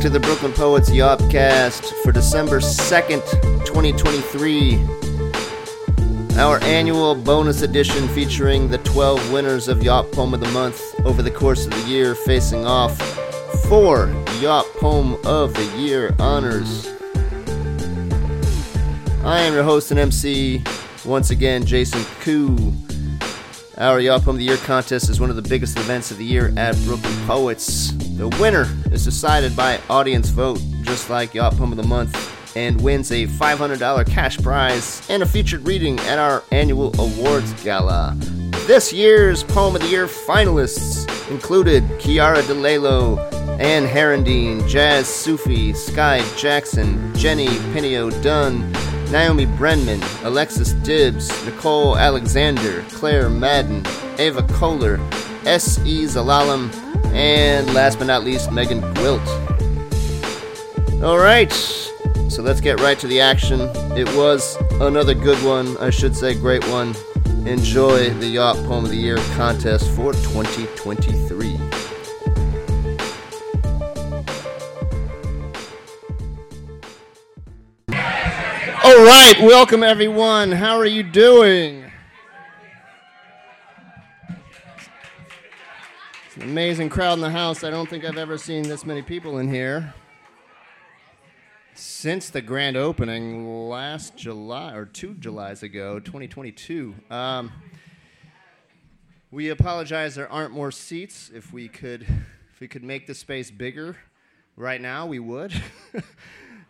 To 0.00 0.08
the 0.08 0.18
Brooklyn 0.18 0.52
Poets 0.54 0.88
Yawpcast 0.88 1.84
for 2.02 2.10
December 2.10 2.60
2nd, 2.60 3.20
2023. 3.66 4.82
Our 6.38 6.58
annual 6.62 7.14
bonus 7.14 7.60
edition 7.60 8.08
featuring 8.08 8.70
the 8.70 8.78
12 8.78 9.30
winners 9.30 9.68
of 9.68 9.82
Yawp 9.82 10.10
Poem 10.12 10.32
of 10.32 10.40
the 10.40 10.48
Month 10.52 10.98
over 11.04 11.20
the 11.20 11.30
course 11.30 11.66
of 11.66 11.72
the 11.72 11.82
year 11.90 12.14
facing 12.14 12.64
off 12.64 12.96
for 13.68 14.06
Yawp 14.40 14.64
Poem 14.78 15.18
of 15.26 15.52
the 15.52 15.70
Year 15.76 16.14
honors. 16.18 16.86
I 19.22 19.40
am 19.40 19.52
your 19.52 19.64
host 19.64 19.90
and 19.90 20.00
MC, 20.00 20.64
once 21.04 21.28
again, 21.28 21.66
Jason 21.66 22.02
Koo. 22.20 22.72
Our 23.76 24.00
Yop 24.00 24.22
Poem 24.22 24.36
of 24.36 24.38
the 24.38 24.44
Year 24.44 24.56
contest 24.56 25.10
is 25.10 25.20
one 25.20 25.28
of 25.28 25.36
the 25.36 25.42
biggest 25.42 25.78
events 25.78 26.10
of 26.10 26.16
the 26.16 26.24
year 26.24 26.54
at 26.56 26.74
Brooklyn 26.84 27.26
Poets. 27.26 27.92
The 28.20 28.28
winner 28.38 28.66
is 28.92 29.02
decided 29.02 29.56
by 29.56 29.80
audience 29.88 30.28
vote, 30.28 30.60
just 30.82 31.08
like 31.08 31.32
Yawp 31.32 31.56
Poem 31.56 31.72
of 31.72 31.78
the 31.78 31.88
Month, 31.88 32.14
and 32.54 32.78
wins 32.78 33.10
a 33.12 33.26
$500 33.26 34.06
cash 34.08 34.36
prize 34.36 35.00
and 35.08 35.22
a 35.22 35.26
featured 35.26 35.66
reading 35.66 35.98
at 36.00 36.18
our 36.18 36.42
annual 36.52 36.92
awards 37.00 37.50
gala. 37.64 38.14
This 38.66 38.92
year's 38.92 39.42
Poem 39.42 39.74
of 39.74 39.80
the 39.80 39.88
Year 39.88 40.06
finalists 40.06 41.08
included 41.30 41.82
Kiara 41.98 42.42
DeLalo, 42.42 43.18
Anne 43.58 43.86
Herendine, 43.86 44.68
Jazz 44.68 45.08
Sufi, 45.08 45.72
Sky 45.72 46.22
Jackson, 46.36 47.14
Jenny 47.14 47.48
Pinio 47.72 48.10
Dunn, 48.20 48.70
Naomi 49.10 49.46
Brenman, 49.46 50.02
Alexis 50.24 50.74
Dibbs, 50.74 51.30
Nicole 51.46 51.96
Alexander, 51.96 52.84
Claire 52.90 53.30
Madden, 53.30 53.82
Ava 54.18 54.42
Kohler, 54.42 55.00
S.E. 55.46 56.04
Zelalem, 56.04 56.70
and 57.12 57.72
last 57.74 57.98
but 57.98 58.06
not 58.06 58.24
least, 58.24 58.50
Megan 58.52 58.80
Gwilt. 58.94 59.26
All 61.02 61.18
right, 61.18 61.52
so 62.28 62.42
let's 62.42 62.60
get 62.60 62.80
right 62.80 62.98
to 62.98 63.06
the 63.06 63.20
action. 63.20 63.60
It 63.96 64.08
was 64.14 64.56
another 64.80 65.14
good 65.14 65.42
one, 65.44 65.76
I 65.78 65.90
should 65.90 66.14
say, 66.14 66.34
great 66.34 66.64
one. 66.68 66.94
Enjoy 67.46 68.10
the 68.10 68.36
Yawp 68.36 68.56
Poem 68.66 68.84
of 68.84 68.90
the 68.90 68.96
Year 68.96 69.16
contest 69.34 69.90
for 69.92 70.12
2023. 70.12 71.58
All 78.82 79.04
right, 79.04 79.34
welcome 79.40 79.82
everyone. 79.82 80.52
How 80.52 80.76
are 80.76 80.86
you 80.86 81.02
doing? 81.02 81.89
Amazing 86.40 86.88
crowd 86.88 87.14
in 87.14 87.20
the 87.20 87.30
house. 87.30 87.64
I 87.64 87.70
don't 87.70 87.88
think 87.88 88.04
I've 88.04 88.16
ever 88.16 88.38
seen 88.38 88.62
this 88.62 88.86
many 88.86 89.02
people 89.02 89.38
in 89.38 89.48
here 89.48 89.92
since 91.74 92.30
the 92.30 92.40
grand 92.40 92.76
opening 92.76 93.68
last 93.68 94.16
July 94.16 94.74
or 94.74 94.86
two 94.86 95.14
Julys 95.14 95.62
ago, 95.62 96.00
2022. 96.00 96.94
Um, 97.10 97.52
we 99.30 99.50
apologize 99.50 100.14
there 100.14 100.30
aren't 100.32 100.52
more 100.52 100.70
seats. 100.70 101.30
If 101.34 101.52
we 101.52 101.68
could, 101.68 102.02
if 102.02 102.60
we 102.60 102.68
could 102.68 102.84
make 102.84 103.06
the 103.06 103.14
space 103.14 103.50
bigger 103.50 103.98
right 104.56 104.80
now, 104.80 105.06
we 105.06 105.18
would. 105.18 105.52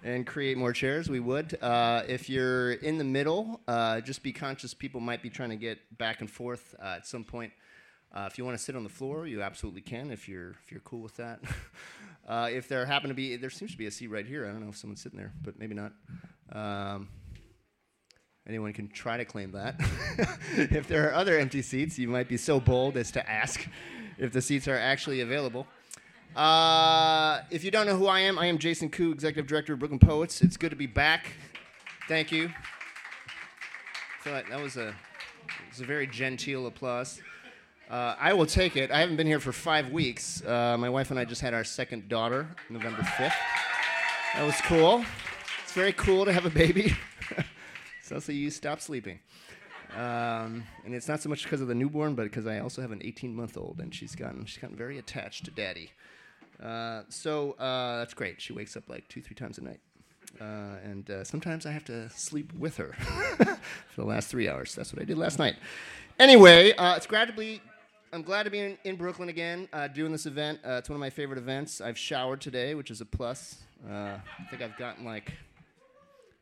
and 0.02 0.26
create 0.26 0.56
more 0.56 0.72
chairs, 0.72 1.08
we 1.08 1.20
would. 1.20 1.56
Uh, 1.62 2.02
if 2.08 2.28
you're 2.28 2.72
in 2.72 2.98
the 2.98 3.04
middle, 3.04 3.60
uh, 3.69 4.00
just 4.00 4.22
be 4.22 4.32
conscious 4.32 4.75
people 4.75 5.00
might 5.00 5.22
be 5.22 5.31
trying 5.31 5.50
to 5.50 5.56
get 5.56 5.78
back 5.97 6.20
and 6.20 6.31
forth 6.31 6.75
uh, 6.82 6.97
at 6.97 7.06
some 7.06 7.22
point. 7.22 7.52
Uh, 8.12 8.28
if 8.31 8.38
you 8.38 8.44
want 8.44 8.59
to 8.59 8.62
sit 8.62 8.75
on 8.75 8.82
the 8.82 8.88
floor, 8.91 9.26
you 9.26 9.43
absolutely 9.43 9.81
can. 9.81 10.10
If 10.10 10.28
you're 10.28 10.50
if 10.65 10.71
you're 10.71 10.81
cool 10.81 11.00
with 11.00 11.16
that. 11.16 11.41
Uh, 12.28 12.48
if 12.48 12.69
there 12.69 12.87
happen 12.87 13.09
to 13.09 13.15
be, 13.15 13.34
there 13.34 13.50
seems 13.50 13.72
to 13.72 13.78
be 13.78 13.87
a 13.87 13.91
seat 13.91 14.06
right 14.06 14.25
here. 14.25 14.47
I 14.47 14.53
don't 14.53 14.62
know 14.62 14.69
if 14.69 14.76
someone's 14.76 15.03
sitting 15.03 15.19
there, 15.19 15.32
but 15.43 15.59
maybe 15.59 15.75
not. 15.75 15.93
Um, 16.53 17.09
anyone 18.47 18.72
can 18.72 18.87
try 18.88 19.16
to 19.16 19.25
claim 19.25 19.50
that. 19.53 19.75
if 20.53 20.87
there 20.87 21.09
are 21.09 21.15
other 21.15 21.37
empty 21.38 21.60
seats, 21.60 21.99
you 21.99 22.06
might 22.06 22.28
be 22.28 22.37
so 22.37 22.60
bold 22.60 22.97
as 22.97 23.10
to 23.12 23.28
ask 23.28 23.66
if 24.16 24.32
the 24.32 24.41
seats 24.41 24.69
are 24.69 24.76
actually 24.76 25.22
available. 25.22 25.66
Uh, 26.37 27.41
if 27.50 27.65
you 27.65 27.72
don't 27.72 27.87
know 27.87 27.97
who 27.97 28.06
I 28.06 28.20
am, 28.20 28.38
I 28.38 28.47
am 28.47 28.59
Jason 28.59 28.91
Koo, 28.91 29.10
Executive 29.10 29.49
Director 29.49 29.72
of 29.72 29.81
Brooklyn 29.81 29.99
Poets. 29.99 30.41
It's 30.41 30.56
good 30.56 30.70
to 30.70 30.76
be 30.76 30.87
back. 30.87 31.32
Thank 32.06 32.31
you. 32.31 32.53
Like 34.25 34.49
that 34.50 34.60
was 34.60 34.76
a, 34.76 34.94
was 35.69 35.81
a 35.81 35.84
very 35.84 36.06
genteel 36.06 36.69
applause. 36.69 37.20
Uh, 37.90 38.14
I 38.20 38.34
will 38.34 38.46
take 38.46 38.76
it. 38.76 38.92
I 38.92 39.00
haven't 39.00 39.16
been 39.16 39.26
here 39.26 39.40
for 39.40 39.50
five 39.50 39.90
weeks. 39.90 40.44
Uh, 40.46 40.76
my 40.78 40.88
wife 40.88 41.10
and 41.10 41.18
I 41.18 41.24
just 41.24 41.40
had 41.40 41.54
our 41.54 41.64
second 41.64 42.08
daughter, 42.08 42.46
November 42.68 43.02
5th. 43.02 43.32
That 44.34 44.46
was 44.46 44.54
cool. 44.62 45.04
It's 45.64 45.72
very 45.72 45.92
cool 45.94 46.24
to 46.24 46.32
have 46.32 46.46
a 46.46 46.50
baby. 46.50 46.94
it's 48.00 48.12
also 48.12 48.30
you 48.30 48.48
stop 48.50 48.80
sleeping. 48.80 49.18
Um, 49.96 50.62
and 50.84 50.94
it's 50.94 51.08
not 51.08 51.20
so 51.20 51.28
much 51.28 51.42
because 51.42 51.60
of 51.60 51.66
the 51.66 51.74
newborn, 51.74 52.14
but 52.14 52.22
because 52.24 52.46
I 52.46 52.60
also 52.60 52.80
have 52.80 52.92
an 52.92 53.00
18 53.04 53.34
month 53.34 53.56
old, 53.56 53.80
and 53.80 53.92
she's 53.92 54.14
gotten 54.14 54.44
she's 54.44 54.58
gotten 54.58 54.76
very 54.76 54.98
attached 54.98 55.46
to 55.46 55.50
daddy. 55.50 55.90
Uh, 56.62 57.02
so 57.08 57.52
uh, 57.52 57.98
that's 57.98 58.14
great. 58.14 58.40
She 58.40 58.52
wakes 58.52 58.76
up 58.76 58.88
like 58.88 59.08
two, 59.08 59.20
three 59.20 59.34
times 59.34 59.58
a 59.58 59.62
night. 59.62 59.80
Uh, 60.40 60.76
and 60.84 61.10
uh, 61.10 61.24
sometimes 61.24 61.66
I 61.66 61.72
have 61.72 61.84
to 61.86 62.08
sleep 62.10 62.52
with 62.52 62.76
her 62.76 62.92
for 63.90 64.00
the 64.00 64.04
last 64.04 64.28
three 64.28 64.48
hours. 64.48 64.76
That's 64.76 64.92
what 64.92 65.02
I 65.02 65.04
did 65.04 65.18
last 65.18 65.40
night. 65.40 65.56
Anyway, 66.20 66.72
uh, 66.74 66.94
it's 66.94 67.06
be. 67.06 67.60
I'm 68.12 68.22
glad 68.22 68.43
to 68.43 68.50
be 68.50 68.59
in, 68.59 68.78
in 68.82 68.97
Brooklyn 68.97 69.28
again, 69.28 69.69
uh, 69.72 69.87
doing 69.87 70.10
this 70.10 70.26
event. 70.26 70.59
it's 70.65 70.88
one 70.88 70.97
of 70.97 71.00
my 71.00 71.10
favorite 71.10 71.38
events. 71.38 71.81
I've 71.81 71.97
showered 71.97 72.41
today, 72.41 72.75
which 72.75 72.91
is 72.91 73.00
a 73.00 73.04
plus. 73.04 73.59
I 73.88 74.21
think 74.50 74.62
I've 74.62 74.76
gotten 74.76 75.04
like 75.04 75.32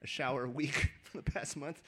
a 0.03 0.07
shower 0.07 0.45
a 0.45 0.49
week 0.49 0.93
for 1.03 1.19
the 1.19 1.31
past 1.31 1.59
month. 1.59 1.83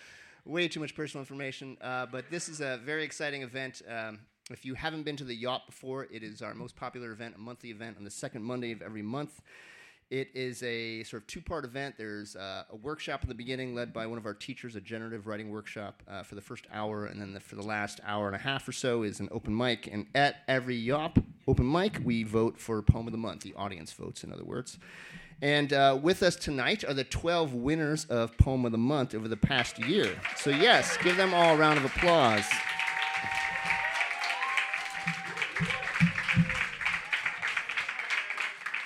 Way 0.44 0.68
too 0.68 0.80
much 0.80 0.94
personal 0.94 1.22
information, 1.22 1.78
but 1.80 2.26
this 2.30 2.50
is 2.50 2.60
a 2.60 2.78
very 2.84 3.04
exciting 3.04 3.40
event. 3.40 3.80
Um, 3.88 4.18
if 4.50 4.66
you 4.66 4.74
haven't 4.74 5.04
been 5.04 5.16
to 5.16 5.24
the 5.24 5.34
Yawp 5.42 5.64
before, 5.64 6.08
it 6.10 6.22
is 6.22 6.42
our 6.42 6.52
most 6.52 6.76
popular 6.76 7.12
event, 7.12 7.36
a 7.36 7.38
monthly 7.38 7.70
event 7.70 7.96
on 7.96 8.04
the 8.04 8.10
second 8.10 8.42
Monday 8.42 8.72
of 8.72 8.82
every 8.82 9.02
month. 9.02 9.40
It 10.10 10.30
is 10.34 10.60
a 10.64 11.04
sort 11.04 11.22
of 11.22 11.28
two 11.28 11.40
part 11.40 11.64
event. 11.64 11.94
There's 11.96 12.34
uh, 12.34 12.64
a 12.68 12.74
workshop 12.74 13.22
in 13.22 13.28
the 13.28 13.34
beginning 13.34 13.76
led 13.76 13.92
by 13.92 14.08
one 14.08 14.18
of 14.18 14.26
our 14.26 14.34
teachers, 14.34 14.74
a 14.74 14.80
generative 14.80 15.28
writing 15.28 15.50
workshop 15.50 16.02
uh, 16.08 16.24
for 16.24 16.34
the 16.34 16.40
first 16.40 16.66
hour, 16.72 17.06
and 17.06 17.20
then 17.20 17.32
the, 17.32 17.38
for 17.38 17.54
the 17.54 17.62
last 17.62 18.00
hour 18.04 18.26
and 18.26 18.34
a 18.34 18.40
half 18.40 18.66
or 18.66 18.72
so 18.72 19.04
is 19.04 19.20
an 19.20 19.28
open 19.30 19.56
mic. 19.56 19.86
And 19.86 20.06
at 20.16 20.38
every 20.48 20.74
Yawp 20.74 21.22
open 21.46 21.70
mic, 21.70 22.00
we 22.02 22.24
vote 22.24 22.58
for 22.58 22.82
Poem 22.82 23.06
of 23.06 23.12
the 23.12 23.18
Month. 23.18 23.42
The 23.42 23.54
audience 23.54 23.92
votes, 23.92 24.24
in 24.24 24.32
other 24.32 24.44
words. 24.44 24.78
And 25.42 25.72
uh, 25.72 25.96
with 26.02 26.24
us 26.24 26.34
tonight 26.34 26.82
are 26.82 26.92
the 26.92 27.04
12 27.04 27.54
winners 27.54 28.04
of 28.06 28.36
Poem 28.36 28.64
of 28.64 28.72
the 28.72 28.78
Month 28.78 29.14
over 29.14 29.28
the 29.28 29.36
past 29.36 29.78
year. 29.78 30.20
So, 30.36 30.50
yes, 30.50 30.96
give 31.04 31.16
them 31.16 31.32
all 31.32 31.54
a 31.54 31.56
round 31.56 31.78
of 31.78 31.84
applause. 31.84 32.46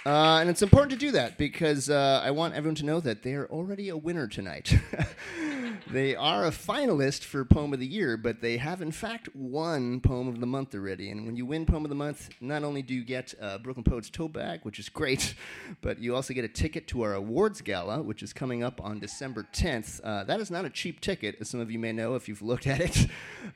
Uh, 0.06 0.38
and 0.40 0.50
it's 0.50 0.60
important 0.60 0.90
to 0.92 0.98
do 0.98 1.12
that 1.12 1.38
because 1.38 1.88
uh, 1.88 2.20
I 2.22 2.30
want 2.30 2.54
everyone 2.54 2.74
to 2.76 2.84
know 2.84 3.00
that 3.00 3.22
they 3.22 3.34
are 3.34 3.46
already 3.46 3.88
a 3.88 3.96
winner 3.96 4.26
tonight. 4.26 4.78
they 5.90 6.14
are 6.16 6.44
a 6.46 6.50
finalist 6.50 7.24
for 7.24 7.44
Poem 7.44 7.72
of 7.72 7.80
the 7.80 7.86
Year, 7.86 8.16
but 8.16 8.40
they 8.40 8.56
have 8.56 8.82
in 8.82 8.92
fact 8.92 9.28
won 9.34 10.00
Poem 10.00 10.28
of 10.28 10.40
the 10.40 10.46
Month 10.46 10.74
already. 10.74 11.10
And 11.10 11.26
when 11.26 11.36
you 11.36 11.46
win 11.46 11.66
Poem 11.66 11.84
of 11.84 11.88
the 11.88 11.94
Month, 11.94 12.30
not 12.40 12.62
only 12.62 12.82
do 12.82 12.94
you 12.94 13.04
get 13.04 13.34
a 13.40 13.58
Brooklyn 13.58 13.84
Poets 13.84 14.10
tote 14.10 14.32
bag, 14.32 14.60
which 14.62 14.78
is 14.78 14.88
great, 14.88 15.34
but 15.80 15.98
you 15.98 16.14
also 16.14 16.34
get 16.34 16.44
a 16.44 16.48
ticket 16.48 16.86
to 16.88 17.02
our 17.02 17.14
awards 17.14 17.60
gala, 17.60 18.02
which 18.02 18.22
is 18.22 18.32
coming 18.32 18.62
up 18.62 18.80
on 18.82 18.98
December 18.98 19.46
10th. 19.52 20.00
Uh, 20.04 20.24
that 20.24 20.40
is 20.40 20.50
not 20.50 20.64
a 20.64 20.70
cheap 20.70 21.00
ticket, 21.00 21.36
as 21.40 21.48
some 21.48 21.60
of 21.60 21.70
you 21.70 21.78
may 21.78 21.92
know 21.92 22.14
if 22.14 22.28
you've 22.28 22.42
looked 22.42 22.66
at 22.68 22.80
it. 22.80 23.06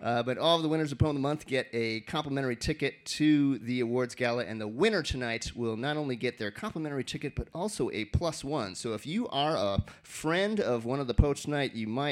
Uh, 0.01 0.23
but 0.23 0.39
all 0.39 0.57
of 0.57 0.63
the 0.63 0.69
winners 0.69 0.93
of 0.93 0.99
Poem 0.99 1.11
of 1.11 1.17
the 1.17 1.21
Month 1.21 1.47
get 1.47 1.69
a 1.73 2.01
complimentary 2.01 2.57
ticket 2.57 3.05
to 3.05 3.59
the 3.59 3.81
awards 3.81 4.15
gala, 4.15 4.45
and 4.45 4.61
the 4.61 4.69
winner 4.69 5.03
tonight 5.03 5.53
will 5.55 5.77
not 5.77 5.97
only 5.97 6.17
get 6.17 6.39
their 6.39 6.51
complimentary 6.51 7.05
ticket, 7.05 7.35
but 7.35 7.49
also 7.55 7.91
a 7.91 8.05
plus 8.07 8.43
one. 8.43 8.75
So 8.75 8.95
if 8.95 9.07
you 9.07 9.29
are 9.29 9.57
a 9.57 9.85
friend 10.03 10.61
of 10.61 10.85
one 10.85 11.01
of 11.01 11.07
the 11.07 11.15
poets 11.15 11.43
tonight, 11.43 11.75
you 11.75 11.87
might 11.87 12.08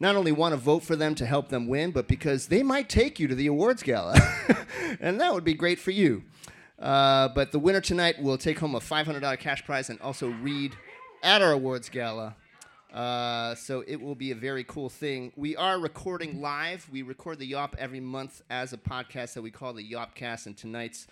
not 0.00 0.16
only 0.16 0.32
want 0.32 0.52
to 0.52 0.56
vote 0.56 0.82
for 0.82 0.96
them 0.96 1.14
to 1.14 1.26
help 1.26 1.48
them 1.48 1.68
win, 1.68 1.90
but 1.90 2.08
because 2.08 2.48
they 2.48 2.62
might 2.62 2.88
take 2.88 3.18
you 3.18 3.28
to 3.28 3.34
the 3.34 3.46
awards 3.46 3.82
gala. 3.82 4.16
and 5.00 5.20
that 5.20 5.32
would 5.32 5.44
be 5.44 5.54
great 5.54 5.78
for 5.78 5.92
you. 5.92 6.24
Uh, 6.78 7.28
but 7.28 7.52
the 7.52 7.58
winner 7.58 7.80
tonight 7.80 8.20
will 8.20 8.36
take 8.36 8.58
home 8.58 8.74
a 8.74 8.80
$500 8.80 9.38
cash 9.38 9.64
prize 9.64 9.90
and 9.90 10.00
also 10.00 10.28
read 10.42 10.74
at 11.22 11.40
our 11.40 11.52
awards 11.52 11.88
gala. 11.88 12.36
Uh, 12.92 13.54
so 13.56 13.82
it 13.88 14.00
will 14.00 14.14
be 14.14 14.30
a 14.30 14.34
very 14.34 14.62
cool 14.64 14.88
thing. 14.88 15.32
We 15.34 15.56
are 15.56 15.78
recording 15.78 16.40
live. 16.40 16.88
We 16.92 17.02
record 17.02 17.40
the 17.40 17.50
Yawp 17.50 17.74
every 17.76 18.00
month 18.00 18.42
as 18.50 18.72
a 18.72 18.78
podcast 18.78 19.34
that 19.34 19.42
we 19.42 19.50
call 19.50 19.72
the 19.72 19.88
Yawpcast, 19.88 20.46
and 20.46 20.56
tonight's 20.56 21.08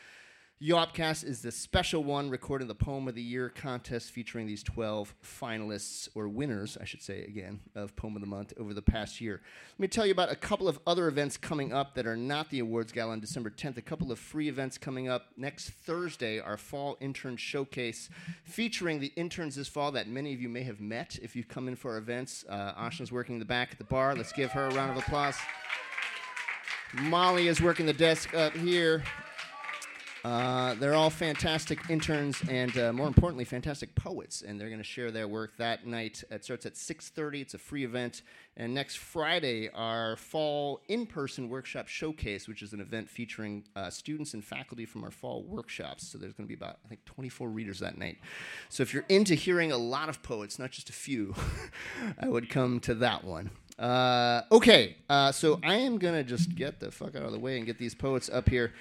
Yawpcast 0.62 1.25
is 1.25 1.43
the 1.43 1.50
special 1.50 2.05
one 2.05 2.31
recording 2.31 2.69
the 2.69 2.75
Poem 2.75 3.09
of 3.09 3.17
the 3.17 3.23
Year 3.23 3.49
contest 3.49 4.12
featuring 4.12 4.47
these 4.47 4.62
12 4.62 5.12
finalists, 5.20 6.09
or 6.14 6.29
winners, 6.29 6.79
I 6.81 6.85
should 6.85 7.03
say 7.03 7.25
again, 7.25 7.59
of 7.75 7.97
Poem 7.97 8.14
of 8.14 8.20
the 8.23 8.29
Month 8.29 8.53
over 8.61 8.73
the 8.73 8.81
past 8.81 9.20
year. 9.20 9.41
Let 9.73 9.81
me 9.81 9.88
tell 9.88 10.06
you 10.06 10.12
about 10.12 10.31
a 10.31 10.37
couple 10.37 10.69
of 10.69 10.79
other 10.87 11.09
events 11.09 11.37
coming 11.37 11.73
up 11.73 11.97
that 11.97 12.06
are 12.06 12.17
not 12.17 12.49
the 12.50 12.61
awards 12.61 12.93
gala 12.93 13.11
on 13.11 13.19
December 13.19 13.50
10th. 13.50 13.76
A 13.76 13.82
couple 13.82 14.12
of 14.12 14.20
free 14.20 14.49
events 14.49 14.79
coming 14.79 15.09
up 15.09 15.31
next 15.37 15.70
Thursday, 15.70 16.38
our 16.38 16.56
Fall 16.56 16.97
Intern 17.00 17.37
Showcase, 17.37 18.09
featuring 18.44 19.00
the 19.00 19.12
interns 19.17 19.56
this 19.56 19.67
fall 19.67 19.91
that 19.91 20.06
many 20.06 20.32
of 20.32 20.41
you 20.41 20.49
may 20.49 20.62
have 20.62 20.81
met 20.81 21.19
if 21.20 21.35
you've 21.35 21.49
come 21.49 21.67
in 21.67 21.75
for 21.75 21.91
our 21.91 21.99
events. 21.99 22.44
Uh, 22.49 22.73
Ashna's 22.79 23.11
working 23.11 23.35
in 23.35 23.38
the 23.41 23.44
back 23.44 23.70
at 23.73 23.79
the 23.79 23.85
bar. 23.85 24.14
Let's 24.14 24.32
give 24.32 24.53
her 24.53 24.67
a 24.67 24.75
round 24.75 24.93
of 24.93 24.99
applause. 24.99 25.38
Molly 26.94 27.49
is 27.49 27.61
working 27.61 27.87
the 27.87 27.93
desk 27.93 28.32
up 28.35 28.56
here. 28.56 29.03
Uh, 30.24 30.74
they're 30.74 30.94
all 30.94 31.10
fantastic 31.10 31.78
interns 31.90 32.40
and, 32.48 32.76
uh, 32.78 32.92
more 32.92 33.08
importantly, 33.08 33.44
fantastic 33.44 33.92
poets, 33.96 34.42
and 34.42 34.60
they're 34.60 34.69
going 34.69 34.78
to 34.78 34.84
share 34.84 35.10
their 35.10 35.26
work 35.26 35.56
that 35.56 35.84
night. 35.84 36.22
It 36.30 36.44
starts 36.44 36.64
at 36.64 36.76
6:30. 36.76 37.40
It's 37.40 37.54
a 37.54 37.58
free 37.58 37.84
event, 37.84 38.22
and 38.56 38.72
next 38.72 38.98
Friday, 38.98 39.69
our 39.70 40.16
fall 40.16 40.80
in-person 40.88 41.48
workshop 41.48 41.88
showcase, 41.88 42.46
which 42.46 42.62
is 42.62 42.72
an 42.72 42.80
event 42.80 43.10
featuring 43.10 43.64
uh, 43.74 43.90
students 43.90 44.32
and 44.34 44.44
faculty 44.44 44.86
from 44.86 45.02
our 45.02 45.10
fall 45.10 45.42
workshops. 45.42 46.06
So 46.06 46.19
there's 46.19 46.34
going 46.34 46.46
to 46.46 46.48
be 46.48 46.54
about 46.54 46.78
I 46.84 46.88
think 46.88 47.04
24 47.04 47.48
readers 47.48 47.80
that 47.80 47.98
night. 47.98 48.18
So 48.68 48.82
if 48.84 48.94
you're 48.94 49.06
into 49.08 49.34
hearing 49.34 49.72
a 49.72 49.76
lot 49.76 50.08
of 50.08 50.22
poets, 50.22 50.58
not 50.58 50.70
just 50.70 50.88
a 50.88 50.92
few, 50.92 51.34
I 52.18 52.28
would 52.28 52.48
come 52.48 52.78
to 52.80 52.94
that 52.96 53.25
one. 53.25 53.50
Uh, 53.78 54.42
okay, 54.52 54.96
uh, 55.08 55.32
so 55.32 55.58
I 55.64 55.76
am 55.76 55.98
gonna 55.98 56.22
just 56.22 56.54
get 56.54 56.78
the 56.78 56.92
fuck 56.92 57.16
out 57.16 57.22
of 57.22 57.32
the 57.32 57.40
way 57.40 57.56
and 57.56 57.66
get 57.66 57.78
these 57.78 57.94
poets 57.94 58.30
up 58.30 58.48
here. 58.48 58.72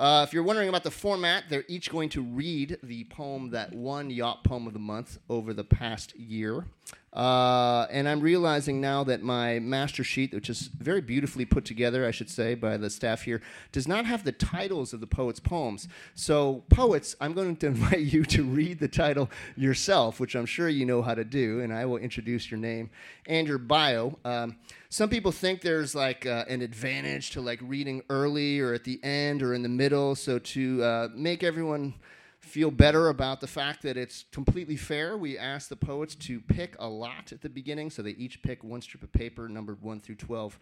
Uh, 0.00 0.24
if 0.26 0.32
you're 0.32 0.42
wondering 0.42 0.70
about 0.70 0.82
the 0.82 0.90
format, 0.90 1.44
they're 1.50 1.66
each 1.68 1.90
going 1.90 2.08
to 2.08 2.22
read 2.22 2.78
the 2.82 3.04
poem 3.04 3.50
that 3.50 3.70
won 3.74 4.08
Yawp 4.08 4.42
Poem 4.44 4.66
of 4.66 4.72
the 4.72 4.78
Month 4.78 5.18
over 5.28 5.52
the 5.52 5.62
past 5.62 6.18
year. 6.18 6.64
Uh, 7.12 7.86
and 7.90 8.08
I'm 8.08 8.20
realizing 8.20 8.80
now 8.80 9.04
that 9.04 9.22
my 9.22 9.58
master 9.58 10.02
sheet, 10.02 10.32
which 10.32 10.48
is 10.48 10.68
very 10.68 11.02
beautifully 11.02 11.44
put 11.44 11.66
together, 11.66 12.06
I 12.06 12.12
should 12.12 12.30
say, 12.30 12.54
by 12.54 12.78
the 12.78 12.88
staff 12.88 13.24
here, 13.24 13.42
does 13.72 13.86
not 13.86 14.06
have 14.06 14.24
the 14.24 14.32
titles 14.32 14.94
of 14.94 15.00
the 15.00 15.06
poets' 15.06 15.38
poems. 15.38 15.86
So, 16.14 16.64
poets, 16.70 17.14
I'm 17.20 17.34
going 17.34 17.56
to 17.56 17.66
invite 17.66 18.00
you 18.00 18.24
to 18.24 18.42
read 18.42 18.78
the 18.78 18.88
title 18.88 19.28
yourself, 19.54 20.18
which 20.18 20.34
I'm 20.34 20.46
sure 20.46 20.70
you 20.70 20.86
know 20.86 21.02
how 21.02 21.14
to 21.14 21.24
do, 21.24 21.60
and 21.60 21.74
I 21.74 21.84
will 21.84 21.98
introduce 21.98 22.50
your 22.50 22.58
name 22.58 22.88
and 23.26 23.46
your 23.46 23.58
bio. 23.58 24.18
Um, 24.24 24.56
some 24.90 25.08
people 25.08 25.30
think 25.30 25.60
there's 25.60 25.94
like 25.94 26.26
uh, 26.26 26.44
an 26.48 26.62
advantage 26.62 27.30
to 27.30 27.40
like 27.40 27.60
reading 27.62 28.02
early 28.10 28.58
or 28.58 28.74
at 28.74 28.82
the 28.82 29.02
end 29.04 29.40
or 29.40 29.54
in 29.54 29.62
the 29.62 29.68
middle. 29.68 30.16
So, 30.16 30.40
to 30.40 30.82
uh, 30.82 31.08
make 31.14 31.44
everyone 31.44 31.94
feel 32.40 32.72
better 32.72 33.08
about 33.08 33.40
the 33.40 33.46
fact 33.46 33.82
that 33.82 33.96
it's 33.96 34.24
completely 34.32 34.76
fair, 34.76 35.16
we 35.16 35.38
asked 35.38 35.68
the 35.68 35.76
poets 35.76 36.16
to 36.16 36.40
pick 36.40 36.74
a 36.80 36.88
lot 36.88 37.30
at 37.30 37.40
the 37.40 37.48
beginning. 37.48 37.90
So 37.90 38.02
they 38.02 38.10
each 38.10 38.42
pick 38.42 38.64
one 38.64 38.82
strip 38.82 39.04
of 39.04 39.12
paper 39.12 39.48
numbered 39.48 39.80
1 39.80 40.00
through 40.00 40.16
12. 40.16 40.58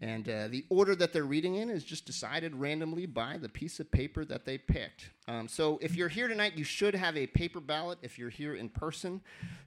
And 0.00 0.28
uh, 0.28 0.48
the 0.48 0.64
order 0.70 0.94
that 0.96 1.12
they're 1.12 1.24
reading 1.24 1.56
in 1.56 1.70
is 1.70 1.84
just 1.84 2.06
decided 2.06 2.54
randomly 2.56 3.06
by 3.06 3.36
the 3.36 3.48
piece 3.48 3.78
of 3.78 3.90
paper 3.90 4.24
that 4.24 4.44
they 4.44 4.56
picked. 4.58 5.10
Um, 5.26 5.46
so 5.46 5.78
if 5.82 5.94
you're 5.94 6.08
here 6.08 6.28
tonight, 6.28 6.54
you 6.56 6.64
should 6.64 6.94
have 6.94 7.16
a 7.16 7.26
paper 7.26 7.60
ballot. 7.60 7.98
If 8.02 8.18
you're 8.18 8.30
here 8.30 8.54
in 8.54 8.68
person, 8.68 9.20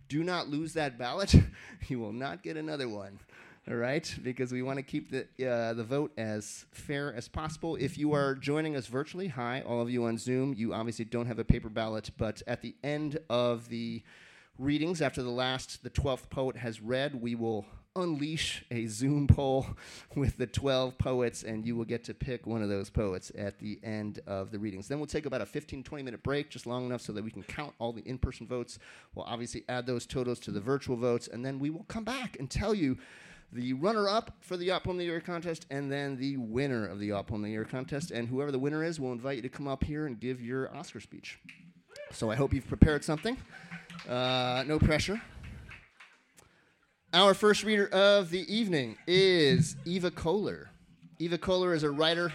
do 0.10 0.24
not 0.24 0.50
lose 0.50 0.74
that 0.74 0.98
ballot. 0.98 1.36
you 1.88 2.00
will 2.00 2.14
not 2.14 2.44
get 2.44 2.58
another 2.58 2.90
one 2.90 3.20
all 3.70 3.76
right? 3.76 4.14
Because 4.24 4.52
we 4.52 4.62
want 4.62 4.78
to 4.78 4.84
keep 4.84 5.12
the, 5.12 5.22
uh, 5.48 5.74
the 5.74 5.84
vote 5.84 6.12
as 6.18 6.66
fair 6.72 7.14
as 7.14 7.28
possible. 7.28 7.76
If 7.76 7.98
you 7.98 8.14
are 8.14 8.34
joining 8.36 8.76
us 8.76 8.88
virtually, 8.88 9.28
hi, 9.28 9.62
all 9.62 9.82
of 9.82 9.90
you 9.90 10.06
on 10.06 10.18
Zoom. 10.18 10.54
You 10.56 10.74
obviously 10.74 11.06
don't 11.06 11.28
have 11.28 11.40
a 11.40 11.44
paper 11.44 11.70
ballot, 11.70 12.12
but 12.18 12.42
at 12.48 12.62
the 12.62 12.76
end 12.84 13.20
of 13.30 13.70
the 13.70 14.04
readings, 14.58 15.02
after 15.02 15.22
the 15.22 15.30
last, 15.30 15.84
the 15.84 15.90
12th 15.90 16.30
poet 16.30 16.58
has 16.58 16.82
read, 16.82 17.22
we 17.22 17.36
will 17.36 17.66
unleash 17.96 18.64
a 18.72 18.88
Zoom 18.88 19.28
poll 19.28 19.66
with 20.16 20.38
the 20.38 20.48
12 20.48 20.98
poets, 20.98 21.44
and 21.44 21.66
you 21.66 21.76
will 21.76 21.86
get 21.86 22.04
to 22.06 22.14
pick 22.14 22.48
one 22.48 22.64
of 22.64 22.70
those 22.70 22.90
poets 22.90 23.32
at 23.38 23.60
the 23.60 23.80
end 23.84 24.22
of 24.26 24.50
the 24.52 24.58
readings. 24.58 24.88
Then 24.88 24.98
we'll 24.98 25.08
take 25.08 25.26
about 25.26 25.42
a 25.42 25.46
15, 25.46 25.84
20 25.84 26.04
minute 26.04 26.24
break, 26.24 26.50
just 26.50 26.66
long 26.66 26.86
enough 26.86 27.02
so 27.02 27.14
that 27.14 27.24
we 27.24 27.32
can 27.32 27.44
count 27.44 27.74
all 27.80 27.94
the 27.94 28.02
in 28.08 28.18
person 28.18 28.48
votes. 28.48 28.80
We'll 29.14 29.26
obviously 29.26 29.66
add 29.70 29.86
those 29.86 30.06
totals 30.06 30.40
to 30.42 30.52
the 30.52 30.62
virtual 30.62 30.96
votes, 30.96 31.28
and 31.28 31.46
then 31.46 31.60
we 31.60 31.70
will 31.70 31.86
come 31.88 32.04
back 32.04 32.38
and 32.40 32.50
tell 32.50 32.74
you 32.74 32.98
the 33.54 33.74
runner 33.74 34.08
up 34.08 34.32
for 34.40 34.56
the 34.56 34.68
Yawp 34.68 34.84
Poem 34.84 34.96
of 34.96 35.00
the 35.00 35.06
Year 35.06 35.20
contest, 35.20 35.66
and 35.70 35.92
then 35.92 36.18
the 36.18 36.38
winner 36.38 36.88
of 36.88 37.00
the 37.00 37.10
Yawp 37.10 37.28
Poem 37.28 37.42
of 37.42 37.46
the 37.46 37.52
Year 37.52 37.66
contest. 37.66 38.12
And 38.12 38.28
whoever 38.28 38.52
the 38.52 38.60
winner 38.60 38.84
is, 38.84 39.00
we'll 39.00 39.12
invite 39.12 39.38
you 39.38 39.42
to 39.42 39.50
come 39.50 39.68
up 39.68 39.84
here 39.84 40.06
and 40.08 40.20
give 40.20 40.42
your 40.42 40.74
Oscar 40.76 41.00
speech. 41.00 41.40
So 42.12 42.32
I 42.32 42.36
hope 42.36 42.54
you've 42.54 42.68
prepared 42.68 43.04
something. 43.04 43.38
Uh, 44.08 44.64
no 44.68 44.80
pressure. 44.80 45.22
Our 47.14 47.34
first 47.34 47.64
reader 47.64 47.88
of 47.90 48.30
the 48.30 48.54
evening 48.54 48.98
is 49.06 49.76
Eva 49.86 50.12
Kohler. 50.12 50.70
Eva 51.20 51.38
Kohler 51.38 51.74
is 51.74 51.84
a 51.84 51.92
writer. 51.92 52.34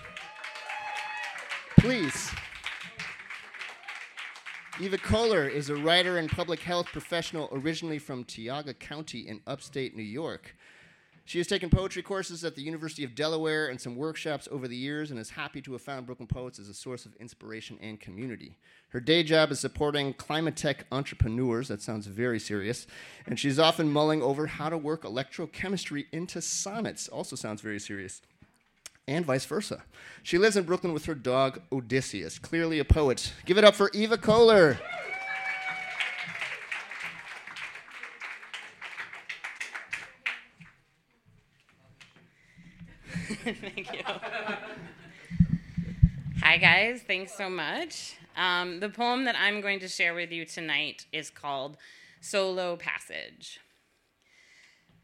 Please. 1.78 2.30
Eva 4.78 4.98
Kohler 4.98 5.48
is 5.48 5.70
a 5.70 5.76
writer 5.76 6.18
and 6.18 6.30
public 6.30 6.60
health 6.60 6.86
professional 6.92 7.48
originally 7.52 7.98
from 7.98 8.24
Tioga 8.24 8.74
County 8.74 9.20
in 9.20 9.40
upstate 9.46 9.96
New 9.96 10.02
York. 10.02 10.54
She 11.26 11.38
has 11.38 11.48
taken 11.48 11.70
poetry 11.70 12.02
courses 12.02 12.44
at 12.44 12.54
the 12.54 12.62
University 12.62 13.02
of 13.02 13.16
Delaware 13.16 13.66
and 13.66 13.80
some 13.80 13.96
workshops 13.96 14.46
over 14.48 14.68
the 14.68 14.76
years 14.76 15.10
and 15.10 15.18
is 15.18 15.30
happy 15.30 15.60
to 15.62 15.72
have 15.72 15.82
found 15.82 16.06
Brooklyn 16.06 16.28
Poets 16.28 16.60
as 16.60 16.68
a 16.68 16.74
source 16.74 17.04
of 17.04 17.16
inspiration 17.16 17.78
and 17.82 17.98
community. 17.98 18.56
Her 18.90 19.00
day 19.00 19.24
job 19.24 19.50
is 19.50 19.58
supporting 19.58 20.14
climate 20.14 20.54
tech 20.54 20.86
entrepreneurs. 20.92 21.66
That 21.66 21.82
sounds 21.82 22.06
very 22.06 22.38
serious. 22.38 22.86
And 23.26 23.40
she's 23.40 23.58
often 23.58 23.92
mulling 23.92 24.22
over 24.22 24.46
how 24.46 24.68
to 24.68 24.78
work 24.78 25.02
electrochemistry 25.02 26.06
into 26.12 26.40
sonnets. 26.40 27.08
Also 27.08 27.34
sounds 27.34 27.60
very 27.60 27.80
serious. 27.80 28.22
And 29.08 29.24
vice 29.24 29.46
versa. 29.46 29.82
She 30.22 30.38
lives 30.38 30.56
in 30.56 30.62
Brooklyn 30.62 30.92
with 30.92 31.06
her 31.06 31.14
dog, 31.16 31.60
Odysseus, 31.72 32.38
clearly 32.38 32.78
a 32.78 32.84
poet. 32.84 33.32
Give 33.44 33.58
it 33.58 33.64
up 33.64 33.74
for 33.74 33.90
Eva 33.92 34.16
Kohler. 34.16 34.78
Thank 43.54 43.92
you. 43.92 44.02
Hi, 46.42 46.56
guys. 46.56 47.02
Thanks 47.06 47.32
so 47.36 47.48
much. 47.48 48.16
Um, 48.36 48.80
the 48.80 48.88
poem 48.88 49.24
that 49.26 49.36
I'm 49.38 49.60
going 49.60 49.78
to 49.80 49.88
share 49.88 50.14
with 50.14 50.32
you 50.32 50.44
tonight 50.44 51.06
is 51.12 51.30
called 51.30 51.76
Solo 52.20 52.74
Passage. 52.74 53.60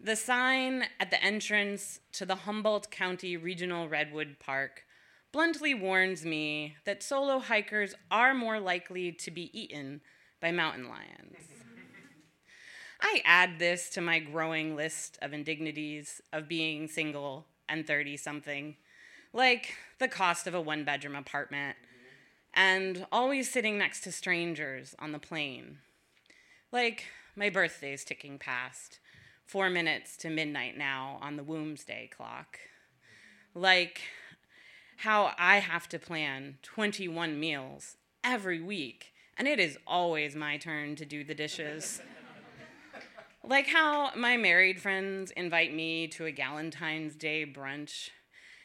The 0.01 0.17
sign 0.17 0.87
at 0.99 1.13
the 1.13 1.23
entrance 1.23 2.01
to 2.15 2.27
the 2.27 2.35
Humboldt 2.35 2.91
County 2.91 3.37
Regional 3.37 3.89
Redwood 3.89 4.39
Park 4.41 4.87
bluntly 5.31 5.73
warns 5.73 6.25
me 6.25 6.75
that 6.85 7.05
solo 7.05 7.39
hikers 7.39 7.95
are 8.11 8.35
more 8.35 8.59
likely 8.59 9.13
to 9.13 9.31
be 9.31 9.57
eaten 9.57 10.01
by 10.41 10.51
mountain 10.51 10.89
lions. 10.89 11.37
I 13.01 13.23
add 13.25 13.61
this 13.61 13.89
to 13.91 14.01
my 14.01 14.19
growing 14.19 14.75
list 14.75 15.17
of 15.23 15.33
indignities 15.33 16.21
of 16.33 16.49
being 16.49 16.89
single 16.89 17.47
and 17.73 17.87
30 17.87 18.19
something, 18.19 18.77
like 19.33 19.75
the 19.99 20.07
cost 20.07 20.47
of 20.47 20.55
a 20.55 20.61
one 20.61 20.85
bedroom 20.85 21.17
apartment, 21.17 21.77
and 22.53 23.07
always 23.11 23.51
sitting 23.51 23.79
next 23.79 24.03
to 24.03 24.13
strangers 24.13 24.95
on 24.99 25.13
the 25.13 25.19
plane. 25.19 25.79
Like 26.71 27.07
my 27.35 27.49
birthday's 27.49 28.05
ticking 28.05 28.39
past, 28.39 28.99
four 29.47 29.71
minutes 29.71 30.19
to 30.19 30.29
midnight 30.29 30.77
now 30.77 31.19
on 31.23 31.37
the 31.37 31.43
Wombsday 31.43 32.11
clock. 32.11 32.59
Like 33.55 34.03
how 34.99 35.33
I 35.39 35.57
have 35.57 35.89
to 35.89 35.99
plan 35.99 36.59
21 36.63 37.41
meals 37.41 37.97
every 38.23 38.61
week, 38.61 39.15
and 39.39 39.49
it 39.49 39.59
is 39.59 39.79
always 39.87 40.37
my 40.37 40.59
turn 40.59 40.95
to 40.97 41.07
do 41.07 41.25
the 41.25 41.35
dishes. 41.35 42.03
Like 43.45 43.67
how 43.67 44.15
my 44.15 44.37
married 44.37 44.81
friends 44.81 45.33
invite 45.33 45.75
me 45.75 46.07
to 46.09 46.27
a 46.27 46.33
Galentine's 46.33 47.17
Day 47.17 47.45
brunch, 47.45 48.11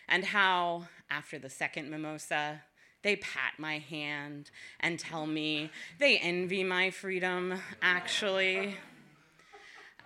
and 0.08 0.24
how, 0.24 0.88
after 1.10 1.40
the 1.40 1.50
second 1.50 1.90
mimosa, 1.90 2.62
they 3.02 3.16
pat 3.16 3.54
my 3.58 3.80
hand 3.80 4.52
and 4.80 5.00
tell 5.00 5.26
me 5.26 5.72
they 5.98 6.20
envy 6.20 6.64
my 6.64 6.92
freedom, 6.92 7.60
actually. 7.82 8.76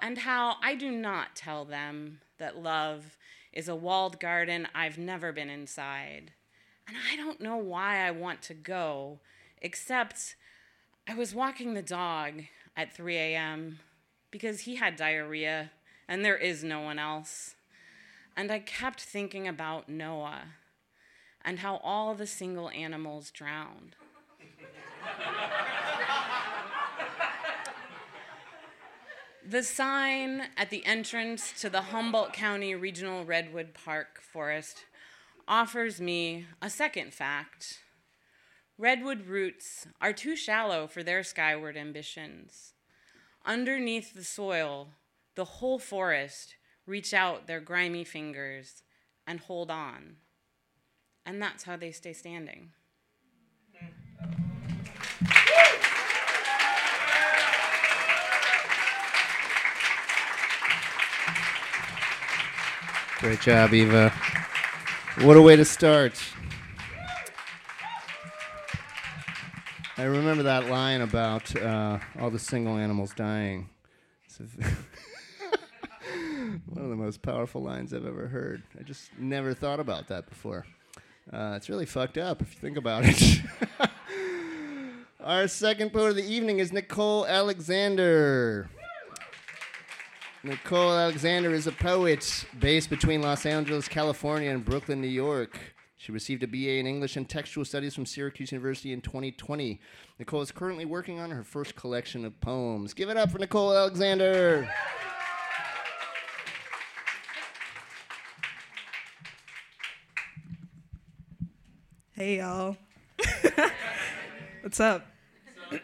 And 0.01 0.19
how 0.19 0.55
I 0.63 0.75
do 0.75 0.89
not 0.89 1.35
tell 1.35 1.65
them 1.65 2.21
that 2.37 2.57
love 2.57 3.17
is 3.51 3.67
a 3.67 3.75
walled 3.75 4.21
garden 4.21 4.69
I've 4.73 4.97
never 4.97 5.33
been 5.33 5.49
inside. 5.49 6.31
And 6.87 6.95
I 7.11 7.17
don't 7.17 7.41
know 7.41 7.57
why 7.57 8.07
I 8.07 8.11
want 8.11 8.41
to 8.43 8.53
go, 8.53 9.19
except 9.61 10.37
I 11.09 11.13
was 11.13 11.35
walking 11.35 11.73
the 11.73 11.81
dog 11.81 12.43
at 12.77 12.95
3 12.95 13.17
a.m 13.17 13.79
because 14.31 14.61
he 14.61 14.75
had 14.77 14.95
diarrhea 14.95 15.71
and 16.07 16.25
there 16.25 16.37
is 16.37 16.63
no 16.63 16.79
one 16.81 16.97
else. 16.97 17.55
And 18.35 18.51
I 18.51 18.59
kept 18.59 19.01
thinking 19.01 19.47
about 19.47 19.89
Noah 19.89 20.43
and 21.43 21.59
how 21.59 21.77
all 21.77 22.15
the 22.15 22.27
single 22.27 22.69
animals 22.69 23.31
drowned. 23.31 23.95
The 29.47 29.63
sign 29.63 30.43
at 30.55 30.69
the 30.69 30.85
entrance 30.85 31.51
to 31.59 31.69
the 31.69 31.81
Humboldt 31.81 32.31
County 32.31 32.73
Regional 32.73 33.25
Redwood 33.25 33.73
Park 33.73 34.21
Forest 34.21 34.85
offers 35.47 35.99
me 35.99 36.45
a 36.61 36.69
second 36.69 37.13
fact. 37.13 37.79
Redwood 38.77 39.27
roots 39.27 39.87
are 39.99 40.13
too 40.13 40.35
shallow 40.35 40.87
for 40.87 41.03
their 41.03 41.23
skyward 41.23 41.75
ambitions. 41.75 42.73
Underneath 43.45 44.13
the 44.13 44.23
soil, 44.23 44.89
the 45.35 45.45
whole 45.45 45.79
forest 45.79 46.55
reach 46.85 47.13
out 47.13 47.47
their 47.47 47.59
grimy 47.59 48.03
fingers 48.03 48.83
and 49.25 49.39
hold 49.39 49.71
on. 49.71 50.17
And 51.25 51.41
that's 51.41 51.63
how 51.63 51.75
they 51.75 51.91
stay 51.91 52.13
standing. 52.13 52.71
Great 63.19 63.41
job, 63.41 63.73
Eva. 63.73 64.09
What 65.21 65.37
a 65.37 65.41
way 65.41 65.55
to 65.55 65.65
start. 65.65 66.19
I 70.01 70.05
remember 70.05 70.41
that 70.41 70.67
line 70.67 71.01
about 71.01 71.55
uh, 71.55 71.99
all 72.19 72.31
the 72.31 72.39
single 72.39 72.75
animals 72.75 73.13
dying. 73.15 73.69
One 74.39 74.55
of 76.75 76.89
the 76.89 76.95
most 76.95 77.21
powerful 77.21 77.61
lines 77.61 77.93
I've 77.93 78.07
ever 78.07 78.27
heard. 78.27 78.63
I 78.79 78.81
just 78.81 79.11
never 79.19 79.53
thought 79.53 79.79
about 79.79 80.07
that 80.07 80.27
before. 80.27 80.65
Uh, 81.31 81.53
it's 81.55 81.69
really 81.69 81.85
fucked 81.85 82.17
up 82.17 82.41
if 82.41 82.51
you 82.51 82.59
think 82.59 82.77
about 82.77 83.03
it. 83.05 83.41
Our 85.23 85.47
second 85.47 85.93
poet 85.93 86.09
of 86.09 86.15
the 86.15 86.25
evening 86.25 86.57
is 86.57 86.73
Nicole 86.73 87.27
Alexander. 87.27 88.71
Nicole 90.43 90.93
Alexander 90.93 91.53
is 91.53 91.67
a 91.67 91.73
poet 91.73 92.47
based 92.59 92.89
between 92.89 93.21
Los 93.21 93.45
Angeles, 93.45 93.87
California, 93.87 94.49
and 94.49 94.65
Brooklyn, 94.65 94.99
New 94.99 95.07
York. 95.07 95.59
She 96.01 96.11
received 96.11 96.41
a 96.41 96.47
BA 96.47 96.79
in 96.79 96.87
English 96.87 97.15
and 97.15 97.29
Textual 97.29 97.63
Studies 97.63 97.93
from 97.93 98.07
Syracuse 98.07 98.51
University 98.51 98.91
in 98.91 99.01
2020. 99.01 99.79
Nicole 100.17 100.41
is 100.41 100.51
currently 100.51 100.83
working 100.83 101.19
on 101.19 101.29
her 101.29 101.43
first 101.43 101.75
collection 101.75 102.25
of 102.25 102.41
poems. 102.41 102.95
Give 102.95 103.09
it 103.09 103.17
up 103.17 103.29
for 103.29 103.37
Nicole 103.37 103.71
Alexander. 103.71 104.67
Hey, 112.13 112.39
y'all. 112.39 112.77
What's 114.61 114.79
up? 114.79 115.05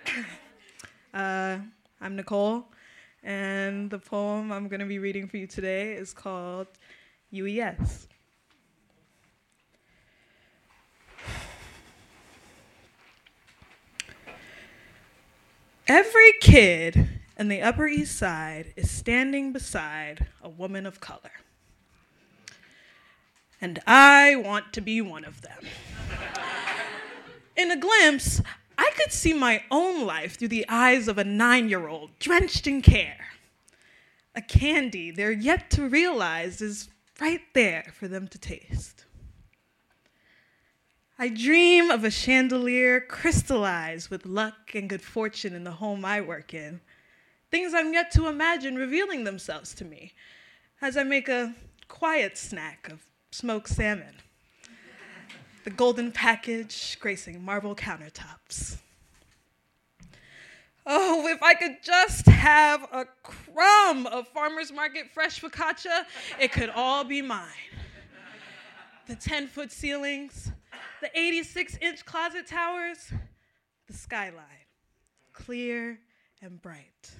uh, 1.13 1.59
I'm 2.01 2.15
Nicole. 2.15 2.65
And 3.21 3.91
the 3.91 3.99
poem 3.99 4.51
I'm 4.51 4.67
going 4.67 4.79
to 4.79 4.87
be 4.87 4.97
reading 4.97 5.27
for 5.27 5.37
you 5.37 5.45
today 5.45 5.93
is 5.93 6.11
called 6.11 6.65
UES. 7.31 8.06
Every 15.89 16.33
kid 16.41 17.07
in 17.39 17.47
the 17.47 17.61
Upper 17.61 17.87
East 17.87 18.17
Side 18.17 18.73
is 18.75 18.91
standing 18.91 19.53
beside 19.53 20.27
a 20.43 20.49
woman 20.49 20.85
of 20.85 20.99
color. 20.99 21.31
And 23.61 23.79
I 23.87 24.35
want 24.35 24.73
to 24.73 24.81
be 24.81 24.99
one 24.99 25.23
of 25.23 25.41
them. 25.41 25.63
In 27.55 27.71
a 27.71 27.77
glimpse, 27.77 28.41
I 28.77 28.91
could 28.97 29.13
see 29.13 29.33
my 29.33 29.63
own 29.71 30.05
life 30.05 30.37
through 30.37 30.49
the 30.49 30.65
eyes 30.67 31.07
of 31.07 31.17
a 31.17 31.23
nine 31.23 31.69
year 31.69 31.87
old 31.87 32.19
drenched 32.19 32.67
in 32.67 32.81
care. 32.81 33.27
A 34.35 34.41
candy 34.41 35.09
they're 35.09 35.31
yet 35.31 35.69
to 35.71 35.87
realize 35.87 36.61
is 36.61 36.89
right 37.21 37.41
there 37.53 37.93
for 37.93 38.09
them 38.09 38.27
to 38.27 38.37
taste. 38.37 39.05
I 41.19 41.29
dream 41.29 41.89
of 41.89 42.03
a 42.03 42.11
chandelier 42.11 43.01
crystallized 43.01 44.09
with 44.09 44.27
luck 44.27 44.75
and 44.75 44.87
good 44.87 45.01
fortune 45.01 45.55
in 45.55 45.63
the 45.63 45.71
home 45.71 46.05
I 46.05 46.21
work 46.21 46.53
in. 46.53 46.79
Things 47.49 47.73
I'm 47.73 47.91
yet 47.91 48.11
to 48.11 48.27
imagine 48.27 48.75
revealing 48.75 49.23
themselves 49.23 49.73
to 49.75 49.85
me 49.85 50.13
as 50.79 50.95
I 50.95 51.01
make 51.01 51.27
a 51.27 51.55
quiet 51.87 52.37
snack 52.37 52.87
of 52.89 53.03
smoked 53.31 53.69
salmon 53.69 54.13
the 55.63 55.71
golden 55.71 56.13
package 56.13 56.97
gracing 57.01 57.43
marble 57.43 57.75
countertops. 57.75 58.77
Oh, 60.85 61.27
if 61.27 61.43
I 61.43 61.55
could 61.55 61.83
just 61.83 62.25
have 62.27 62.83
a 62.93 63.05
crumb 63.21 64.07
of 64.07 64.29
farmer's 64.29 64.71
market 64.71 65.09
fresh 65.13 65.41
focaccia, 65.41 66.05
it 66.39 66.53
could 66.53 66.69
all 66.69 67.03
be 67.03 67.21
mine. 67.21 67.49
The 69.07 69.15
10 69.15 69.47
foot 69.47 69.73
ceilings, 69.73 70.51
the 71.01 71.17
86 71.17 71.77
inch 71.81 72.05
closet 72.05 72.47
towers, 72.47 73.11
the 73.87 73.93
skyline, 73.93 74.43
clear 75.33 75.99
and 76.41 76.61
bright. 76.61 77.11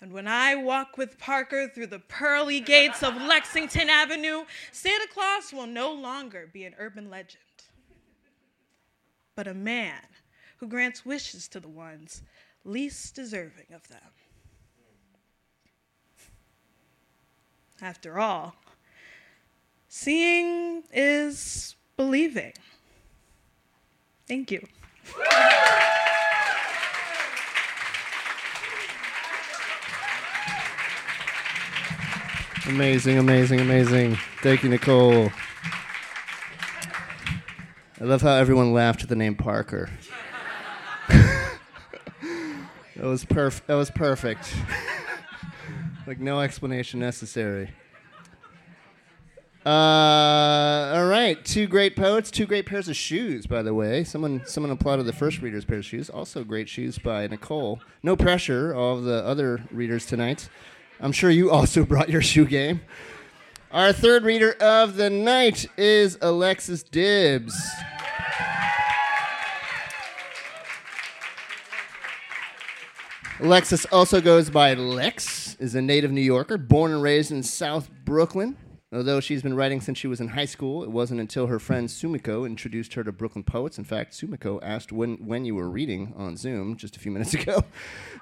And 0.00 0.12
when 0.12 0.28
I 0.28 0.54
walk 0.56 0.98
with 0.98 1.18
Parker 1.18 1.68
through 1.68 1.86
the 1.86 1.98
pearly 1.98 2.60
gates 2.60 3.02
of 3.02 3.16
Lexington 3.16 3.88
Avenue, 3.88 4.44
Santa 4.70 5.06
Claus 5.12 5.52
will 5.52 5.66
no 5.66 5.92
longer 5.92 6.48
be 6.52 6.64
an 6.64 6.74
urban 6.78 7.08
legend, 7.08 7.42
but 9.34 9.48
a 9.48 9.54
man 9.54 10.02
who 10.58 10.68
grants 10.68 11.06
wishes 11.06 11.48
to 11.48 11.60
the 11.60 11.68
ones 11.68 12.22
least 12.64 13.14
deserving 13.14 13.72
of 13.74 13.88
them. 13.88 14.00
After 17.80 18.18
all, 18.18 18.54
seeing 19.88 20.82
is 20.92 21.76
believing. 21.96 22.52
Thank 24.28 24.50
you. 24.50 24.66
Amazing, 32.66 33.18
amazing, 33.18 33.60
amazing. 33.60 34.18
Thank 34.42 34.64
you, 34.64 34.68
Nicole. 34.68 35.30
I 38.00 38.04
love 38.04 38.22
how 38.22 38.32
everyone 38.32 38.72
laughed 38.72 39.04
at 39.04 39.08
the 39.08 39.14
name 39.14 39.36
Parker. 39.36 39.88
that 41.08 41.58
was 42.96 43.24
perf- 43.24 43.64
That 43.66 43.74
was 43.76 43.90
perfect. 43.90 44.52
like 46.08 46.18
no 46.18 46.40
explanation 46.40 46.98
necessary. 46.98 47.70
Uh, 49.66 50.92
all 50.94 51.06
right, 51.06 51.44
two 51.44 51.66
great 51.66 51.96
poets, 51.96 52.30
two 52.30 52.46
great 52.46 52.66
pairs 52.66 52.88
of 52.88 52.94
shoes. 52.94 53.48
By 53.48 53.62
the 53.62 53.74
way, 53.74 54.04
someone 54.04 54.42
someone 54.46 54.70
applauded 54.70 55.06
the 55.06 55.12
first 55.12 55.42
reader's 55.42 55.64
pair 55.64 55.78
of 55.78 55.84
shoes. 55.84 56.08
Also, 56.08 56.44
great 56.44 56.68
shoes 56.68 56.98
by 56.98 57.26
Nicole. 57.26 57.80
No 58.00 58.14
pressure, 58.14 58.72
all 58.72 58.96
of 58.98 59.02
the 59.02 59.24
other 59.24 59.64
readers 59.72 60.06
tonight. 60.06 60.48
I'm 61.00 61.10
sure 61.10 61.30
you 61.30 61.50
also 61.50 61.84
brought 61.84 62.08
your 62.08 62.22
shoe 62.22 62.44
game. 62.44 62.82
Our 63.72 63.92
third 63.92 64.22
reader 64.22 64.52
of 64.60 64.94
the 64.94 65.10
night 65.10 65.66
is 65.76 66.16
Alexis 66.22 66.84
Dibbs. 66.84 67.60
Alexis 73.40 73.84
also 73.86 74.20
goes 74.20 74.48
by 74.48 74.74
Lex, 74.74 75.56
is 75.58 75.74
a 75.74 75.82
native 75.82 76.12
New 76.12 76.20
Yorker, 76.20 76.56
born 76.56 76.92
and 76.92 77.02
raised 77.02 77.32
in 77.32 77.42
South 77.42 77.90
Brooklyn. 78.04 78.56
Although 78.96 79.20
she's 79.20 79.42
been 79.42 79.52
writing 79.52 79.82
since 79.82 79.98
she 79.98 80.06
was 80.06 80.22
in 80.22 80.28
high 80.28 80.46
school, 80.46 80.82
it 80.82 80.90
wasn't 80.90 81.20
until 81.20 81.48
her 81.48 81.58
friend 81.58 81.86
Sumiko 81.86 82.46
introduced 82.46 82.94
her 82.94 83.04
to 83.04 83.12
Brooklyn 83.12 83.44
poets. 83.44 83.76
In 83.76 83.84
fact, 83.84 84.14
Sumiko 84.14 84.58
asked 84.62 84.90
when, 84.90 85.16
when 85.16 85.44
you 85.44 85.54
were 85.54 85.68
reading 85.68 86.14
on 86.16 86.38
Zoom 86.38 86.78
just 86.78 86.96
a 86.96 86.98
few 86.98 87.12
minutes 87.12 87.34
ago. 87.34 87.62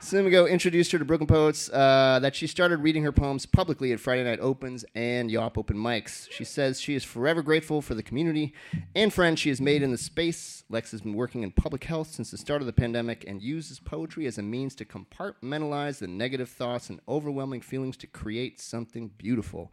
Sumiko 0.00 0.50
introduced 0.50 0.90
her 0.90 0.99
to 0.99 1.04
Brooklyn 1.04 1.28
poets 1.28 1.71
uh, 1.71 2.19
that 2.21 2.35
she 2.35 2.49
started 2.49 2.78
reading 2.78 3.04
her 3.04 3.12
poems 3.12 3.47
publicly 3.47 3.93
at 3.93 4.00
Friday 4.00 4.25
Night 4.25 4.40
Opens 4.40 4.85
and 4.97 5.31
Yawp 5.31 5.57
Open 5.57 5.76
Mics. 5.76 6.28
She 6.33 6.43
says 6.43 6.81
she 6.81 6.97
is 6.97 7.04
forever 7.04 7.40
grateful 7.40 7.81
for 7.81 7.95
the 7.95 8.02
community 8.02 8.52
and 8.97 9.12
friends 9.14 9.38
she 9.38 9.50
has 9.50 9.61
made 9.61 9.81
in 9.81 9.93
the 9.93 9.99
space. 9.99 10.64
Lex 10.69 10.90
has 10.90 11.02
been 11.02 11.14
working 11.14 11.45
in 11.45 11.52
public 11.52 11.85
health 11.85 12.11
since 12.11 12.33
the 12.33 12.37
start 12.37 12.61
of 12.61 12.66
the 12.66 12.73
pandemic 12.73 13.25
and 13.28 13.40
uses 13.40 13.78
poetry 13.78 14.26
as 14.26 14.38
a 14.38 14.43
means 14.43 14.75
to 14.75 14.85
compartmentalize 14.85 16.00
the 16.00 16.09
negative 16.09 16.49
thoughts 16.49 16.90
and 16.90 16.99
overwhelming 17.07 17.61
feelings 17.61 17.97
to 17.99 18.09
create 18.09 18.61
something 18.61 19.12
beautiful. 19.16 19.71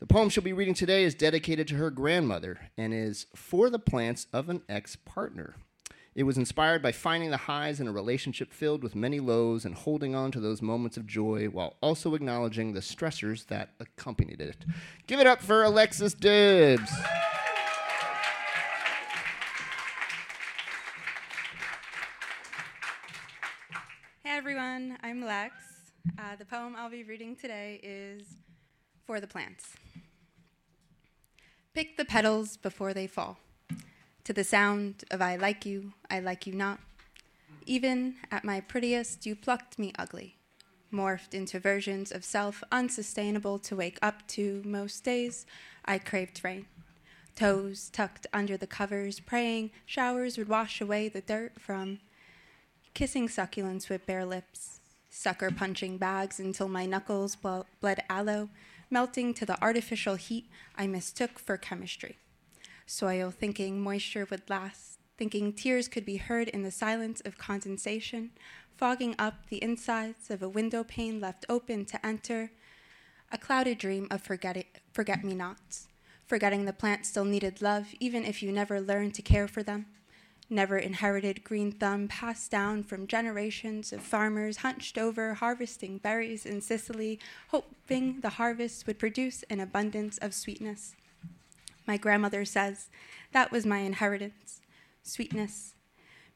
The 0.00 0.06
poem 0.06 0.30
she'll 0.30 0.42
be 0.42 0.54
reading 0.54 0.72
today 0.72 1.04
is 1.04 1.14
dedicated 1.14 1.68
to 1.68 1.74
her 1.74 1.90
grandmother 1.90 2.70
and 2.78 2.94
is 2.94 3.26
For 3.34 3.68
the 3.68 3.78
Plants 3.78 4.28
of 4.32 4.48
an 4.48 4.62
Ex 4.66 4.96
Partner. 4.96 5.56
It 6.14 6.22
was 6.22 6.38
inspired 6.38 6.80
by 6.80 6.90
finding 6.90 7.28
the 7.28 7.36
highs 7.36 7.80
in 7.80 7.86
a 7.86 7.92
relationship 7.92 8.50
filled 8.50 8.82
with 8.82 8.96
many 8.96 9.20
lows 9.20 9.66
and 9.66 9.74
holding 9.74 10.14
on 10.14 10.32
to 10.32 10.40
those 10.40 10.62
moments 10.62 10.96
of 10.96 11.06
joy 11.06 11.48
while 11.48 11.76
also 11.82 12.14
acknowledging 12.14 12.72
the 12.72 12.80
stressors 12.80 13.46
that 13.48 13.74
accompanied 13.78 14.40
it. 14.40 14.64
Give 15.06 15.20
it 15.20 15.26
up 15.26 15.42
for 15.42 15.64
Alexis 15.64 16.14
Dibbs. 16.14 16.90
Hey 24.24 24.34
everyone, 24.38 24.96
I'm 25.02 25.22
Lex. 25.22 25.54
Uh, 26.18 26.36
the 26.36 26.46
poem 26.46 26.74
I'll 26.74 26.88
be 26.88 27.04
reading 27.04 27.36
today 27.36 27.80
is 27.82 28.38
for 29.10 29.18
the 29.18 29.26
Plants. 29.26 29.74
Pick 31.74 31.96
the 31.96 32.04
petals 32.04 32.56
before 32.56 32.94
they 32.94 33.08
fall. 33.08 33.38
To 34.22 34.32
the 34.32 34.44
sound 34.44 35.02
of 35.10 35.20
I 35.20 35.34
like 35.34 35.66
you, 35.66 35.94
I 36.08 36.20
like 36.20 36.46
you 36.46 36.52
not. 36.52 36.78
Even 37.66 38.14
at 38.30 38.44
my 38.44 38.60
prettiest, 38.60 39.26
you 39.26 39.34
plucked 39.34 39.80
me 39.80 39.92
ugly, 39.98 40.36
morphed 40.92 41.34
into 41.34 41.58
versions 41.58 42.12
of 42.12 42.22
self 42.22 42.62
unsustainable 42.70 43.58
to 43.58 43.74
wake 43.74 43.98
up 44.00 44.24
to 44.28 44.62
most 44.64 45.02
days. 45.02 45.44
I 45.84 45.98
craved 45.98 46.44
rain. 46.44 46.66
Toes 47.34 47.90
tucked 47.92 48.28
under 48.32 48.56
the 48.56 48.68
covers, 48.68 49.18
praying 49.18 49.72
showers 49.86 50.38
would 50.38 50.48
wash 50.48 50.80
away 50.80 51.08
the 51.08 51.20
dirt 51.20 51.60
from 51.60 51.98
kissing 52.94 53.26
succulents 53.26 53.88
with 53.88 54.06
bare 54.06 54.24
lips, 54.24 54.78
sucker 55.08 55.50
punching 55.50 55.98
bags 55.98 56.38
until 56.38 56.68
my 56.68 56.86
knuckles 56.86 57.34
bled 57.34 58.04
aloe, 58.08 58.50
melting 58.90 59.32
to 59.34 59.46
the 59.46 59.62
artificial 59.62 60.16
heat 60.16 60.48
I 60.76 60.86
mistook 60.86 61.38
for 61.38 61.56
chemistry. 61.56 62.18
Soil 62.86 63.30
thinking 63.30 63.80
moisture 63.80 64.26
would 64.30 64.50
last, 64.50 64.98
thinking 65.16 65.52
tears 65.52 65.86
could 65.86 66.04
be 66.04 66.16
heard 66.16 66.48
in 66.48 66.62
the 66.62 66.70
silence 66.70 67.20
of 67.24 67.38
condensation, 67.38 68.30
fogging 68.76 69.14
up 69.18 69.48
the 69.48 69.62
insides 69.62 70.30
of 70.30 70.42
a 70.42 70.48
window 70.48 70.82
pane 70.82 71.20
left 71.20 71.46
open 71.48 71.84
to 71.84 72.04
enter, 72.04 72.50
a 73.30 73.38
clouded 73.38 73.78
dream 73.78 74.08
of 74.10 74.22
forget 74.22 75.24
me 75.24 75.34
nots, 75.34 75.86
forgetting 76.26 76.64
the 76.64 76.72
plants 76.72 77.08
still 77.08 77.24
needed 77.24 77.62
love 77.62 77.94
even 78.00 78.24
if 78.24 78.42
you 78.42 78.50
never 78.50 78.80
learned 78.80 79.14
to 79.14 79.22
care 79.22 79.46
for 79.46 79.62
them 79.62 79.86
never 80.50 80.76
inherited 80.76 81.44
green 81.44 81.70
thumb 81.70 82.08
passed 82.08 82.50
down 82.50 82.82
from 82.82 83.06
generations 83.06 83.92
of 83.92 84.02
farmers 84.02 84.58
hunched 84.58 84.98
over 84.98 85.34
harvesting 85.34 85.98
berries 85.98 86.44
in 86.44 86.60
Sicily, 86.60 87.18
hoping 87.48 88.20
the 88.20 88.30
harvest 88.30 88.86
would 88.86 88.98
produce 88.98 89.44
an 89.44 89.60
abundance 89.60 90.18
of 90.18 90.34
sweetness. 90.34 90.94
My 91.86 91.96
grandmother 91.96 92.44
says 92.44 92.88
that 93.32 93.52
was 93.52 93.64
my 93.64 93.78
inheritance 93.78 94.60
sweetness. 95.02 95.74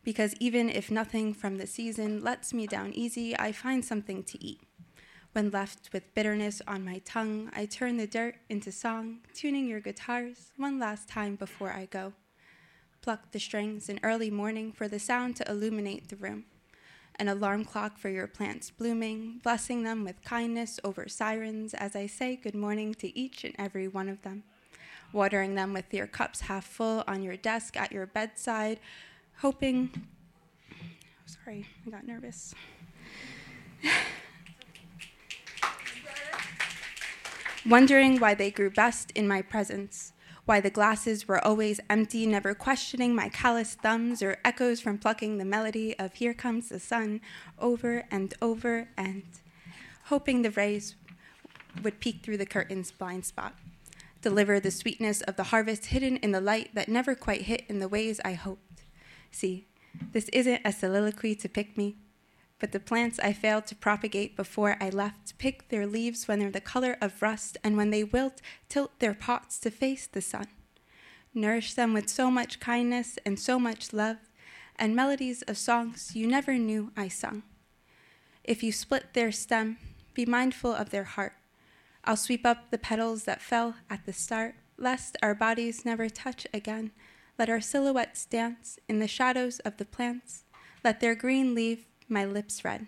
Because 0.03 0.35
even 0.41 0.69
if 0.69 0.91
nothing 0.91 1.33
from 1.33 1.57
the 1.57 1.67
season 1.67 2.23
lets 2.23 2.53
me 2.53 2.67
down 2.67 2.93
easy, 2.93 3.37
I 3.39 3.53
find 3.53 3.85
something 3.85 4.23
to 4.25 4.43
eat. 4.45 4.61
When 5.33 5.51
left 5.51 5.91
with 5.93 6.15
bitterness 6.15 6.63
on 6.67 6.85
my 6.85 6.99
tongue, 7.05 7.51
I 7.55 7.67
turn 7.67 7.97
the 7.97 8.07
dirt 8.07 8.37
into 8.49 8.71
song, 8.71 9.21
tuning 9.35 9.67
your 9.67 9.81
guitars 9.81 10.53
one 10.57 10.79
last 10.79 11.09
time 11.09 11.37
before 11.37 11.73
I 11.73 11.87
go 11.87 12.13
pluck 13.05 13.31
the 13.33 13.39
strings 13.39 13.91
in 13.91 14.01
early 14.03 14.31
morning 14.31 14.73
for 14.73 14.89
the 14.89 14.99
sound 14.99 15.37
to 15.37 15.47
illuminate 15.51 16.09
the 16.09 16.17
room. 16.17 16.47
An 17.17 17.29
alarm 17.29 17.67
clock 17.67 17.99
for 17.99 18.09
your 18.09 18.27
plants 18.27 18.71
blooming, 18.71 19.41
blessing 19.43 19.83
them 19.83 20.05
with 20.05 20.25
kindness 20.25 20.81
over 20.83 21.07
sirens 21.07 21.75
as 21.75 21.95
I 21.95 22.07
say 22.07 22.35
good 22.35 22.55
morning 22.55 22.95
to 22.95 23.15
each 23.15 23.45
and 23.45 23.55
every 23.59 23.89
one 23.89 24.09
of 24.09 24.23
them. 24.23 24.43
Watering 25.13 25.55
them 25.55 25.75
with 25.75 25.93
your 25.93 26.07
cups 26.07 26.41
half 26.41 26.65
full 26.65 27.05
on 27.07 27.23
your 27.23 27.37
desk 27.37 27.77
at 27.77 27.93
your 27.93 28.07
bedside, 28.07 28.81
hoping. 29.41 29.91
Oh, 30.73 30.77
sorry, 31.27 31.67
I 31.87 31.91
got 31.91 32.07
nervous. 32.07 32.55
Wondering 37.69 38.19
why 38.19 38.33
they 38.33 38.51
grew 38.51 38.71
best 38.71 39.11
in 39.11 39.29
my 39.29 39.43
presence 39.43 40.14
why 40.45 40.61
the 40.61 40.71
glasses 40.71 41.27
were 41.27 41.45
always 41.45 41.81
empty, 41.89 42.27
never 42.27 42.55
questioning 42.55 43.15
my 43.15 43.29
calloused 43.29 43.81
thumbs 43.81 44.23
or 44.23 44.39
echoes 44.45 44.81
from 44.81 44.99
plucking 44.99 45.39
the 45.39 45.45
melody 45.45 45.99
of 45.99 46.15
Here 46.15 46.35
Comes 46.35 46.69
the 46.69 46.79
Sun 46.79 47.21
over 47.59 48.05
and 48.11 48.35
over 48.43 48.89
and 48.97 49.23
hoping 50.05 50.43
the 50.43 50.51
rays 50.51 50.97
would 51.83 52.01
peek 52.01 52.23
through 52.23 52.37
the 52.37 52.47
curtain's 52.47 52.91
blind 52.91 53.25
spot, 53.25 53.55
deliver 54.21 54.61
the 54.61 54.71
sweetness 54.71 55.23
of 55.23 55.37
the 55.37 55.45
harvest 55.45 55.87
hidden 55.87 56.19
in 56.19 56.33
the 56.33 56.41
light 56.41 56.75
that 56.75 56.89
never 56.89 57.15
quite 57.15 57.43
hit 57.43 57.65
in 57.69 57.79
the 57.79 57.89
ways 57.89 58.21
I 58.25 58.35
hoped. 58.35 58.83
See, 59.31 59.67
this 60.13 60.29
isn't 60.29 60.61
a 60.65 60.73
soliloquy 60.73 61.35
to 61.37 61.49
pick 61.49 61.77
me, 61.77 61.97
but 62.65 62.73
the 62.73 62.81
plants 62.81 63.19
I 63.19 63.35
failed 63.35 63.67
to 63.67 63.75
propagate 63.75 64.37
before 64.37 64.79
I 64.81 64.89
left 64.89 65.37
pick 65.37 65.69
their 65.69 65.87
leaves 65.87 66.27
when 66.27 66.39
they're 66.39 66.51
the 66.51 66.63
color 66.63 66.97
of 66.99 67.21
rust, 67.21 67.59
and 67.63 67.77
when 67.77 67.91
they 67.91 68.03
wilt, 68.03 68.41
tilt 68.71 68.99
their 69.01 69.13
pots 69.13 69.59
to 69.61 69.71
face 69.71 70.07
the 70.07 70.23
sun. 70.23 70.47
Nourish 71.35 71.75
them 71.75 71.93
with 71.93 72.09
so 72.09 72.31
much 72.31 72.61
kindness 72.61 73.19
and 73.27 73.39
so 73.39 73.59
much 73.59 73.93
love, 73.93 74.17
and 74.77 74.97
melodies 74.97 75.43
of 75.43 75.59
songs 75.59 76.17
you 76.17 76.27
never 76.27 76.55
knew 76.55 76.91
I 76.97 77.09
sung. 77.09 77.43
If 78.45 78.63
you 78.63 78.73
split 78.73 79.13
their 79.13 79.31
stem, 79.31 79.77
be 80.15 80.25
mindful 80.25 80.73
of 80.73 80.89
their 80.89 81.05
heart. 81.05 81.35
I'll 82.03 82.17
sweep 82.17 82.47
up 82.47 82.71
the 82.71 82.79
petals 82.79 83.25
that 83.25 83.43
fell 83.43 83.75
at 83.91 84.07
the 84.07 84.15
start, 84.15 84.55
lest 84.79 85.19
our 85.23 85.35
bodies 85.35 85.85
never 85.85 86.09
touch 86.09 86.47
again. 86.55 86.93
Let 87.39 87.51
our 87.51 87.61
silhouettes 87.61 88.25
dance 88.25 88.79
in 88.89 89.01
the 89.01 89.07
shadows 89.07 89.59
of 89.67 89.77
the 89.77 89.85
plants. 89.85 90.45
Let 90.83 91.01
their 91.01 91.15
green 91.15 91.55
leaf 91.55 91.85
my 92.09 92.25
lips 92.25 92.65
red 92.65 92.87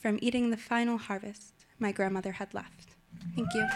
from 0.00 0.18
eating 0.22 0.50
the 0.50 0.56
final 0.56 0.98
harvest 0.98 1.52
my 1.78 1.92
grandmother 1.92 2.32
had 2.32 2.54
left. 2.54 2.96
Thank 3.34 3.48
you. 3.54 3.66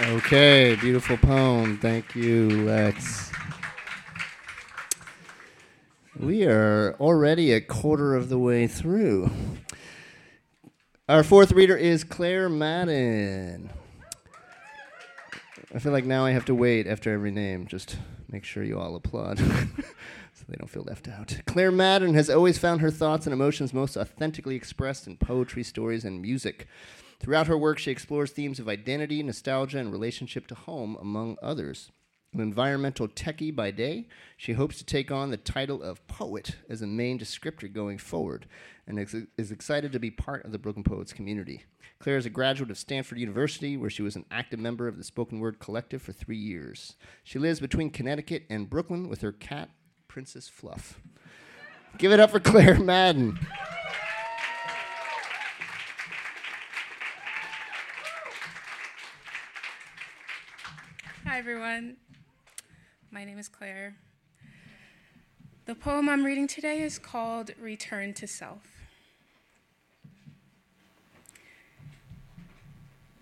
Okay, 0.00 0.76
beautiful 0.76 1.16
poem. 1.16 1.78
Thank 1.78 2.14
you, 2.14 2.48
Lex. 2.64 3.30
We 6.18 6.44
are 6.44 6.96
already 7.00 7.52
a 7.52 7.60
quarter 7.60 8.14
of 8.14 8.28
the 8.28 8.38
way 8.38 8.66
through. 8.66 9.30
Our 11.08 11.22
fourth 11.22 11.52
reader 11.52 11.76
is 11.76 12.02
Claire 12.02 12.48
Madden. 12.48 13.70
I 15.74 15.80
feel 15.80 15.90
like 15.90 16.04
now 16.04 16.24
I 16.24 16.30
have 16.30 16.44
to 16.44 16.54
wait 16.54 16.86
after 16.86 17.12
every 17.12 17.32
name. 17.32 17.66
Just 17.66 17.96
make 18.30 18.44
sure 18.44 18.62
you 18.62 18.78
all 18.78 18.94
applaud 18.94 19.38
so 20.32 20.44
they 20.48 20.54
don't 20.56 20.70
feel 20.70 20.84
left 20.84 21.08
out. 21.08 21.40
Claire 21.46 21.72
Madden 21.72 22.14
has 22.14 22.30
always 22.30 22.58
found 22.58 22.80
her 22.80 22.92
thoughts 22.92 23.26
and 23.26 23.32
emotions 23.32 23.74
most 23.74 23.96
authentically 23.96 24.54
expressed 24.54 25.08
in 25.08 25.16
poetry, 25.16 25.64
stories, 25.64 26.04
and 26.04 26.22
music. 26.22 26.68
Throughout 27.18 27.48
her 27.48 27.58
work, 27.58 27.80
she 27.80 27.90
explores 27.90 28.30
themes 28.30 28.60
of 28.60 28.68
identity, 28.68 29.20
nostalgia, 29.24 29.78
and 29.78 29.90
relationship 29.90 30.46
to 30.46 30.54
home, 30.54 30.96
among 31.00 31.38
others. 31.42 31.90
An 32.34 32.40
environmental 32.40 33.06
techie 33.06 33.54
by 33.54 33.70
day, 33.70 34.08
she 34.36 34.54
hopes 34.54 34.76
to 34.78 34.84
take 34.84 35.12
on 35.12 35.30
the 35.30 35.36
title 35.36 35.80
of 35.84 36.04
poet 36.08 36.56
as 36.68 36.82
a 36.82 36.86
main 36.86 37.16
descriptor 37.16 37.72
going 37.72 37.96
forward 37.96 38.46
and 38.88 38.98
is 39.38 39.52
excited 39.52 39.92
to 39.92 40.00
be 40.00 40.10
part 40.10 40.44
of 40.44 40.50
the 40.50 40.58
Brooklyn 40.58 40.82
Poets 40.82 41.12
community. 41.12 41.62
Claire 42.00 42.16
is 42.16 42.26
a 42.26 42.30
graduate 42.30 42.72
of 42.72 42.76
Stanford 42.76 43.18
University, 43.18 43.76
where 43.76 43.88
she 43.88 44.02
was 44.02 44.16
an 44.16 44.24
active 44.32 44.58
member 44.58 44.88
of 44.88 44.98
the 44.98 45.04
Spoken 45.04 45.38
Word 45.38 45.60
Collective 45.60 46.02
for 46.02 46.12
three 46.12 46.36
years. 46.36 46.96
She 47.22 47.38
lives 47.38 47.60
between 47.60 47.90
Connecticut 47.90 48.42
and 48.50 48.68
Brooklyn 48.68 49.08
with 49.08 49.20
her 49.20 49.32
cat, 49.32 49.70
Princess 50.08 50.48
Fluff. 50.48 51.00
Give 51.98 52.10
it 52.10 52.18
up 52.18 52.32
for 52.32 52.40
Claire 52.40 52.80
Madden. 52.80 53.38
Hi, 61.24 61.38
everyone. 61.38 61.96
My 63.14 63.24
name 63.24 63.38
is 63.38 63.46
Claire. 63.46 63.94
The 65.66 65.76
poem 65.76 66.08
I'm 66.08 66.24
reading 66.24 66.48
today 66.48 66.82
is 66.82 66.98
called 66.98 67.52
Return 67.60 68.12
to 68.14 68.26
Self. 68.26 68.66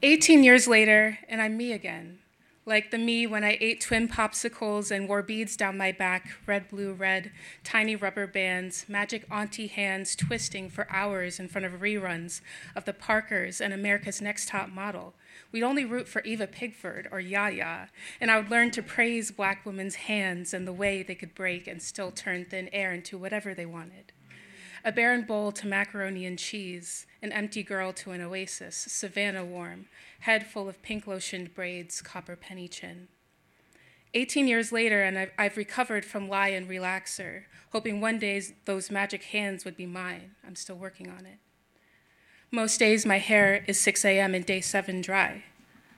18 0.02 0.44
years 0.44 0.66
later, 0.66 1.18
and 1.28 1.42
I'm 1.42 1.58
me 1.58 1.72
again, 1.72 2.20
like 2.64 2.90
the 2.90 2.96
me 2.96 3.26
when 3.26 3.44
I 3.44 3.58
ate 3.60 3.82
twin 3.82 4.08
popsicles 4.08 4.90
and 4.90 5.10
wore 5.10 5.20
beads 5.20 5.58
down 5.58 5.76
my 5.76 5.92
back, 5.92 6.38
red, 6.46 6.70
blue, 6.70 6.94
red, 6.94 7.30
tiny 7.62 7.94
rubber 7.94 8.26
bands, 8.26 8.86
magic 8.88 9.26
auntie 9.30 9.66
hands 9.66 10.16
twisting 10.16 10.70
for 10.70 10.90
hours 10.90 11.38
in 11.38 11.48
front 11.48 11.66
of 11.66 11.82
reruns 11.82 12.40
of 12.74 12.86
the 12.86 12.94
Parkers 12.94 13.60
and 13.60 13.74
America's 13.74 14.22
Next 14.22 14.48
Top 14.48 14.70
Model. 14.70 15.12
We'd 15.50 15.62
only 15.62 15.84
root 15.84 16.08
for 16.08 16.22
Eva 16.22 16.46
Pigford 16.46 17.06
or 17.10 17.20
Yaya, 17.20 17.88
and 18.20 18.30
I 18.30 18.38
would 18.38 18.50
learn 18.50 18.70
to 18.72 18.82
praise 18.82 19.30
black 19.30 19.64
women's 19.66 19.94
hands 19.94 20.54
and 20.54 20.66
the 20.66 20.72
way 20.72 21.02
they 21.02 21.14
could 21.14 21.34
break 21.34 21.66
and 21.66 21.82
still 21.82 22.10
turn 22.10 22.44
thin 22.44 22.68
air 22.72 22.92
into 22.92 23.18
whatever 23.18 23.54
they 23.54 23.66
wanted 23.66 24.12
a 24.84 24.92
barren 24.92 25.22
bowl 25.22 25.52
to 25.52 25.66
macaroni 25.66 26.26
and 26.26 26.38
cheese, 26.38 27.06
an 27.22 27.32
empty 27.32 27.62
girl 27.62 27.92
to 27.92 28.10
an 28.10 28.20
oasis, 28.20 28.76
Savannah 28.76 29.44
warm, 29.44 29.86
head 30.20 30.46
full 30.46 30.68
of 30.68 30.82
pink 30.82 31.06
lotioned 31.06 31.54
braids, 31.54 32.02
copper 32.02 32.36
penny 32.36 32.68
chin. 32.68 33.08
18 34.14 34.46
years 34.46 34.72
later, 34.72 35.02
and 35.02 35.18
I've, 35.18 35.30
I've, 35.38 35.56
recovered 35.56 36.04
from 36.04 36.28
lye 36.28 36.48
and 36.48 36.68
relaxer, 36.68 37.44
hoping 37.70 38.00
one 38.00 38.18
day 38.18 38.42
those 38.66 38.90
magic 38.90 39.24
hands 39.24 39.64
would 39.64 39.76
be 39.76 39.86
mine. 39.86 40.32
I'm 40.46 40.56
still 40.56 40.76
working 40.76 41.08
on 41.08 41.24
it. 41.24 41.38
Most 42.54 42.78
days, 42.78 43.06
my 43.06 43.16
hair 43.16 43.64
is 43.66 43.80
6 43.80 44.04
a.m. 44.04 44.34
and 44.34 44.44
day 44.44 44.60
7 44.60 45.00
dry. 45.00 45.44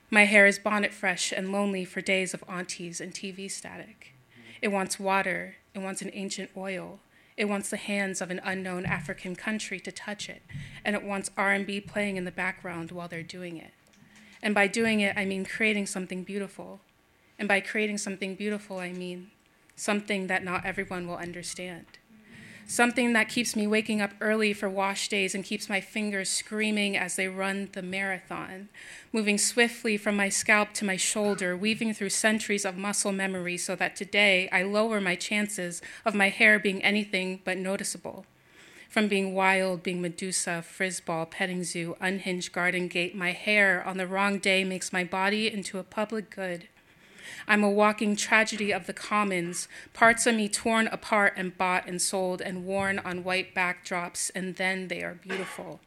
My 0.09 0.23
hair 0.23 0.47
is 0.47 0.57
bonnet 0.57 0.93
fresh 0.93 1.33
and 1.33 1.51
lonely 1.51 1.83
for 1.83 1.99
days 1.99 2.33
of 2.33 2.45
aunties 2.47 3.01
and 3.01 3.13
TV 3.13 3.51
static. 3.51 4.13
It 4.61 4.69
wants 4.69 4.97
water. 4.97 5.57
It 5.73 5.79
wants 5.79 6.01
an 6.01 6.11
ancient 6.13 6.51
oil. 6.55 6.99
It 7.35 7.49
wants 7.49 7.69
the 7.69 7.75
hands 7.75 8.21
of 8.21 8.31
an 8.31 8.39
unknown 8.41 8.85
African 8.85 9.35
country 9.35 9.81
to 9.81 9.91
touch 9.91 10.29
it, 10.29 10.43
and 10.85 10.95
it 10.95 11.03
wants 11.03 11.29
R&B 11.35 11.81
playing 11.81 12.15
in 12.15 12.23
the 12.23 12.31
background 12.31 12.89
while 12.89 13.09
they're 13.09 13.21
doing 13.21 13.57
it. 13.57 13.71
And 14.41 14.55
by 14.55 14.67
doing 14.67 15.01
it, 15.01 15.17
I 15.17 15.25
mean 15.25 15.43
creating 15.43 15.87
something 15.87 16.23
beautiful. 16.23 16.79
And 17.37 17.49
by 17.49 17.59
creating 17.59 17.97
something 17.97 18.33
beautiful, 18.33 18.79
I 18.79 18.93
mean 18.93 19.31
something 19.75 20.27
that 20.27 20.45
not 20.45 20.65
everyone 20.65 21.05
will 21.05 21.17
understand 21.17 21.85
something 22.67 23.13
that 23.13 23.29
keeps 23.29 23.55
me 23.55 23.67
waking 23.67 24.01
up 24.01 24.11
early 24.21 24.53
for 24.53 24.69
wash 24.69 25.07
days 25.07 25.35
and 25.35 25.43
keeps 25.43 25.69
my 25.69 25.79
fingers 25.79 26.29
screaming 26.29 26.97
as 26.97 27.15
they 27.15 27.27
run 27.27 27.69
the 27.73 27.81
marathon, 27.81 28.69
moving 29.13 29.37
swiftly 29.37 29.97
from 29.97 30.15
my 30.15 30.29
scalp 30.29 30.73
to 30.73 30.85
my 30.85 30.95
shoulder, 30.95 31.55
weaving 31.55 31.93
through 31.93 32.09
centuries 32.09 32.65
of 32.65 32.77
muscle 32.77 33.11
memory 33.11 33.57
so 33.57 33.75
that 33.75 33.95
today 33.95 34.49
I 34.51 34.63
lower 34.63 34.99
my 34.99 35.15
chances 35.15 35.81
of 36.05 36.15
my 36.15 36.29
hair 36.29 36.59
being 36.59 36.83
anything 36.83 37.41
but 37.43 37.57
noticeable. 37.57 38.25
From 38.89 39.07
being 39.07 39.33
wild, 39.33 39.83
being 39.83 40.01
Medusa, 40.01 40.63
frisball, 40.65 41.29
petting 41.29 41.63
zoo, 41.63 41.97
unhinged 41.99 42.53
garden 42.53 42.87
gate, 42.87 43.15
my 43.15 43.33
hair 43.33 43.83
on 43.85 43.97
the 43.97 44.07
wrong 44.07 44.39
day 44.39 44.63
makes 44.63 44.93
my 44.93 45.03
body 45.03 45.51
into 45.51 45.79
a 45.79 45.83
public 45.83 46.29
good 46.29 46.69
I'm 47.47 47.63
a 47.63 47.69
walking 47.69 48.15
tragedy 48.15 48.71
of 48.71 48.87
the 48.87 48.93
commons, 48.93 49.67
parts 49.93 50.25
of 50.25 50.35
me 50.35 50.49
torn 50.49 50.87
apart 50.87 51.33
and 51.37 51.57
bought 51.57 51.87
and 51.87 52.01
sold 52.01 52.41
and 52.41 52.65
worn 52.65 52.99
on 52.99 53.23
white 53.23 53.53
backdrops, 53.55 54.31
and 54.33 54.55
then 54.55 54.87
they 54.87 55.01
are 55.01 55.15
beautiful. 55.15 55.79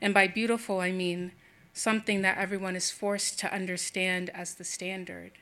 And 0.00 0.12
by 0.12 0.26
beautiful, 0.26 0.80
I 0.80 0.90
mean 0.92 1.32
something 1.72 2.22
that 2.22 2.38
everyone 2.38 2.76
is 2.76 2.90
forced 2.90 3.38
to 3.40 3.52
understand 3.52 4.30
as 4.30 4.54
the 4.54 4.64
standard. 4.64 5.32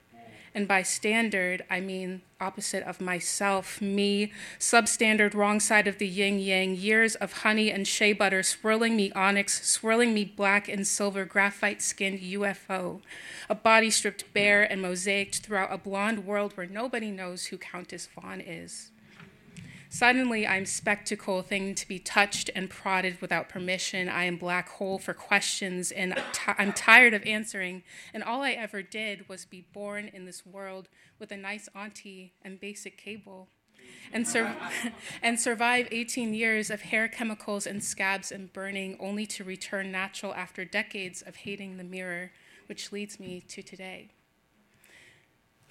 And 0.55 0.67
by 0.67 0.83
standard, 0.83 1.65
I 1.71 1.81
mean 1.81 2.23
opposite 2.41 2.83
of 2.85 3.01
myself, 3.01 3.81
me, 3.81 4.33
substandard, 4.59 5.35
wrong 5.35 5.61
side 5.61 5.87
of 5.87 5.99
the 5.99 6.09
yin 6.09 6.39
yang, 6.39 6.75
years 6.75 7.15
of 7.15 7.33
honey 7.45 7.71
and 7.71 7.87
shea 7.87 8.13
butter 8.13 8.43
swirling 8.43 8.97
me 8.97 9.13
onyx, 9.13 9.67
swirling 9.67 10.13
me 10.13 10.25
black 10.25 10.69
and 10.69 10.87
silver, 10.87 11.25
graphite 11.25 11.83
skinned 11.83 12.21
UFO, 12.21 13.01
a 13.49 13.55
body 13.55 13.91
stripped 13.91 14.33
bare 14.33 14.63
and 14.63 14.83
mosaicked 14.83 15.41
throughout 15.41 15.73
a 15.73 15.79
blonde 15.79 16.27
world 16.27 16.57
where 16.57 16.67
nobody 16.67 17.11
knows 17.11 17.47
who 17.47 17.59
Countess 17.59 18.09
Vaughn 18.15 18.41
is. 18.41 18.91
Suddenly, 19.92 20.46
I'm 20.46 20.66
spectacle, 20.66 21.42
thing 21.42 21.74
to 21.74 21.88
be 21.88 21.98
touched 21.98 22.48
and 22.55 22.70
prodded 22.70 23.20
without 23.20 23.48
permission. 23.48 24.09
I 24.09 24.22
am 24.22 24.37
black 24.37 24.68
hole 24.68 25.00
for 25.00 25.12
questions, 25.12 25.90
and 25.90 26.14
t- 26.33 26.53
I'm 26.57 26.72
tired 26.72 27.12
of 27.12 27.26
answering. 27.26 27.83
And 28.14 28.22
all 28.22 28.42
I 28.42 28.53
ever 28.53 28.83
did 28.83 29.29
was 29.29 29.44
be 29.44 29.66
born 29.72 30.09
in 30.14 30.26
this 30.26 30.46
world 30.46 30.88
with 31.18 31.33
a 31.33 31.37
nice 31.37 31.68
auntie 31.74 32.35
and 32.40 32.61
basic 32.61 32.98
cable. 32.98 33.48
And, 34.12 34.29
sur- 34.29 34.55
and 35.24 35.40
survive 35.40 35.88
18 35.90 36.35
years 36.35 36.70
of 36.70 36.83
hair 36.83 37.09
chemicals 37.09 37.66
and 37.66 37.83
scabs 37.83 38.31
and 38.31 38.53
burning, 38.53 38.96
only 39.00 39.26
to 39.26 39.42
return 39.42 39.90
natural 39.90 40.33
after 40.35 40.64
decades 40.64 41.20
of 41.20 41.35
hating 41.35 41.79
the 41.79 41.85
mirror, 41.85 42.31
which 42.66 42.92
leads 42.92 43.18
me 43.18 43.40
to 43.48 43.61
today. 43.61 44.11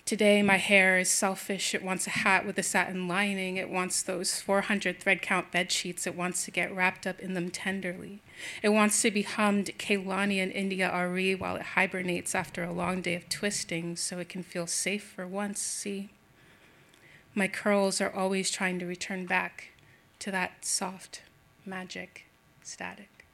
Today, 0.09 0.41
my 0.41 0.57
hair 0.57 0.97
is 0.97 1.07
selfish. 1.07 1.75
It 1.75 1.83
wants 1.83 2.07
a 2.07 2.09
hat 2.09 2.43
with 2.43 2.57
a 2.57 2.63
satin 2.63 3.07
lining. 3.07 3.57
It 3.57 3.69
wants 3.69 4.01
those 4.01 4.41
400 4.41 4.99
thread 4.99 5.21
count 5.21 5.51
bed 5.51 5.71
sheets. 5.71 6.07
It 6.07 6.15
wants 6.15 6.45
to 6.45 6.49
get 6.49 6.75
wrapped 6.75 7.05
up 7.05 7.19
in 7.19 7.35
them 7.35 7.51
tenderly. 7.51 8.23
It 8.63 8.69
wants 8.69 9.03
to 9.03 9.11
be 9.11 9.21
hummed 9.21 9.69
Kehlani 9.77 10.41
and 10.41 10.51
India 10.51 10.89
Arie 10.89 11.35
while 11.35 11.57
it 11.57 11.61
hibernates 11.61 12.33
after 12.33 12.63
a 12.63 12.73
long 12.73 13.01
day 13.01 13.13
of 13.13 13.29
twisting 13.29 13.95
so 13.95 14.17
it 14.17 14.29
can 14.29 14.41
feel 14.41 14.65
safe 14.65 15.03
for 15.03 15.27
once. 15.27 15.61
See? 15.61 16.09
My 17.35 17.47
curls 17.47 18.01
are 18.01 18.11
always 18.11 18.49
trying 18.49 18.79
to 18.79 18.87
return 18.87 19.27
back 19.27 19.73
to 20.17 20.31
that 20.31 20.65
soft 20.65 21.21
magic 21.67 22.25
static. 22.63 23.25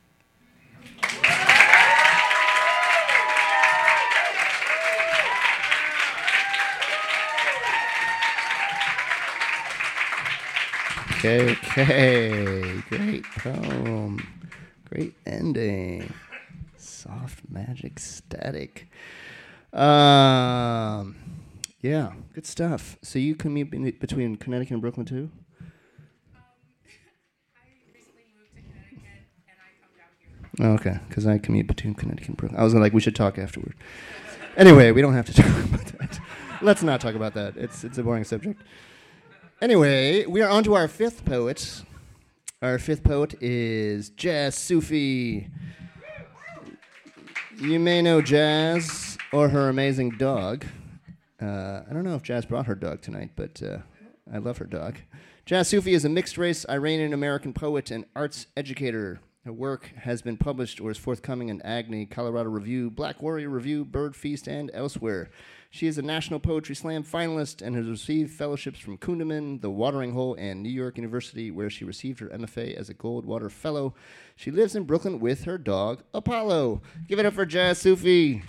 Okay, 11.25 11.51
okay. 11.71 12.81
Great 12.87 13.23
poem. 13.23 14.21
Great 14.87 15.15
ending. 15.25 16.13
Soft 16.77 17.39
magic 17.49 17.97
static. 17.97 18.87
Um, 19.73 21.15
yeah, 21.81 22.13
good 22.33 22.45
stuff. 22.45 22.97
So 23.01 23.17
you 23.17 23.33
commute 23.33 23.71
be- 23.71 23.91
between 23.91 24.35
Connecticut 24.35 24.73
and 24.73 24.81
Brooklyn 24.81 25.07
too? 25.07 25.31
Okay, 30.61 30.99
because 31.09 31.25
I 31.25 31.39
commute 31.39 31.65
between 31.65 31.95
Connecticut 31.95 32.29
and 32.29 32.37
Brooklyn. 32.37 32.61
I 32.61 32.63
was 32.63 32.75
like, 32.75 32.93
we 32.93 33.01
should 33.01 33.15
talk 33.15 33.39
afterward. 33.39 33.73
anyway, 34.55 34.91
we 34.91 35.01
don't 35.01 35.13
have 35.13 35.25
to 35.25 35.33
talk 35.41 35.47
about 35.47 35.85
that. 35.97 36.19
Let's 36.61 36.83
not 36.83 37.01
talk 37.01 37.15
about 37.15 37.33
that. 37.33 37.57
It's 37.57 37.83
it's 37.83 37.97
a 37.97 38.03
boring 38.03 38.23
subject. 38.25 38.61
Anyway, 39.61 40.25
we 40.25 40.41
are 40.41 40.49
on 40.49 40.65
to 40.65 40.73
our 40.73 40.85
fifth 40.85 41.23
poet. 41.23 41.81
Our 42.61 42.77
fifth 42.77 43.03
poet 43.03 43.35
is 43.41 44.09
Jazz 44.09 44.55
Sufi. 44.55 45.49
You 47.57 47.79
may 47.79 48.01
know 48.01 48.21
Jazz 48.21 49.17
or 49.31 49.47
her 49.47 49.69
amazing 49.69 50.17
dog. 50.17 50.65
Uh, 51.41 51.83
I 51.89 51.93
don't 51.93 52.03
know 52.03 52.15
if 52.15 52.21
Jazz 52.21 52.45
brought 52.45 52.65
her 52.65 52.75
dog 52.75 53.01
tonight, 53.01 53.31
but 53.37 53.63
uh, 53.63 53.77
I 54.31 54.39
love 54.39 54.57
her 54.57 54.65
dog. 54.65 54.97
Jazz 55.45 55.69
Sufi 55.69 55.93
is 55.93 56.03
a 56.03 56.09
mixed 56.09 56.37
race 56.37 56.65
Iranian 56.67 57.13
American 57.13 57.53
poet 57.53 57.91
and 57.91 58.03
arts 58.13 58.47
educator. 58.57 59.21
Her 59.45 59.53
work 59.53 59.91
has 59.99 60.21
been 60.21 60.35
published 60.35 60.81
or 60.81 60.91
is 60.91 60.97
forthcoming 60.97 61.47
in 61.47 61.61
Agni, 61.61 62.05
Colorado 62.07 62.49
Review, 62.49 62.91
Black 62.91 63.21
Warrior 63.21 63.49
Review, 63.49 63.85
Bird 63.85 64.17
Feast, 64.17 64.47
and 64.47 64.69
elsewhere. 64.73 65.29
She 65.75 65.87
is 65.87 65.97
a 65.97 66.01
National 66.01 66.39
Poetry 66.39 66.73
Slam 66.73 67.03
finalist 67.03 67.61
and 67.61 67.75
has 67.75 67.85
received 67.85 68.31
fellowships 68.31 68.79
from 68.79 68.97
Kundiman, 68.97 69.59
The 69.59 69.69
Watering 69.69 70.13
Hole, 70.13 70.33
and 70.39 70.63
New 70.63 70.69
York 70.69 70.95
University, 70.95 71.51
where 71.51 71.69
she 71.69 71.83
received 71.83 72.21
her 72.21 72.29
MFA 72.29 72.75
as 72.75 72.87
a 72.87 72.93
Goldwater 72.93 73.51
Fellow. 73.51 73.93
She 74.37 74.51
lives 74.51 74.77
in 74.77 74.85
Brooklyn 74.85 75.19
with 75.19 75.43
her 75.43 75.57
dog, 75.57 76.01
Apollo. 76.13 76.81
Give 77.09 77.19
it 77.19 77.25
up 77.25 77.33
for 77.33 77.45
Jazz 77.45 77.79
Sufi. 77.79 78.41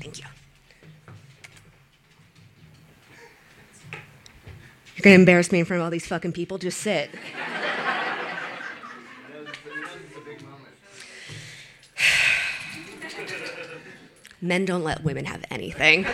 Thank 0.00 0.18
you. 0.18 0.24
You're 5.08 5.14
gonna 5.14 5.22
embarrass 5.22 5.50
me 5.50 5.60
in 5.60 5.64
front 5.64 5.80
of 5.80 5.84
all 5.84 5.90
these 5.90 6.06
fucking 6.06 6.32
people. 6.32 6.58
Just 6.58 6.80
sit. 6.82 7.08
Men 14.42 14.66
don't 14.66 14.84
let 14.84 15.02
women 15.04 15.24
have 15.24 15.42
anything. 15.50 16.04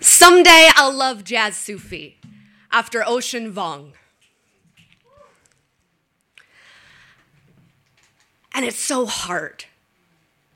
Someday 0.00 0.68
I'll 0.74 0.92
love 0.92 1.24
jazz 1.24 1.56
Sufi 1.56 2.20
after 2.70 3.02
Ocean 3.06 3.50
Vuong. 3.50 3.92
And 8.54 8.64
it's 8.64 8.78
so 8.78 9.06
hard, 9.06 9.64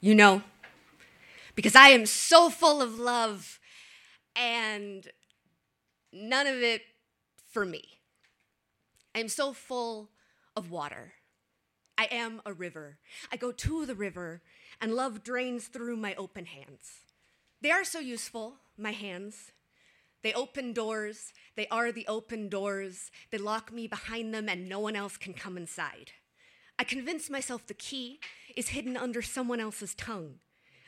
you 0.00 0.14
know, 0.14 0.42
because 1.54 1.74
I 1.74 1.88
am 1.88 2.06
so 2.06 2.50
full 2.50 2.82
of 2.82 2.98
love 2.98 3.59
and 4.37 5.09
none 6.12 6.46
of 6.46 6.62
it 6.62 6.82
for 7.50 7.64
me. 7.64 7.82
I 9.14 9.20
am 9.20 9.28
so 9.28 9.54
full 9.54 10.11
of 10.54 10.70
water. 10.70 11.14
I 11.96 12.04
am 12.11 12.42
a 12.44 12.52
river. 12.52 12.98
I 13.32 13.37
go 13.37 13.50
to 13.50 13.87
the 13.87 13.94
river 13.94 14.42
and 14.80 14.94
love 14.94 15.24
drains 15.24 15.68
through 15.68 15.96
my 15.96 16.14
open 16.16 16.44
hands. 16.44 17.06
They 17.62 17.70
are 17.70 17.85
so 17.85 17.98
useful, 17.98 18.56
my 18.76 18.92
hands. 18.92 19.52
They 20.22 20.35
open 20.35 20.74
doors. 20.74 21.32
They 21.54 21.66
are 21.68 21.92
the 21.92 22.06
open 22.06 22.50
doors. 22.50 23.11
They 23.30 23.38
lock 23.38 23.72
me 23.72 23.87
behind 23.87 24.35
them 24.35 24.48
and 24.48 24.68
no 24.68 24.80
one 24.80 24.96
else 24.96 25.16
can 25.16 25.32
come 25.32 25.56
inside. 25.56 26.12
I 26.79 26.85
convince 26.85 27.31
myself 27.31 27.67
the 27.67 27.75
key 27.75 28.21
is 28.55 28.69
hidden 28.69 28.97
under 28.97 29.23
someone 29.23 29.61
else's 29.61 29.95
tongue. 29.95 30.37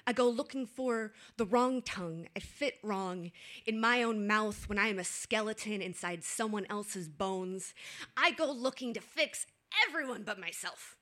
I 0.07 0.13
go 0.13 0.29
looking 0.29 0.67
for 0.67 1.13
the 1.37 1.45
wrong 1.45 1.83
tongue. 1.83 2.29
I 2.35 2.41
fit 2.41 2.79
wrong 2.83 3.31
in 3.67 3.81
my 3.81 4.03
own 4.03 4.27
mouth 4.27 4.69
when 4.69 4.79
I 4.79 4.89
am 4.89 4.99
a 4.99 5.05
skeleton 5.05 5.83
inside 5.83 6.25
someone 6.25 6.67
else's 6.71 7.09
bones. 7.09 7.75
I 8.17 8.31
go 8.31 8.51
looking 8.51 8.95
to 8.95 9.01
fix 9.01 9.47
everyone 9.87 10.23
but 10.25 10.41
myself. 10.41 10.97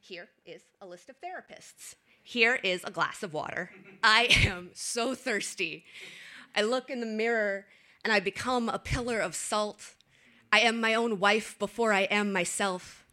Here 0.00 0.28
is 0.44 0.62
a 0.80 0.86
list 0.86 1.08
of 1.08 1.16
therapists. 1.20 1.94
Here 2.22 2.60
is 2.62 2.82
a 2.84 2.90
glass 2.90 3.22
of 3.22 3.34
water. 3.34 3.70
I 4.02 4.28
am 4.46 4.70
so 4.72 5.14
thirsty. 5.14 5.84
I 6.54 6.62
look 6.62 6.90
in 6.90 7.00
the 7.00 7.06
mirror 7.06 7.66
and 8.04 8.12
I 8.12 8.20
become 8.20 8.68
a 8.68 8.78
pillar 8.78 9.18
of 9.18 9.34
salt. 9.34 9.94
I 10.52 10.60
am 10.60 10.80
my 10.80 10.94
own 10.94 11.18
wife 11.18 11.58
before 11.58 11.92
I 11.92 12.02
am 12.02 12.32
myself. 12.32 13.03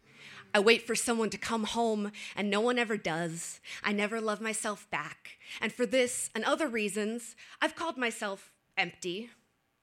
I 0.54 0.60
wait 0.60 0.86
for 0.86 0.94
someone 0.94 1.30
to 1.30 1.38
come 1.38 1.64
home, 1.64 2.12
and 2.36 2.50
no 2.50 2.60
one 2.60 2.78
ever 2.78 2.96
does. 2.96 3.60
I 3.82 3.92
never 3.92 4.20
love 4.20 4.40
myself 4.40 4.88
back. 4.90 5.38
And 5.60 5.72
for 5.72 5.86
this 5.86 6.28
and 6.34 6.44
other 6.44 6.68
reasons, 6.68 7.36
I've 7.60 7.74
called 7.74 7.96
myself 7.96 8.52
empty. 8.76 9.30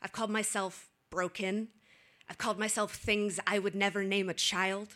I've 0.01 0.12
called 0.12 0.29
myself 0.29 0.89
broken. 1.10 1.69
I've 2.29 2.38
called 2.38 2.60
myself 2.60 2.93
things 2.93 3.39
I 3.47 3.58
would 3.58 3.73
never 3.73 4.03
name 4.03 4.29
a 4.29 4.34
child. 4.36 4.89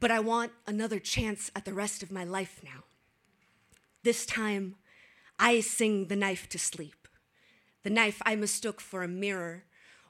But 0.00 0.10
I 0.10 0.20
want 0.20 0.52
another 0.66 0.98
chance 0.98 1.50
at 1.56 1.64
the 1.64 1.72
rest 1.72 2.02
of 2.02 2.12
my 2.12 2.24
life 2.24 2.60
now. 2.62 2.84
This 4.02 4.26
time, 4.26 4.76
I 5.38 5.60
sing 5.60 6.08
the 6.08 6.16
knife 6.16 6.46
to 6.50 6.58
sleep. 6.58 7.08
The 7.84 7.90
knife 7.90 8.20
I 8.26 8.36
mistook 8.36 8.80
for 8.82 9.02
a 9.02 9.08
mirror 9.08 9.64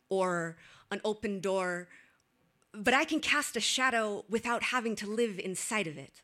or 0.09 0.57
an 0.91 1.01
open 1.05 1.41
door 1.41 1.89
but 2.77 2.95
I 2.95 3.05
can 3.05 3.21
cast 3.21 3.57
a 3.57 3.61
shadow 3.61 4.25
without 4.29 4.65
having 4.65 4.97
to 4.97 5.07
live 5.07 5.39
inside 5.39 5.87
of 5.87 5.99
it. 5.99 6.23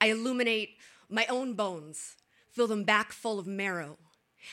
I 0.00 0.06
illuminate 0.06 0.76
my 1.08 1.26
own 1.26 1.54
bones, 1.54 2.16
fill 2.50 2.66
them 2.66 2.84
back 2.84 3.12
full 3.12 3.38
of 3.38 3.46
marrow. 3.46 3.98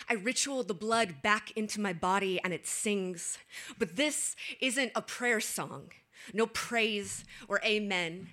I 0.07 0.13
ritual 0.13 0.63
the 0.63 0.73
blood 0.73 1.21
back 1.21 1.51
into 1.55 1.81
my 1.81 1.93
body 1.93 2.39
and 2.43 2.53
it 2.53 2.67
sings. 2.67 3.39
But 3.79 3.95
this 3.95 4.35
isn't 4.61 4.91
a 4.95 5.01
prayer 5.01 5.39
song, 5.39 5.91
no 6.33 6.45
praise 6.45 7.25
or 7.47 7.59
amen. 7.65 8.29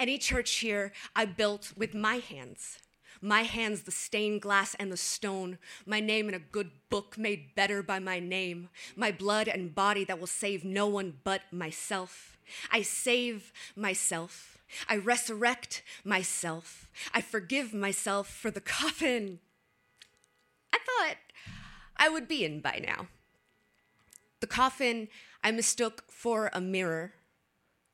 Any 0.00 0.18
church 0.18 0.50
here 0.56 0.92
I 1.14 1.26
built 1.26 1.72
with 1.76 1.94
my 1.94 2.16
hands. 2.16 2.78
My 3.24 3.44
hands, 3.44 3.84
the 3.84 3.90
stained 3.90 4.42
glass 4.42 4.74
and 4.74 4.92
the 4.92 4.98
stone, 4.98 5.56
my 5.86 5.98
name 5.98 6.28
in 6.28 6.34
a 6.34 6.38
good 6.38 6.70
book 6.90 7.16
made 7.16 7.54
better 7.54 7.82
by 7.82 7.98
my 7.98 8.20
name, 8.20 8.68
my 8.96 9.10
blood 9.10 9.48
and 9.48 9.74
body 9.74 10.04
that 10.04 10.20
will 10.20 10.26
save 10.26 10.62
no 10.62 10.86
one 10.86 11.14
but 11.24 11.40
myself. 11.50 12.36
I 12.70 12.82
save 12.82 13.50
myself. 13.74 14.58
I 14.90 14.98
resurrect 14.98 15.82
myself. 16.04 16.90
I 17.14 17.22
forgive 17.22 17.72
myself 17.72 18.28
for 18.28 18.50
the 18.50 18.60
coffin 18.76 19.40
I 20.70 20.78
thought 20.84 21.16
I 21.96 22.10
would 22.10 22.28
be 22.28 22.44
in 22.44 22.60
by 22.60 22.82
now. 22.86 23.06
The 24.40 24.46
coffin 24.46 25.08
I 25.42 25.50
mistook 25.50 26.04
for 26.10 26.50
a 26.52 26.60
mirror 26.60 27.14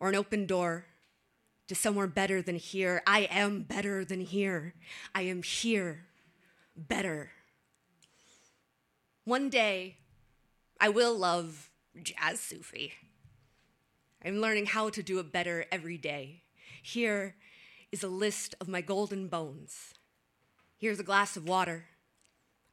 or 0.00 0.08
an 0.08 0.16
open 0.16 0.46
door 0.46 0.86
to 1.70 1.74
somewhere 1.76 2.08
better 2.08 2.42
than 2.42 2.56
here. 2.56 3.00
I 3.06 3.28
am 3.30 3.62
better 3.62 4.04
than 4.04 4.20
here. 4.20 4.74
I 5.14 5.22
am 5.22 5.44
here 5.44 6.06
better. 6.76 7.30
One 9.24 9.48
day, 9.48 9.98
I 10.80 10.88
will 10.88 11.16
love 11.16 11.70
jazz 12.02 12.40
Sufi. 12.40 12.94
I'm 14.24 14.40
learning 14.40 14.66
how 14.66 14.90
to 14.90 15.00
do 15.00 15.20
it 15.20 15.30
better 15.30 15.64
every 15.70 15.96
day. 15.96 16.42
Here 16.82 17.36
is 17.92 18.02
a 18.02 18.08
list 18.08 18.56
of 18.60 18.66
my 18.66 18.80
golden 18.80 19.28
bones. 19.28 19.94
Here's 20.76 20.98
a 20.98 21.04
glass 21.04 21.36
of 21.36 21.46
water. 21.46 21.84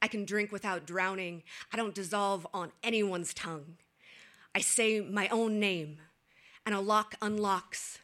I 0.01 0.07
can 0.07 0.25
drink 0.25 0.51
without 0.51 0.88
drowning. 0.88 1.43
I 1.71 1.77
don't 1.77 1.93
dissolve 1.93 2.47
on 2.51 2.71
anyone's 2.81 3.36
tongue. 3.36 3.77
I 4.55 4.62
say 4.62 5.01
my 5.01 5.27
own 5.27 5.60
name, 5.60 5.99
and 6.65 6.73
a 6.73 6.79
lock 6.79 7.13
unlocks 7.21 7.99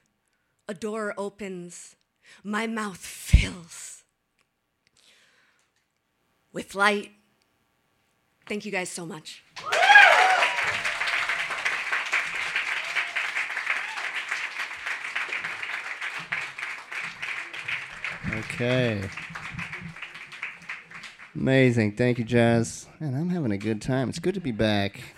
a 0.67 0.73
door 0.73 1.13
opens, 1.17 1.95
my 2.43 2.67
mouth 2.67 2.97
fills 2.97 4.03
with 6.51 6.75
light. 6.75 7.11
Thank 8.47 8.65
you 8.65 8.71
guys 8.71 8.89
so 8.89 9.05
much. 9.05 9.43
Okay. 18.35 19.01
Amazing. 21.35 21.95
Thank 21.95 22.19
you, 22.19 22.23
Jazz. 22.23 22.87
And 22.99 23.15
I'm 23.15 23.29
having 23.29 23.51
a 23.51 23.57
good 23.57 23.81
time. 23.81 24.09
It's 24.09 24.19
good 24.19 24.35
to 24.35 24.41
be 24.41 24.51
back. 24.51 25.12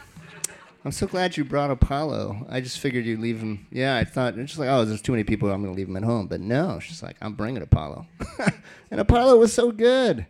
I'm 0.85 0.91
so 0.91 1.07
glad 1.07 1.35
you 1.35 1.43
brought 1.43 1.71
Apollo. 1.71 2.45
I 2.47 2.61
just 2.61 2.79
figured 2.79 3.07
you'd 3.07 3.19
leave 3.19 3.39
him. 3.39 3.65
Yeah, 3.71 3.95
I 3.95 4.03
thought 4.03 4.37
it's 4.37 4.51
just 4.51 4.59
like, 4.59 4.69
oh, 4.69 4.85
there's 4.85 5.01
too 5.01 5.13
many 5.13 5.23
people. 5.23 5.49
I'm 5.49 5.63
going 5.63 5.73
to 5.73 5.77
leave 5.77 5.89
him 5.89 5.97
at 5.97 6.03
home. 6.03 6.27
But 6.27 6.41
no, 6.41 6.79
she's 6.79 7.01
like, 7.01 7.15
I'm 7.21 7.33
bringing 7.33 7.63
Apollo, 7.63 8.05
and 8.91 9.01
Apollo 9.01 9.37
was 9.37 9.51
so 9.51 9.71
good. 9.71 10.27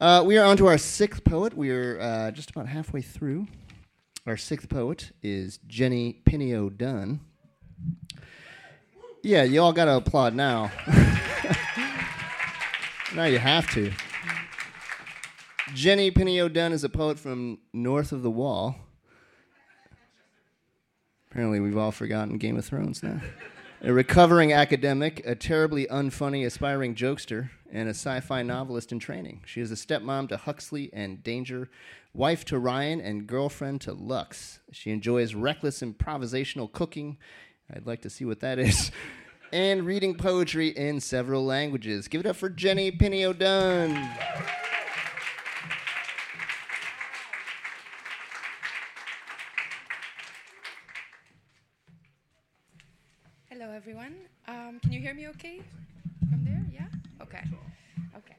Uh, 0.00 0.22
we 0.24 0.38
are 0.38 0.46
on 0.46 0.56
to 0.56 0.66
our 0.66 0.78
sixth 0.78 1.24
poet. 1.24 1.54
We 1.54 1.70
are 1.72 2.00
uh, 2.00 2.30
just 2.30 2.48
about 2.52 2.68
halfway 2.68 3.02
through. 3.02 3.46
Our 4.26 4.38
sixth 4.38 4.70
poet 4.70 5.12
is 5.22 5.58
Jenny 5.66 6.22
Pinio 6.24 6.70
Dunn. 6.70 7.20
Yeah, 9.22 9.42
you 9.42 9.60
all 9.60 9.74
got 9.74 9.84
to 9.84 9.96
applaud 9.96 10.34
now. 10.34 10.72
now 13.14 13.24
you 13.24 13.38
have 13.38 13.70
to. 13.74 13.92
Jenny 15.74 16.10
Pinio 16.10 16.48
Dunn 16.48 16.72
is 16.72 16.82
a 16.82 16.88
poet 16.88 17.18
from 17.18 17.58
north 17.74 18.10
of 18.10 18.22
the 18.22 18.30
wall. 18.30 18.76
Apparently, 21.34 21.58
we've 21.58 21.76
all 21.76 21.90
forgotten 21.90 22.38
Game 22.38 22.56
of 22.56 22.64
Thrones 22.64 23.02
now. 23.02 23.20
a 23.82 23.92
recovering 23.92 24.52
academic, 24.52 25.20
a 25.26 25.34
terribly 25.34 25.84
unfunny 25.88 26.46
aspiring 26.46 26.94
jokester, 26.94 27.50
and 27.72 27.88
a 27.88 27.90
sci 27.90 28.20
fi 28.20 28.44
novelist 28.44 28.92
in 28.92 29.00
training. 29.00 29.42
She 29.44 29.60
is 29.60 29.72
a 29.72 29.74
stepmom 29.74 30.28
to 30.28 30.36
Huxley 30.36 30.90
and 30.92 31.24
Danger, 31.24 31.68
wife 32.12 32.44
to 32.44 32.58
Ryan, 32.60 33.00
and 33.00 33.26
girlfriend 33.26 33.80
to 33.80 33.94
Lux. 33.94 34.60
She 34.70 34.92
enjoys 34.92 35.34
reckless 35.34 35.80
improvisational 35.80 36.70
cooking. 36.70 37.18
I'd 37.74 37.84
like 37.84 38.02
to 38.02 38.10
see 38.10 38.24
what 38.24 38.38
that 38.38 38.60
is. 38.60 38.92
and 39.52 39.84
reading 39.84 40.14
poetry 40.14 40.68
in 40.68 41.00
several 41.00 41.44
languages. 41.44 42.06
Give 42.06 42.20
it 42.20 42.26
up 42.26 42.36
for 42.36 42.48
Jenny 42.48 42.92
Pinio 42.92 43.32
Dunn. 43.32 44.08
Hello, 53.56 53.70
everyone. 53.70 54.16
Um, 54.48 54.73
can 54.84 54.92
you 54.92 55.00
hear 55.00 55.14
me 55.14 55.26
okay 55.28 55.60
from 56.30 56.44
there? 56.44 56.62
Yeah? 56.70 56.86
Okay. 57.22 57.42
Okay. 58.14 58.36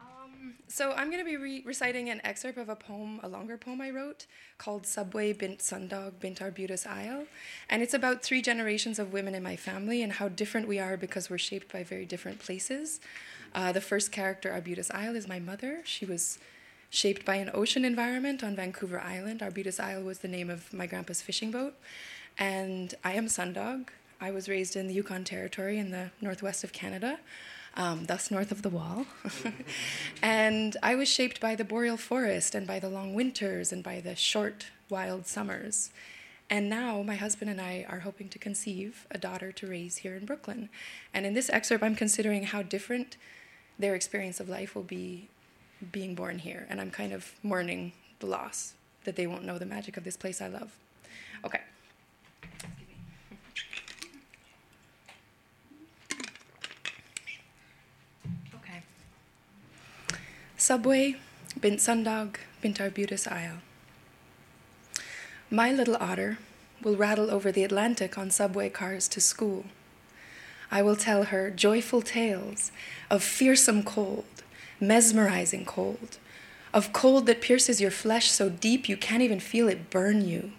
Um, 0.00 0.54
so 0.66 0.92
I'm 0.92 1.10
going 1.10 1.22
to 1.22 1.30
be 1.30 1.36
re- 1.36 1.62
reciting 1.66 2.08
an 2.08 2.22
excerpt 2.24 2.56
of 2.56 2.70
a 2.70 2.74
poem, 2.74 3.20
a 3.22 3.28
longer 3.28 3.58
poem 3.58 3.82
I 3.82 3.90
wrote 3.90 4.24
called 4.56 4.86
Subway 4.86 5.34
Bint 5.34 5.58
Sundog 5.58 6.20
Bint 6.20 6.40
Arbutus 6.40 6.86
Isle. 6.86 7.26
And 7.68 7.82
it's 7.82 7.92
about 7.92 8.22
three 8.22 8.40
generations 8.40 8.98
of 8.98 9.12
women 9.12 9.34
in 9.34 9.42
my 9.42 9.56
family 9.56 10.02
and 10.02 10.12
how 10.12 10.28
different 10.28 10.68
we 10.68 10.78
are 10.78 10.96
because 10.96 11.28
we're 11.28 11.36
shaped 11.36 11.70
by 11.70 11.82
very 11.82 12.06
different 12.06 12.38
places. 12.38 13.00
Uh, 13.54 13.70
the 13.70 13.82
first 13.82 14.10
character, 14.10 14.50
Arbutus 14.50 14.90
Isle, 14.90 15.16
is 15.16 15.28
my 15.28 15.38
mother. 15.38 15.82
She 15.84 16.06
was 16.06 16.38
shaped 16.88 17.26
by 17.26 17.34
an 17.34 17.50
ocean 17.52 17.84
environment 17.84 18.42
on 18.42 18.56
Vancouver 18.56 19.00
Island. 19.00 19.42
Arbutus 19.42 19.78
Isle 19.78 20.02
was 20.02 20.20
the 20.20 20.28
name 20.28 20.48
of 20.48 20.72
my 20.72 20.86
grandpa's 20.86 21.20
fishing 21.20 21.50
boat. 21.50 21.74
And 22.38 22.94
I 23.04 23.12
am 23.12 23.26
Sundog. 23.26 23.88
I 24.20 24.30
was 24.30 24.48
raised 24.48 24.76
in 24.76 24.88
the 24.88 24.94
Yukon 24.94 25.24
Territory 25.24 25.78
in 25.78 25.90
the 25.90 26.10
northwest 26.20 26.64
of 26.64 26.72
Canada, 26.72 27.18
um, 27.76 28.06
thus 28.06 28.30
north 28.30 28.52
of 28.52 28.62
the 28.62 28.68
wall. 28.68 29.06
and 30.22 30.76
I 30.82 30.94
was 30.94 31.08
shaped 31.08 31.40
by 31.40 31.54
the 31.54 31.64
boreal 31.64 31.96
forest 31.96 32.54
and 32.54 32.66
by 32.66 32.78
the 32.78 32.88
long 32.88 33.14
winters 33.14 33.72
and 33.72 33.82
by 33.82 34.00
the 34.00 34.16
short, 34.16 34.66
wild 34.88 35.26
summers. 35.26 35.90
And 36.50 36.68
now 36.68 37.02
my 37.02 37.16
husband 37.16 37.50
and 37.50 37.60
I 37.60 37.86
are 37.88 38.00
hoping 38.00 38.28
to 38.28 38.38
conceive 38.38 39.06
a 39.10 39.18
daughter 39.18 39.50
to 39.52 39.66
raise 39.66 39.98
here 39.98 40.14
in 40.14 40.26
Brooklyn. 40.26 40.68
And 41.12 41.26
in 41.26 41.34
this 41.34 41.50
excerpt, 41.50 41.82
I'm 41.82 41.96
considering 41.96 42.44
how 42.44 42.62
different 42.62 43.16
their 43.78 43.94
experience 43.94 44.40
of 44.40 44.48
life 44.48 44.74
will 44.74 44.82
be 44.82 45.28
being 45.90 46.14
born 46.14 46.38
here. 46.38 46.66
And 46.70 46.80
I'm 46.80 46.90
kind 46.90 47.12
of 47.12 47.32
mourning 47.42 47.92
the 48.20 48.26
loss 48.26 48.74
that 49.04 49.16
they 49.16 49.26
won't 49.26 49.44
know 49.44 49.58
the 49.58 49.66
magic 49.66 49.96
of 49.96 50.04
this 50.04 50.16
place 50.16 50.40
I 50.40 50.48
love. 50.48 50.76
Okay. 51.44 51.60
Okay. 52.44 52.73
Subway, 60.64 61.16
Bint 61.60 61.78
Sundog, 61.78 62.36
Bint 62.62 62.80
Arbutus 62.80 63.26
Isle. 63.26 63.58
My 65.50 65.70
little 65.70 65.98
otter 66.00 66.38
will 66.82 66.96
rattle 66.96 67.30
over 67.30 67.52
the 67.52 67.64
Atlantic 67.64 68.16
on 68.16 68.30
subway 68.30 68.70
cars 68.70 69.06
to 69.08 69.20
school. 69.20 69.66
I 70.70 70.80
will 70.80 70.96
tell 70.96 71.24
her 71.24 71.50
joyful 71.50 72.00
tales 72.00 72.72
of 73.10 73.22
fearsome 73.22 73.82
cold, 73.82 74.24
mesmerizing 74.80 75.66
cold, 75.66 76.16
of 76.72 76.94
cold 76.94 77.26
that 77.26 77.42
pierces 77.42 77.78
your 77.78 77.90
flesh 77.90 78.30
so 78.30 78.48
deep 78.48 78.88
you 78.88 78.96
can't 78.96 79.22
even 79.22 79.40
feel 79.40 79.68
it 79.68 79.90
burn 79.90 80.26
you. 80.26 80.52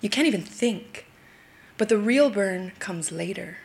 You 0.00 0.08
can't 0.08 0.28
even 0.28 0.42
think. 0.42 1.04
But 1.78 1.88
the 1.88 1.98
real 1.98 2.30
burn 2.30 2.70
comes 2.78 3.10
later. 3.10 3.56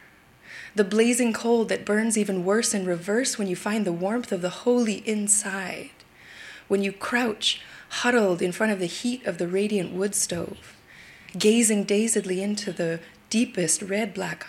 The 0.77 0.83
blazing 0.83 1.33
cold 1.33 1.69
that 1.69 1.85
burns 1.85 2.19
even 2.19 2.45
worse 2.45 2.71
in 2.75 2.85
reverse 2.85 3.35
when 3.35 3.47
you 3.47 3.55
find 3.55 3.83
the 3.83 3.91
warmth 3.91 4.31
of 4.31 4.43
the 4.43 4.61
holy 4.61 4.97
inside. 5.09 5.89
When 6.67 6.83
you 6.83 6.91
crouch, 6.91 7.61
huddled 7.89 8.43
in 8.43 8.51
front 8.51 8.71
of 8.71 8.77
the 8.77 8.85
heat 8.85 9.25
of 9.25 9.39
the 9.39 9.47
radiant 9.47 9.91
wood 9.91 10.13
stove, 10.13 10.77
gazing 11.35 11.85
dazedly 11.85 12.43
into 12.43 12.71
the 12.71 12.99
deepest 13.31 13.81
red 13.81 14.13
black 14.13 14.45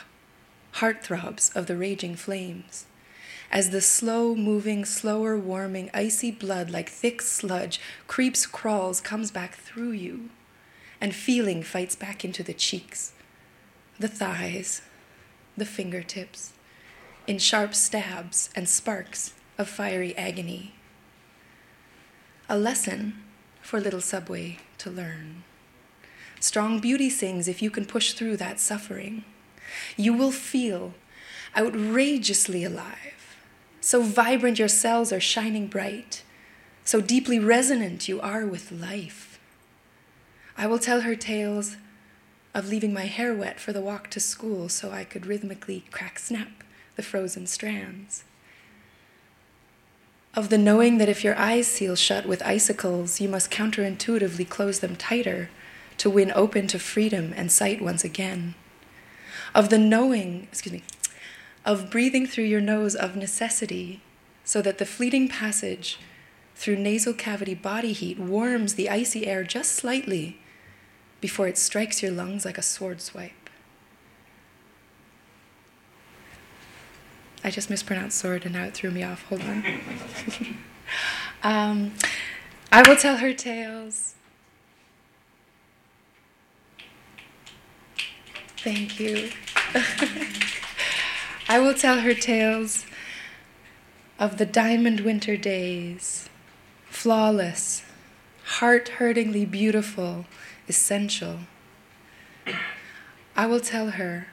heartthrobs 0.75 1.57
of 1.57 1.67
the 1.67 1.79
raging 1.79 2.15
flames 2.15 2.85
as 3.51 3.71
the 3.71 3.81
slow 3.81 4.35
moving, 4.35 4.85
slower 4.85 5.39
warming, 5.39 5.89
icy 5.95 6.31
blood 6.31 6.69
like 6.69 6.91
thick 6.91 7.23
sludge 7.23 7.81
creeps, 8.07 8.45
crawls, 8.45 9.01
comes 9.01 9.31
back 9.31 9.55
through 9.55 9.93
you, 9.93 10.29
and 11.01 11.15
feeling 11.15 11.63
fights 11.63 11.97
back 11.97 12.23
into 12.23 12.43
the 12.43 12.53
cheeks, 12.53 13.13
the 13.99 14.09
thighs, 14.09 14.83
the 15.59 15.65
fingertips, 15.65 16.53
in 17.27 17.39
sharp 17.39 17.75
stabs 17.75 18.51
and 18.55 18.69
sparks 18.69 19.35
of 19.59 19.69
fiery 19.69 20.17
agony. 20.17 20.75
A 22.49 22.59
lesson 22.59 23.23
for 23.61 23.81
little 23.81 24.01
subway 24.01 24.59
to 24.79 24.91
learn. 24.91 25.45
Strong 26.41 26.81
beauty 26.81 27.11
sings 27.11 27.49
if 27.49 27.61
you 27.61 27.71
can 27.71 27.85
push 27.85 28.13
through 28.13 28.37
that 28.39 28.61
suffering. 28.61 29.25
You 29.97 30.15
will 30.15 30.33
feel 30.33 30.95
outrageously 31.57 32.65
alive 32.65 33.19
so 33.81 34.03
vibrant 34.03 34.59
your 34.59 34.69
cells 34.69 35.13
are 35.13 35.21
shining 35.21 35.67
bright, 35.67 36.23
so 36.85 37.01
deeply 37.01 37.39
resonant 37.39 38.09
you 38.09 38.21
are 38.21 38.45
with 38.47 38.73
life. 38.73 39.39
I 40.57 40.67
will 40.67 40.79
tell 40.79 41.03
her 41.03 41.15
tales 41.15 41.77
of 42.55 42.69
leaving 42.69 42.93
my 42.93 43.07
hair 43.07 43.35
wet 43.35 43.61
for 43.61 43.73
the 43.73 43.81
walk 43.81 44.11
to 44.11 44.21
school 44.21 44.69
so 44.69 44.91
I 44.91 45.05
could 45.05 45.27
rhythmically 45.27 45.85
crack 45.91 46.19
snap 46.19 46.65
the 46.97 47.03
frozen 47.03 47.47
strands. 47.47 48.25
Of 50.35 50.51
the 50.51 50.59
knowing 50.59 50.99
that 50.99 51.09
if 51.09 51.25
your 51.25 51.37
eyes 51.37 51.67
seal 51.67 51.97
shut 51.97 52.27
with 52.27 52.43
icicles, 52.43 53.21
you 53.21 53.29
must 53.29 53.51
counterintuitively 53.51 54.49
close 54.49 54.81
them 54.81 54.97
tighter 54.97 55.51
to 55.99 56.11
win 56.11 56.33
open 56.35 56.67
to 56.69 56.79
freedom 56.79 57.33
and 57.37 57.51
sight 57.51 57.83
once 57.83 58.05
again. 58.05 58.55
Of 59.55 59.69
the 59.69 59.79
knowing, 59.79 60.47
excuse 60.51 60.73
me, 60.73 60.83
of 61.65 61.91
breathing 61.91 62.27
through 62.27 62.45
your 62.45 62.61
nose 62.61 62.95
of 62.95 63.17
necessity, 63.17 64.01
so 64.45 64.63
that 64.63 64.79
the 64.79 64.87
fleeting 64.87 65.29
passage 65.29 65.99
through 66.55 66.77
nasal 66.77 67.13
cavity 67.13 67.55
body 67.55 67.93
heat 67.93 68.19
warms 68.19 68.75
the 68.75 68.89
icy 68.89 69.27
air 69.27 69.45
just 69.45 69.73
slightly 69.73 70.39
before 71.21 71.49
it 71.49 71.59
strikes 71.59 72.03
your 72.03 72.13
lungs 72.13 72.45
like 72.45 72.59
a 72.59 72.63
sword 72.63 73.01
swipe. 73.01 73.33
I 77.43 77.51
just 77.51 77.71
mispronounced 77.71 78.19
sword 78.19 78.45
and 78.45 78.55
now 78.55 78.65
it 78.65 78.75
threw 78.75 78.91
me 78.91 79.03
off. 79.03 79.23
Hold 79.25 79.43
on. 79.43 79.65
um, 81.43 81.95
I 82.71 82.89
will 82.89 82.97
tell 82.97 83.17
her 83.17 83.33
tales. 83.33 84.15
Thank 88.59 88.99
you. 88.99 89.31
I 91.49 91.61
will 91.61 91.75
tell 91.75 92.01
her 92.01 92.13
tales 92.13 92.85
of 94.19 94.37
the 94.37 94.45
diamond 94.45 95.01
winter 95.01 95.37
days, 95.37 96.29
flawless, 96.91 97.85
heart 98.45 98.89
hurtingly 98.89 99.47
beautiful, 99.47 100.27
essential. 100.69 101.41
I 103.37 103.47
will 103.47 103.61
tell 103.61 103.91
her 103.91 104.29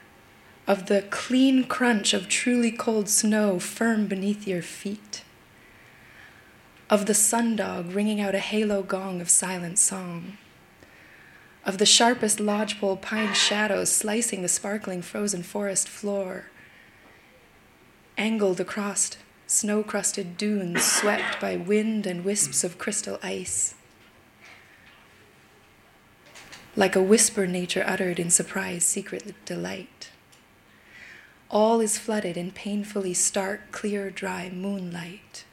of 0.66 0.86
the 0.86 1.02
clean 1.02 1.64
crunch 1.64 2.12
of 2.12 2.28
truly 2.28 2.72
cold 2.72 3.08
snow 3.08 3.58
firm 3.58 4.06
beneath 4.06 4.48
your 4.48 4.62
feet, 4.62 5.22
of 6.90 7.06
the 7.06 7.12
sundog 7.12 7.94
ringing 7.94 8.20
out 8.20 8.34
a 8.34 8.40
halo 8.40 8.82
gong 8.82 9.20
of 9.20 9.30
silent 9.30 9.78
song, 9.78 10.36
of 11.64 11.78
the 11.78 11.86
sharpest 11.86 12.40
lodgepole 12.40 12.96
pine 12.96 13.32
shadows 13.32 13.92
slicing 13.92 14.42
the 14.42 14.48
sparkling 14.48 15.02
frozen 15.02 15.42
forest 15.42 15.88
floor 15.88 16.46
angled 18.18 18.58
across 18.60 19.16
snow 19.46 19.82
crusted 19.82 20.36
dunes 20.36 20.82
swept 20.82 21.40
by 21.40 21.56
wind 21.56 22.06
and 22.06 22.24
wisps 22.24 22.64
of 22.64 22.78
crystal 22.78 23.18
ice. 23.22 23.75
Like 26.78 26.94
a 26.94 27.02
whisper 27.02 27.46
nature 27.46 27.82
uttered 27.86 28.18
in 28.18 28.28
surprise, 28.28 28.84
secret 28.84 29.34
delight. 29.46 30.10
All 31.50 31.80
is 31.80 31.96
flooded 31.96 32.36
in 32.36 32.50
painfully 32.50 33.14
stark, 33.14 33.72
clear, 33.72 34.10
dry 34.10 34.50
moonlight. 34.50 35.44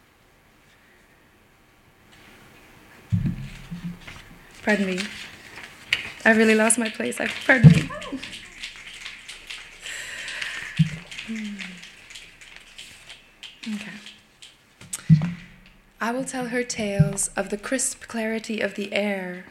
Pardon 4.63 4.85
me. 4.85 4.99
I 6.25 6.31
really 6.31 6.55
lost 6.55 6.77
my 6.77 6.89
place. 6.89 7.21
I, 7.21 7.27
pardon 7.45 7.71
me. 7.71 7.89
Hmm. 11.27 11.55
Okay. 13.75 13.91
I 16.01 16.11
will 16.11 16.25
tell 16.25 16.47
her 16.47 16.63
tales 16.63 17.29
of 17.37 17.49
the 17.49 17.57
crisp 17.57 18.07
clarity 18.07 18.59
of 18.59 18.75
the 18.75 18.91
air. 18.91 19.45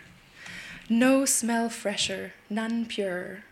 No 0.88 1.24
smell 1.24 1.68
fresher, 1.68 2.34
none 2.50 2.86
purer, 2.86 3.44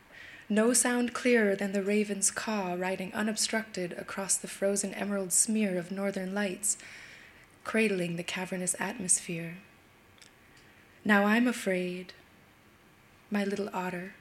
no 0.49 0.73
sound 0.73 1.13
clearer 1.13 1.55
than 1.55 1.73
the 1.73 1.83
raven's 1.83 2.31
caw 2.31 2.75
riding 2.75 3.13
unobstructed 3.15 3.93
across 3.93 4.37
the 4.37 4.49
frozen 4.49 4.93
emerald 4.95 5.33
smear 5.33 5.79
of 5.79 5.91
northern 5.91 6.35
lights, 6.35 6.77
cradling 7.65 8.17
the 8.17 8.23
cavernous 8.23 8.75
atmosphere. 8.79 9.59
Now 11.05 11.25
I'm 11.25 11.47
afraid, 11.47 12.13
my 13.31 13.45
little 13.45 13.71
otter, 13.73 14.15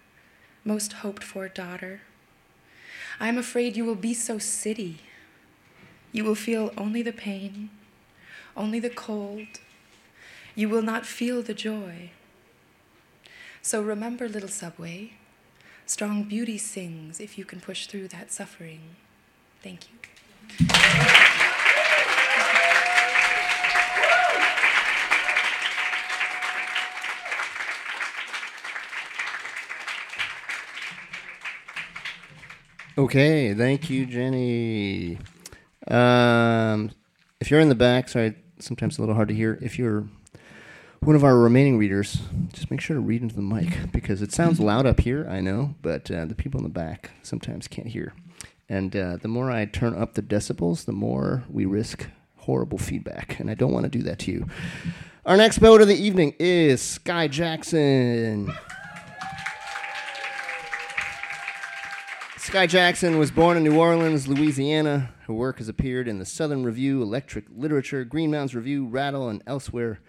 most 0.64 0.94
hoped 0.94 1.24
for 1.24 1.48
daughter. 1.50 2.02
I'm 3.20 3.38
afraid 3.38 3.76
you 3.76 3.86
will 3.86 3.96
be 3.96 4.14
so 4.14 4.38
city 4.38 5.00
you 6.12 6.24
will 6.24 6.36
feel 6.36 6.74
only 6.78 7.02
the 7.02 7.14
pain, 7.14 7.70
only 8.58 8.80
the 8.80 8.90
cold. 8.90 9.60
You 10.56 10.68
will 10.68 10.82
not 10.82 11.06
feel 11.06 11.42
the 11.42 11.54
joy. 11.54 12.12
So 13.62 13.82
remember, 13.82 14.28
little 14.28 14.50
subway, 14.50 15.14
strong 15.86 16.24
beauty 16.24 16.58
sings 16.58 17.20
if 17.20 17.38
you 17.38 17.46
can 17.46 17.60
push 17.60 17.88
through 17.88 18.08
that 18.10 18.32
suffering. 18.32 18.82
Thank 19.62 19.82
you. 19.90 20.00
Okay, 32.98 33.54
thank 33.54 33.90
you, 33.90 34.06
Jenny. 34.06 35.18
Um, 35.88 36.92
if 37.40 37.50
you're 37.50 37.62
in 37.62 37.70
the 37.70 37.76
back, 37.76 38.10
sorry, 38.10 38.36
sometimes 38.60 38.98
a 38.98 39.02
little 39.02 39.16
hard 39.16 39.30
to 39.30 39.34
hear. 39.34 39.58
If 39.62 39.80
you're 39.80 40.06
one 41.02 41.16
of 41.16 41.24
our 41.24 41.38
remaining 41.38 41.78
readers, 41.78 42.20
just 42.52 42.70
make 42.70 42.82
sure 42.82 42.96
to 42.96 43.02
read 43.02 43.22
into 43.22 43.36
the 43.36 43.42
mic 43.42 43.92
because 43.92 44.22
it 44.22 44.32
sounds 44.32 44.60
loud 44.60 44.86
up 44.86 45.00
here, 45.00 45.28
I 45.30 45.40
know, 45.40 45.76
but 45.82 46.12
uh, 46.12 46.26
the 46.26 46.36
people 46.36 46.60
in 46.60 46.64
the 46.64 46.70
back 46.70 47.12
sometimes 47.24 47.68
can't 47.68 47.88
hear. 47.88 48.14
And 48.68 48.96
uh, 48.96 49.18
the 49.18 49.28
more 49.28 49.50
I 49.50 49.66
turn 49.66 49.96
up 49.96 50.14
the 50.14 50.22
decibels, 50.22 50.86
the 50.86 50.92
more 50.92 51.44
we 51.50 51.66
risk 51.66 52.08
horrible 52.38 52.78
feedback. 52.78 53.40
And 53.40 53.50
I 53.50 53.54
don't 53.54 53.72
want 53.72 53.86
to 53.86 53.90
do 53.90 54.04
that 54.04 54.20
to 54.20 54.32
you. 54.32 54.48
Our 55.26 55.38
next 55.38 55.60
poet 55.60 55.82
of 55.82 55.88
the 55.88 55.96
evening 55.96 56.36
is 56.40 56.82
Sky 56.82 57.28
Jackson. 57.28 58.54
Sky 62.38 62.66
Jackson 62.66 63.20
was 63.20 63.30
born 63.30 63.58
in 63.58 63.64
New 63.64 63.78
Orleans, 63.78 64.28
Louisiana. 64.28 65.12
Her 65.28 65.34
work 65.34 65.60
has 65.60 65.70
appeared 65.70 66.08
in 66.08 66.18
the 66.18 66.26
Southern 66.26 66.64
Review, 66.64 67.02
Electric 67.02 67.46
Literature, 67.56 68.04
Green 68.04 68.32
Mountains 68.32 68.56
Review, 68.56 68.88
Rattle, 68.88 69.30
and 69.30 69.44
elsewhere. 69.46 70.00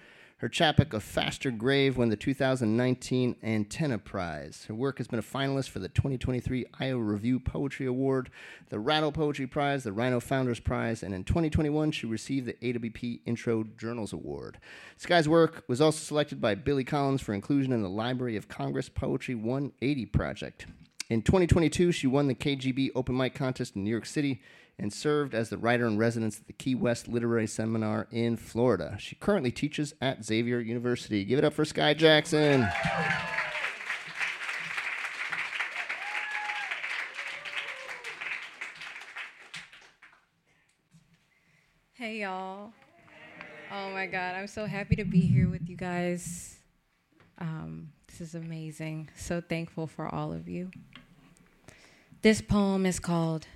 Her 0.41 0.49
chapbook, 0.49 0.95
A 0.95 1.01
Faster 1.01 1.51
Grave, 1.51 1.99
won 1.99 2.09
the 2.09 2.17
2019 2.17 3.37
Antenna 3.43 3.99
Prize. 3.99 4.65
Her 4.69 4.75
work 4.75 4.97
has 4.97 5.07
been 5.07 5.19
a 5.19 5.23
finalist 5.23 5.69
for 5.69 5.81
the 5.81 5.91
2023 5.91 6.65
Iowa 6.81 7.03
Review 7.03 7.39
Poetry 7.39 7.85
Award, 7.85 8.31
the 8.71 8.79
Rattle 8.79 9.13
Poetry 9.13 9.47
Prize, 9.47 9.85
the 9.85 9.93
Rhino 9.93 10.19
Founders 10.19 10.59
Prize, 10.59 11.03
and 11.03 11.15
in 11.15 11.25
2021 11.25 11.93
she 11.93 12.07
received 12.07 12.47
the 12.47 12.55
AWP 12.55 13.21
Intro 13.27 13.65
Journals 13.77 14.15
Award. 14.15 14.57
Sky's 14.97 15.29
work 15.29 15.63
was 15.69 15.83
also 15.83 15.99
selected 15.99 16.41
by 16.41 16.55
Billy 16.55 16.85
Collins 16.85 17.21
for 17.21 17.35
inclusion 17.35 17.75
in 17.75 17.83
the 17.83 17.91
Library 17.91 18.37
of 18.37 18.49
Congress 18.49 18.89
Poetry 18.89 19.35
180 19.35 20.07
project. 20.07 20.65
In 21.11 21.21
2022, 21.21 21.93
she 21.93 22.07
won 22.07 22.29
the 22.29 22.35
KGB 22.35 22.93
Open 22.95 23.15
Mic 23.15 23.35
Contest 23.35 23.77
in 23.77 23.85
New 23.85 23.91
York 23.91 24.07
City 24.07 24.41
and 24.81 24.93
served 24.93 25.35
as 25.35 25.51
the 25.51 25.59
writer 25.59 25.87
in 25.87 25.99
residence 25.99 26.41
at 26.41 26.47
the 26.47 26.53
Key 26.53 26.75
West 26.75 27.07
Literary 27.07 27.47
Seminar 27.47 28.09
in 28.11 28.37
Florida. 28.37 28.97
She 28.99 29.15
currently 29.15 29.53
teaches 29.53 29.95
at 30.01 30.25
Xavier 30.25 30.59
University. 30.59 31.25
Give 31.25 31.39
it 31.39 31.45
up 31.45 31.53
for 31.53 31.65
Sky 31.65 31.93
Jackson. 31.95 32.67
Hey, 41.95 42.23
y'all. 42.23 42.73
Oh 43.71 43.91
my 43.91 44.07
God, 44.07 44.35
I'm 44.35 44.47
so 44.47 44.65
happy 44.65 44.97
to 44.97 45.05
be 45.05 45.21
here 45.21 45.49
with 45.49 45.69
you 45.69 45.77
guys. 45.77 46.57
Um, 47.39 47.93
this 48.09 48.23
is 48.23 48.35
amazing. 48.35 49.11
So 49.15 49.43
thankful 49.43 49.87
for 49.87 50.13
all 50.13 50.33
of 50.33 50.49
you. 50.49 50.71
This 52.23 52.41
poem 52.41 52.87
is 52.87 52.99
called 52.99 53.47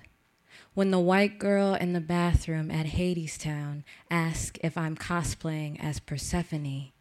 When 0.75 0.91
the 0.91 0.99
White 0.99 1.39
Girl 1.39 1.73
in 1.73 1.93
the 1.93 2.01
Bathroom 2.01 2.69
at 2.69 2.87
Hadestown 2.87 3.85
asks 4.11 4.59
if 4.61 4.77
I'm 4.77 4.97
cosplaying 4.97 5.81
as 5.81 6.01
Persephone. 6.01 6.91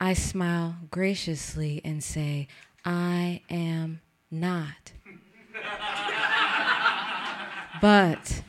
I 0.00 0.12
smile 0.12 0.76
graciously 0.88 1.80
and 1.84 2.04
say, 2.04 2.46
I 2.84 3.42
am 3.50 4.02
not. 4.30 4.92
but 7.80 8.44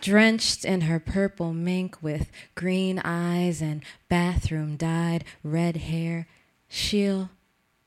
drenched 0.00 0.64
in 0.64 0.82
her 0.82 1.00
purple 1.00 1.52
mink 1.52 2.00
with 2.00 2.30
green 2.54 3.00
eyes 3.00 3.60
and 3.60 3.82
bathroom 4.08 4.76
dyed 4.76 5.24
red 5.42 5.78
hair, 5.78 6.28
she'll 6.68 7.30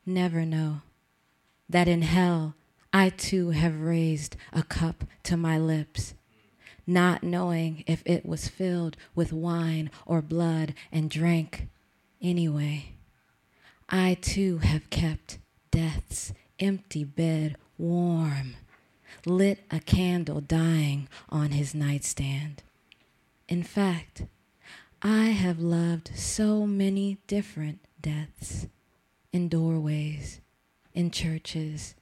never 0.06 0.46
know 0.46 0.82
that 1.70 1.88
in 1.88 2.02
hell 2.02 2.56
I 2.94 3.10
too 3.10 3.50
have 3.50 3.82
raised 3.82 4.38
a 4.54 4.62
cup 4.62 5.04
to 5.24 5.36
my 5.36 5.58
lips, 5.58 6.14
not 6.86 7.24
knowing 7.24 7.84
if 7.88 8.04
it 8.06 8.24
was 8.24 8.48
filled 8.48 8.96
with 9.16 9.34
wine 9.34 9.90
or 10.06 10.22
blood 10.22 10.76
and 10.92 11.10
drank 11.10 11.68
anyway. 12.22 12.94
I 13.90 14.14
too 14.22 14.60
have 14.60 14.92
kept 14.92 15.40
death's 15.72 16.34
empty 16.60 17.04
bed 17.04 17.58
warm 17.78 18.56
lit 19.26 19.64
a 19.72 19.80
candle 19.80 20.42
dying 20.42 21.08
on 21.30 21.52
his 21.52 21.74
nightstand. 21.74 22.64
In 23.48 23.64
fact, 23.64 24.24
I 25.02 25.26
have 25.28 25.60
loved 25.60 26.12
so 26.16 26.66
many 26.66 27.18
different 27.28 27.80
deaths 28.02 28.68
in 29.32 29.50
doorways, 29.50 30.42
in 30.94 31.12
churches, 31.12 31.96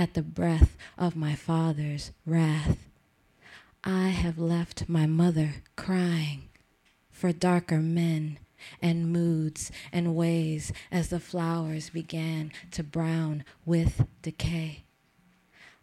at 0.00 0.14
the 0.14 0.22
breath 0.22 0.78
of 0.96 1.14
my 1.14 1.34
father's 1.34 2.10
wrath. 2.24 2.88
I 3.84 4.08
have 4.08 4.38
left 4.38 4.88
my 4.88 5.04
mother 5.04 5.56
crying 5.76 6.48
for 7.10 7.34
darker 7.34 7.80
men 7.80 8.38
and 8.80 9.12
moods 9.12 9.70
and 9.92 10.16
ways 10.16 10.72
as 10.90 11.10
the 11.10 11.20
flowers 11.20 11.90
began 11.90 12.50
to 12.70 12.82
brown 12.82 13.44
with 13.66 14.06
decay. 14.22 14.84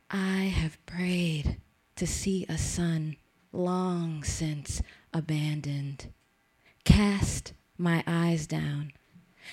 I 0.09 0.45
have 0.45 0.83
prayed 0.87 1.57
to 1.97 2.07
see 2.07 2.43
a 2.49 2.57
son 2.57 3.17
long 3.53 4.23
since 4.23 4.81
abandoned. 5.13 6.11
Cast 6.85 7.53
my 7.77 8.03
eyes 8.07 8.47
down 8.47 8.93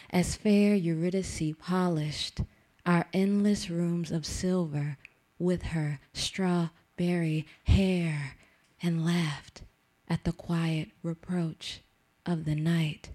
as 0.09 0.37
fair 0.37 0.75
Eurydice 0.75 1.53
polished 1.59 2.41
our 2.87 3.07
endless 3.13 3.71
rooms 3.71 4.11
of 4.11 4.27
silver 4.27 4.99
with 5.39 5.63
her 5.63 6.01
strawberry 6.13 7.47
hair 7.65 8.37
and 8.83 9.05
laughed 9.05 9.63
at 10.09 10.25
the 10.25 10.33
quiet 10.33 10.89
reproach 11.03 11.81
of 12.27 12.45
the 12.45 12.55
night. 12.55 13.11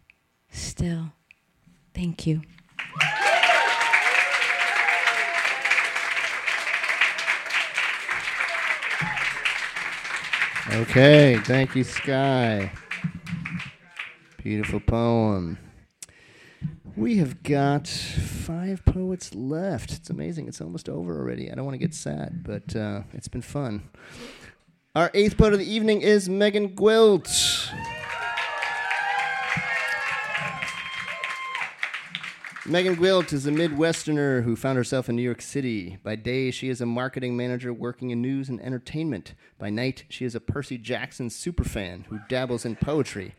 Still, 0.50 1.14
thank 1.94 2.26
you. 2.26 2.42
Okay, 10.72 11.40
thank 11.46 11.76
you, 11.76 11.84
Sky. 11.84 12.72
Beautiful 14.38 14.80
poem. 14.80 15.58
We 17.00 17.16
have 17.20 17.44
got 17.44 17.88
five 17.88 18.84
poets 18.84 19.34
left. 19.34 19.94
It's 19.94 20.10
amazing. 20.10 20.50
It's 20.50 20.60
almost 20.60 20.90
over 20.90 21.18
already. 21.18 21.50
I 21.50 21.56
don't 21.56 21.64
want 21.64 21.76
to 21.76 21.80
get 21.80 21.94
sad, 21.94 22.44
but 22.44 22.76
uh, 22.76 23.04
it's 23.14 23.30
been 23.30 23.42
fun. 23.42 23.90
Our 24.96 25.10
eighth 25.14 25.38
poet 25.38 25.54
of 25.54 25.60
the 25.60 25.74
evening 25.74 26.02
is 26.02 26.28
Megan 26.28 26.76
Gwilt. 26.76 27.72
Megan 32.66 32.96
Gwilt 32.96 33.32
is 33.32 33.48
a 33.48 33.52
Midwesterner 33.52 34.44
who 34.44 34.58
found 34.58 34.78
herself 34.78 35.08
in 35.08 35.16
New 35.16 35.22
York 35.22 35.42
City. 35.42 36.00
By 36.04 36.18
day, 36.18 36.52
she 36.52 36.68
is 36.68 36.82
a 36.82 36.86
marketing 36.86 37.38
manager 37.38 37.72
working 37.72 38.10
in 38.10 38.22
news 38.22 38.50
and 38.50 38.60
entertainment. 38.60 39.36
By 39.58 39.70
night, 39.70 40.04
she 40.10 40.26
is 40.26 40.36
a 40.36 40.42
Percy 40.42 40.78
Jackson 40.78 41.30
superfan 41.30 42.08
who 42.08 42.20
dabbles 42.28 42.66
in 42.66 42.76
poetry. 42.76 43.36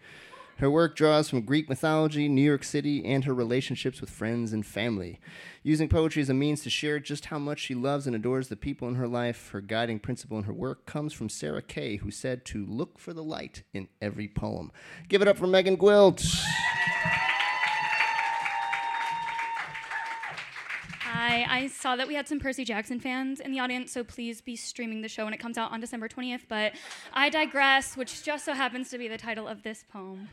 Her 0.60 0.70
work 0.70 0.94
draws 0.94 1.30
from 1.30 1.40
Greek 1.40 1.70
mythology, 1.70 2.28
New 2.28 2.42
York 2.42 2.64
City, 2.64 3.02
and 3.02 3.24
her 3.24 3.32
relationships 3.32 4.02
with 4.02 4.10
friends 4.10 4.52
and 4.52 4.64
family. 4.64 5.18
Using 5.62 5.88
poetry 5.88 6.20
as 6.20 6.28
a 6.28 6.34
means 6.34 6.62
to 6.64 6.68
share 6.68 7.00
just 7.00 7.24
how 7.24 7.38
much 7.38 7.60
she 7.60 7.74
loves 7.74 8.06
and 8.06 8.14
adores 8.14 8.48
the 8.48 8.56
people 8.56 8.86
in 8.86 8.96
her 8.96 9.08
life, 9.08 9.48
her 9.52 9.62
guiding 9.62 9.98
principle 9.98 10.36
in 10.36 10.44
her 10.44 10.52
work 10.52 10.84
comes 10.84 11.14
from 11.14 11.30
Sarah 11.30 11.62
Kay, 11.62 11.96
who 11.96 12.10
said 12.10 12.44
to 12.44 12.66
look 12.66 12.98
for 12.98 13.14
the 13.14 13.24
light 13.24 13.62
in 13.72 13.88
every 14.02 14.28
poem. 14.28 14.70
Give 15.08 15.22
it 15.22 15.28
up 15.28 15.38
for 15.38 15.46
Megan 15.46 15.78
Gwilt. 15.78 16.22
Hi, 21.22 21.44
I 21.50 21.66
saw 21.66 21.96
that 21.96 22.08
we 22.08 22.14
had 22.14 22.26
some 22.26 22.40
Percy 22.40 22.64
Jackson 22.64 22.98
fans 22.98 23.40
in 23.40 23.52
the 23.52 23.60
audience, 23.60 23.92
so 23.92 24.02
please 24.02 24.40
be 24.40 24.56
streaming 24.56 25.02
the 25.02 25.08
show 25.08 25.26
when 25.26 25.34
it 25.34 25.36
comes 25.36 25.58
out 25.58 25.70
on 25.70 25.78
December 25.78 26.08
20th. 26.08 26.44
But 26.48 26.72
I 27.12 27.28
digress, 27.28 27.94
which 27.94 28.22
just 28.22 28.46
so 28.46 28.54
happens 28.54 28.88
to 28.88 28.96
be 28.96 29.06
the 29.06 29.18
title 29.18 29.46
of 29.46 29.62
this 29.62 29.84
poem. 29.92 30.30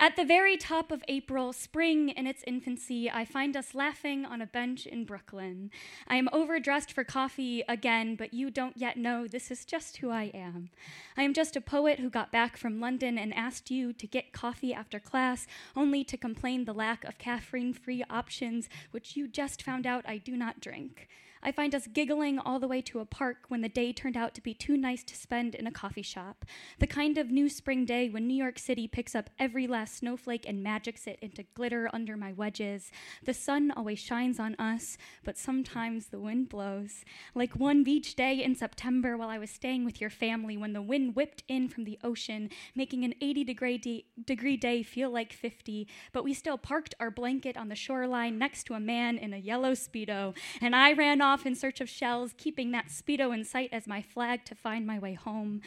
At 0.00 0.14
the 0.14 0.24
very 0.24 0.56
top 0.56 0.92
of 0.92 1.02
April, 1.08 1.52
spring 1.52 2.10
in 2.10 2.28
its 2.28 2.44
infancy, 2.46 3.10
I 3.10 3.24
find 3.24 3.56
us 3.56 3.74
laughing 3.74 4.24
on 4.24 4.40
a 4.40 4.46
bench 4.46 4.86
in 4.86 5.04
Brooklyn. 5.04 5.72
I 6.06 6.14
am 6.14 6.28
overdressed 6.32 6.92
for 6.92 7.02
coffee 7.02 7.64
again, 7.68 8.14
but 8.14 8.32
you 8.32 8.48
don't 8.52 8.76
yet 8.76 8.96
know 8.96 9.26
this 9.26 9.50
is 9.50 9.64
just 9.64 9.96
who 9.96 10.10
I 10.10 10.30
am. 10.32 10.70
I 11.16 11.24
am 11.24 11.34
just 11.34 11.56
a 11.56 11.60
poet 11.60 11.98
who 11.98 12.10
got 12.10 12.30
back 12.30 12.56
from 12.56 12.78
London 12.78 13.18
and 13.18 13.34
asked 13.34 13.72
you 13.72 13.92
to 13.92 14.06
get 14.06 14.32
coffee 14.32 14.72
after 14.72 15.00
class, 15.00 15.48
only 15.74 16.04
to 16.04 16.16
complain 16.16 16.64
the 16.64 16.72
lack 16.72 17.02
of 17.02 17.18
caffeine 17.18 17.72
free 17.72 18.04
options, 18.08 18.68
which 18.92 19.16
you 19.16 19.26
just 19.26 19.64
found 19.64 19.84
out 19.84 20.08
I 20.08 20.18
do 20.18 20.36
not 20.36 20.60
drink. 20.60 21.08
I 21.42 21.52
find 21.52 21.74
us 21.74 21.86
giggling 21.86 22.38
all 22.38 22.58
the 22.58 22.68
way 22.68 22.80
to 22.82 23.00
a 23.00 23.06
park 23.06 23.44
when 23.48 23.60
the 23.60 23.68
day 23.68 23.92
turned 23.92 24.16
out 24.16 24.34
to 24.34 24.40
be 24.40 24.54
too 24.54 24.76
nice 24.76 25.04
to 25.04 25.16
spend 25.16 25.54
in 25.54 25.66
a 25.66 25.72
coffee 25.72 26.02
shop. 26.02 26.44
The 26.78 26.86
kind 26.86 27.18
of 27.18 27.30
new 27.30 27.48
spring 27.48 27.84
day 27.84 28.08
when 28.08 28.26
New 28.26 28.34
York 28.34 28.58
City 28.58 28.88
picks 28.88 29.14
up 29.14 29.30
every 29.38 29.66
last 29.66 29.96
snowflake 29.96 30.44
and 30.48 30.62
magics 30.62 31.06
it 31.06 31.18
into 31.22 31.44
glitter 31.54 31.88
under 31.92 32.16
my 32.16 32.32
wedges. 32.32 32.90
The 33.24 33.34
sun 33.34 33.70
always 33.76 33.98
shines 33.98 34.40
on 34.40 34.54
us, 34.56 34.98
but 35.24 35.38
sometimes 35.38 36.06
the 36.06 36.18
wind 36.18 36.48
blows. 36.48 37.04
Like 37.34 37.54
one 37.54 37.84
beach 37.84 38.16
day 38.16 38.42
in 38.42 38.54
September 38.54 39.16
while 39.16 39.28
I 39.28 39.38
was 39.38 39.50
staying 39.50 39.84
with 39.84 40.00
your 40.00 40.10
family 40.10 40.56
when 40.56 40.72
the 40.72 40.82
wind 40.82 41.14
whipped 41.14 41.44
in 41.48 41.68
from 41.68 41.84
the 41.84 41.98
ocean, 42.02 42.50
making 42.74 43.04
an 43.04 43.14
80 43.20 43.44
degree, 43.44 43.78
de- 43.78 44.06
degree 44.24 44.56
day 44.56 44.82
feel 44.82 45.10
like 45.10 45.32
50, 45.32 45.86
but 46.12 46.24
we 46.24 46.34
still 46.34 46.58
parked 46.58 46.94
our 46.98 47.10
blanket 47.10 47.56
on 47.56 47.68
the 47.68 47.74
shoreline 47.74 48.38
next 48.38 48.64
to 48.64 48.74
a 48.74 48.80
man 48.80 49.18
in 49.18 49.32
a 49.32 49.38
yellow 49.38 49.72
Speedo, 49.72 50.36
and 50.60 50.74
I 50.74 50.92
ran 50.92 51.20
off 51.20 51.27
in 51.46 51.54
search 51.54 51.80
of 51.80 51.88
shells, 51.88 52.34
keeping 52.36 52.70
that 52.72 52.88
Speedo 52.88 53.34
in 53.34 53.44
sight 53.44 53.70
as 53.72 53.86
my 53.86 54.02
flag 54.02 54.44
to 54.46 54.54
find 54.54 54.86
my 54.86 54.98
way 54.98 55.14
home. 55.14 55.60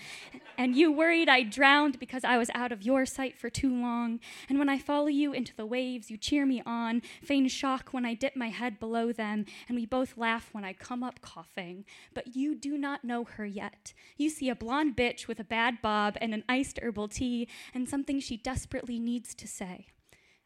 And 0.58 0.76
you 0.76 0.92
worried 0.92 1.30
I 1.30 1.44
drowned 1.44 2.00
because 2.00 2.24
I 2.24 2.38
was 2.38 2.50
out 2.54 2.72
of 2.72 2.82
your 2.82 3.06
sight 3.06 3.38
for 3.38 3.50
too 3.50 3.74
long. 3.74 4.20
And 4.50 4.60
when 4.60 4.70
I 4.70 4.78
follow 4.78 5.08
you 5.08 5.34
into 5.34 5.56
the 5.56 5.66
waves, 5.66 6.10
you 6.10 6.18
cheer 6.18 6.46
me 6.46 6.62
on, 6.66 7.02
feign 7.24 7.48
shock 7.48 7.90
when 7.92 8.06
I 8.06 8.14
dip 8.14 8.36
my 8.36 8.50
head 8.50 8.80
below 8.80 9.12
them, 9.12 9.46
and 9.68 9.78
we 9.78 9.86
both 9.86 10.18
laugh 10.18 10.50
when 10.52 10.64
I 10.64 10.74
come 10.74 11.04
up 11.04 11.22
coughing. 11.22 11.86
But 12.14 12.36
you 12.36 12.56
do 12.56 12.78
not 12.78 13.04
know 13.04 13.24
her 13.24 13.46
yet. 13.46 13.94
You 14.18 14.30
see 14.30 14.50
a 14.50 14.56
blonde 14.56 14.96
bitch 14.96 15.28
with 15.28 15.40
a 15.40 15.44
bad 15.44 15.82
bob 15.82 16.18
and 16.20 16.34
an 16.34 16.44
iced 16.50 16.80
herbal 16.82 17.10
tea, 17.10 17.48
and 17.74 17.88
something 17.88 18.20
she 18.20 18.38
desperately 18.38 19.00
needs 19.00 19.34
to 19.36 19.48
say. 19.48 19.88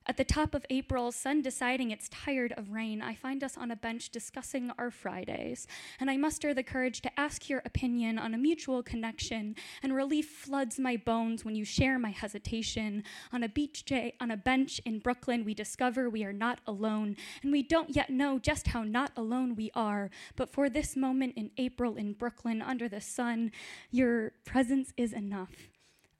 At 0.07 0.17
the 0.17 0.23
top 0.23 0.53
of 0.53 0.67
April, 0.69 1.11
sun 1.11 1.41
deciding 1.41 1.89
it's 1.89 2.09
tired 2.09 2.53
of 2.57 2.69
rain, 2.69 3.01
I 3.01 3.15
find 3.15 3.43
us 3.43 3.57
on 3.57 3.71
a 3.71 3.75
bench 3.75 4.11
discussing 4.11 4.71
our 4.77 4.91
Fridays, 4.91 5.65
and 5.99 6.11
I 6.11 6.17
muster 6.17 6.53
the 6.53 6.61
courage 6.61 7.01
to 7.01 7.19
ask 7.19 7.49
your 7.49 7.63
opinion 7.65 8.19
on 8.19 8.35
a 8.35 8.37
mutual 8.37 8.83
connection, 8.83 9.55
and 9.81 9.95
relief 9.95 10.29
floods 10.29 10.77
my 10.77 10.95
bones 10.95 11.43
when 11.43 11.55
you 11.55 11.65
share 11.65 11.97
my 11.97 12.11
hesitation. 12.11 13.03
On 13.33 13.41
a 13.41 13.49
beach 13.49 13.83
day, 13.83 14.13
on 14.21 14.29
a 14.29 14.37
bench 14.37 14.79
in 14.85 14.99
Brooklyn, 14.99 15.43
we 15.43 15.55
discover 15.55 16.07
we 16.07 16.23
are 16.23 16.33
not 16.33 16.59
alone, 16.67 17.17
and 17.41 17.51
we 17.51 17.63
don't 17.63 17.95
yet 17.95 18.11
know 18.11 18.37
just 18.37 18.67
how 18.67 18.83
not 18.83 19.11
alone 19.17 19.55
we 19.55 19.71
are. 19.73 20.11
But 20.35 20.51
for 20.51 20.69
this 20.69 20.95
moment 20.95 21.33
in 21.35 21.49
April 21.57 21.95
in 21.95 22.13
Brooklyn, 22.13 22.61
under 22.61 22.87
the 22.87 23.01
sun, 23.01 23.51
your 23.89 24.33
presence 24.45 24.93
is 24.97 25.13
enough 25.13 25.69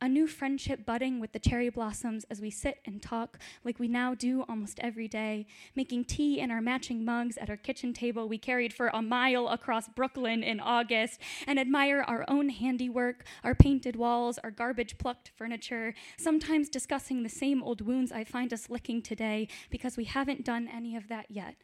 a 0.05 0.07
new 0.07 0.27
friendship 0.27 0.85
budding 0.85 1.19
with 1.19 1.31
the 1.31 1.39
cherry 1.39 1.67
blossoms 1.67 2.25
as 2.29 2.39
we 2.39 2.51
sit 2.51 2.77
and 2.85 3.01
talk 3.01 3.39
like 3.63 3.79
we 3.79 3.87
now 3.87 4.13
do 4.13 4.43
almost 4.47 4.79
every 4.79 5.07
day, 5.07 5.47
making 5.75 6.05
tea 6.05 6.39
in 6.39 6.51
our 6.51 6.61
matching 6.61 7.03
mugs 7.03 7.37
at 7.37 7.49
our 7.49 7.57
kitchen 7.57 7.91
table 7.91 8.29
we 8.29 8.37
carried 8.37 8.71
for 8.71 8.89
a 8.89 9.01
mile 9.01 9.47
across 9.47 9.89
Brooklyn 9.89 10.43
in 10.43 10.59
August, 10.59 11.19
and 11.47 11.59
admire 11.59 12.05
our 12.07 12.23
own 12.27 12.49
handiwork, 12.49 13.25
our 13.43 13.55
painted 13.55 13.95
walls, 13.95 14.37
our 14.43 14.51
garbage 14.51 14.95
plucked 14.99 15.31
furniture, 15.35 15.95
sometimes 16.17 16.69
discussing 16.69 17.23
the 17.23 17.27
same 17.29 17.63
old 17.63 17.81
wounds 17.81 18.11
I 18.11 18.25
find 18.25 18.53
us 18.53 18.69
licking 18.69 19.01
today 19.01 19.47
because 19.71 19.97
we 19.97 20.03
haven't 20.03 20.45
done 20.45 20.69
any 20.71 20.95
of 20.95 21.07
that 21.07 21.31
yet 21.31 21.55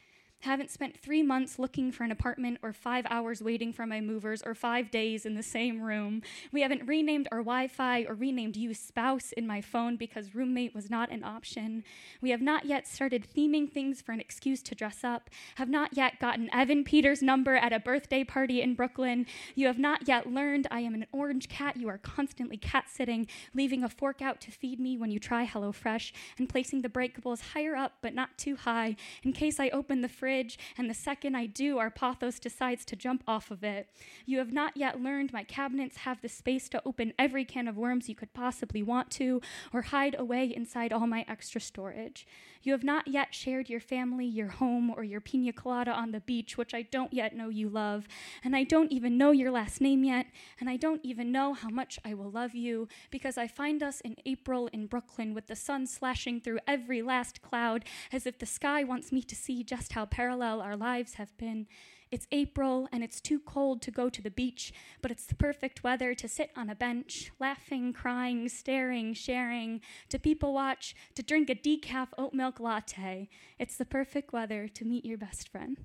haven't 0.42 0.72
spent 0.72 1.00
three 1.00 1.22
months 1.22 1.60
looking 1.60 1.92
for 1.92 2.04
an 2.04 2.12
apartment 2.12 2.58
or 2.64 2.74
five 2.74 3.06
hours 3.10 3.42
waiting 3.42 3.72
for 3.72 3.86
my 3.86 4.02
movers 4.02 4.42
or 4.44 4.56
five 4.56 4.90
days 4.90 5.26
in 5.26 5.36
the 5.36 5.44
same 5.44 5.82
room. 5.82 6.22
We 6.52 6.62
haven't 6.62 6.88
renamed 6.88 7.28
our 7.32 7.40
Wi 7.40 7.68
Fi 7.68 8.04
or 8.04 8.16
renamed 8.16 8.58
you 8.58 8.74
spouse 8.74 9.32
in 9.34 9.46
my 9.46 9.62
phone 9.62 9.98
because 9.98 10.34
roommate 10.34 10.74
was 10.74 10.90
not 10.90 11.12
an 11.12 11.24
option. 11.24 11.84
We 12.22 12.32
have 12.32 12.42
not 12.42 12.66
yet 12.66 12.88
started 12.88 13.28
theming 13.36 13.72
things 13.72 14.02
for 14.02 14.14
an 14.14 14.20
excuse 14.20 14.64
to 14.64 14.76
dress 14.76 15.04
up, 15.04 15.30
have 15.56 15.70
not 15.70 15.96
yet 15.96 16.20
gotten 16.20 16.54
Evan 16.54 16.84
Peters' 16.84 17.22
number 17.22 17.56
at 17.56 17.74
a 17.74 17.80
birthday 17.80 18.24
party 18.24 18.62
in 18.62 18.74
Brooklyn. 18.74 19.28
You 19.54 19.68
have 19.68 19.80
not 19.80 20.08
yet 20.08 20.28
learned 20.28 20.68
I 20.72 20.80
am 20.80 20.96
an 20.96 21.06
orange 21.12 21.50
cat 21.50 21.78
you 21.78 21.88
are 21.88 22.00
constantly 22.00 22.58
cat 22.58 22.86
sitting, 22.90 23.28
leaving 23.54 23.84
a 23.84 23.90
fork 23.90 24.22
out 24.22 24.42
to 24.42 24.52
feed 24.52 24.80
me 24.80 24.98
when 24.98 25.12
you 25.12 25.20
try 25.20 25.46
HelloFresh, 25.46 26.12
and 26.40 26.50
placing 26.50 26.82
the 26.82 26.90
breakables 26.90 27.54
higher 27.54 27.76
up 27.76 27.94
but 28.02 28.16
not 28.16 28.38
too 28.38 28.56
high 28.56 28.96
in 29.22 29.34
case 29.34 29.60
I 29.60 29.70
open 29.70 30.02
the 30.02 30.10
fridge 30.10 30.31
fridge, 30.32 30.58
and 30.78 30.90
the 30.90 30.94
second 30.94 31.36
I 31.36 31.46
do, 31.46 31.78
our 31.78 31.90
pothos 31.90 32.40
decides 32.40 32.86
to 32.86 32.96
jump 32.96 33.22
off 33.28 33.52
of 33.52 33.66
it. 33.66 33.90
You 34.26 34.38
have 34.38 34.54
not 34.54 34.78
yet 34.78 35.02
learned 35.02 35.34
my 35.34 35.44
cabinets 35.44 35.98
have 35.98 36.22
the 36.22 36.30
space 36.30 36.70
to 36.70 36.82
open 36.86 37.12
every 37.20 37.44
can 37.44 37.68
of 37.68 37.76
worms 37.76 38.08
you 38.08 38.16
could 38.16 38.34
possibly 38.34 38.82
want 38.82 39.12
to, 39.12 39.42
or 39.74 39.82
hide 39.82 40.16
away 40.18 40.46
inside 40.46 40.94
all 40.94 41.06
my 41.06 41.26
extra 41.28 41.60
storage. 41.60 42.26
You 42.64 42.74
have 42.74 42.84
not 42.84 43.08
yet 43.08 43.34
shared 43.34 43.70
your 43.70 43.80
family, 43.80 44.26
your 44.26 44.50
home, 44.50 44.92
or 44.96 45.04
your 45.04 45.22
pina 45.22 45.54
colada 45.54 45.92
on 45.92 46.12
the 46.12 46.20
beach, 46.20 46.58
which 46.58 46.74
I 46.74 46.84
don't 46.84 47.14
yet 47.14 47.36
know 47.36 47.50
you 47.50 47.70
love. 47.70 48.08
And 48.44 48.56
I 48.56 48.64
don't 48.64 48.92
even 48.92 49.18
know 49.18 49.32
your 49.32 49.52
last 49.52 49.82
name 49.82 50.04
yet, 50.04 50.28
and 50.60 50.70
I 50.70 50.78
don't 50.78 51.02
even 51.04 51.32
know 51.32 51.54
how 51.54 51.70
much 51.70 52.00
I 52.06 52.14
will 52.14 52.30
love 52.30 52.54
you, 52.54 52.88
because 53.10 53.38
I 53.38 53.48
find 53.48 53.82
us 53.82 54.02
in 54.02 54.16
April 54.26 54.68
in 54.68 54.88
Brooklyn 54.88 55.34
with 55.34 55.48
the 55.48 55.56
sun 55.56 55.88
slashing 55.88 56.40
through 56.40 56.60
every 56.68 57.02
last 57.02 57.42
cloud, 57.42 57.86
as 58.12 58.26
if 58.26 58.38
the 58.38 58.46
sky 58.46 58.84
wants 58.84 59.12
me 59.12 59.22
to 59.24 59.36
see 59.36 59.64
just 59.64 59.94
how 59.94 60.06
parallel 60.06 60.62
our 60.62 60.78
lives 60.78 61.16
have 61.16 61.36
been. 61.38 61.68
It's 62.12 62.28
April 62.34 62.90
and 62.92 63.06
it's 63.06 63.22
too 63.22 63.40
cold 63.40 63.82
to 63.84 63.90
go 63.90 64.10
to 64.10 64.22
the 64.22 64.30
beach, 64.30 64.74
but 65.02 65.12
it's 65.12 65.26
the 65.26 65.36
perfect 65.36 65.82
weather 65.82 66.14
to 66.14 66.28
sit 66.28 66.52
on 66.58 66.70
a 66.70 66.76
bench, 66.76 67.32
laughing, 67.40 67.94
crying, 67.94 68.50
staring, 68.50 69.14
sharing, 69.14 69.80
to 70.10 70.20
people 70.20 70.54
watch, 70.54 70.94
to 71.16 71.24
drink 71.24 71.50
a 71.50 71.56
decaf 71.56 72.10
oat 72.18 72.34
milk 72.34 72.60
latte. 72.60 73.30
It's 73.58 73.78
the 73.78 73.86
perfect 73.86 74.34
weather 74.34 74.68
to 74.68 74.84
meet 74.84 75.06
your 75.06 75.18
best 75.18 75.48
friend. 75.48 75.78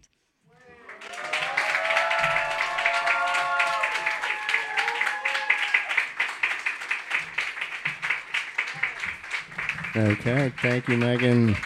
Okay, 9.95 10.53
thank 10.61 10.89
you, 10.89 10.97
Megan. 10.97 11.57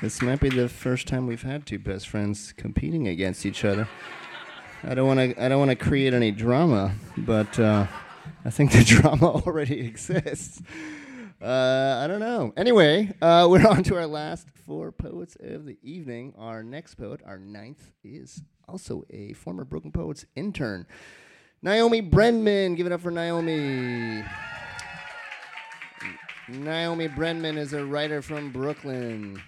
This 0.00 0.22
might 0.22 0.40
be 0.40 0.48
the 0.48 0.66
first 0.66 1.06
time 1.06 1.26
we've 1.26 1.42
had 1.42 1.66
two 1.66 1.78
best 1.78 2.08
friends 2.08 2.54
competing 2.56 3.06
against 3.06 3.44
each 3.44 3.66
other. 3.66 3.86
I 4.82 4.94
don't 4.94 5.06
want 5.06 5.20
to. 5.20 5.44
I 5.44 5.50
don't 5.50 5.58
want 5.58 5.72
to 5.72 5.76
create 5.76 6.14
any 6.14 6.30
drama, 6.30 6.94
but 7.18 7.58
uh, 7.60 7.86
I 8.42 8.48
think 8.48 8.72
the 8.72 8.82
drama 8.86 9.26
already 9.26 9.80
exists. 9.80 10.62
Uh, 11.42 12.00
I 12.02 12.06
don't 12.06 12.20
know. 12.20 12.54
Anyway, 12.56 13.12
uh, 13.20 13.46
we're 13.50 13.66
on 13.66 13.82
to 13.84 13.96
our 13.96 14.06
last 14.06 14.48
four 14.66 14.90
poets 14.90 15.36
of 15.38 15.66
the 15.66 15.76
evening. 15.82 16.32
Our 16.38 16.62
next 16.62 16.94
poet, 16.94 17.20
our 17.26 17.38
ninth, 17.38 17.92
is 18.02 18.40
also 18.66 19.04
a 19.10 19.34
former 19.34 19.64
Brooklyn 19.64 19.92
Poets 19.92 20.24
intern, 20.34 20.86
Naomi 21.60 22.00
Brenman. 22.00 22.74
Give 22.74 22.86
it 22.86 22.92
up 22.92 23.02
for 23.02 23.10
Naomi. 23.10 24.24
Naomi 26.48 27.06
Brenman 27.06 27.58
is 27.58 27.74
a 27.74 27.84
writer 27.84 28.22
from 28.22 28.50
Brooklyn. 28.50 29.42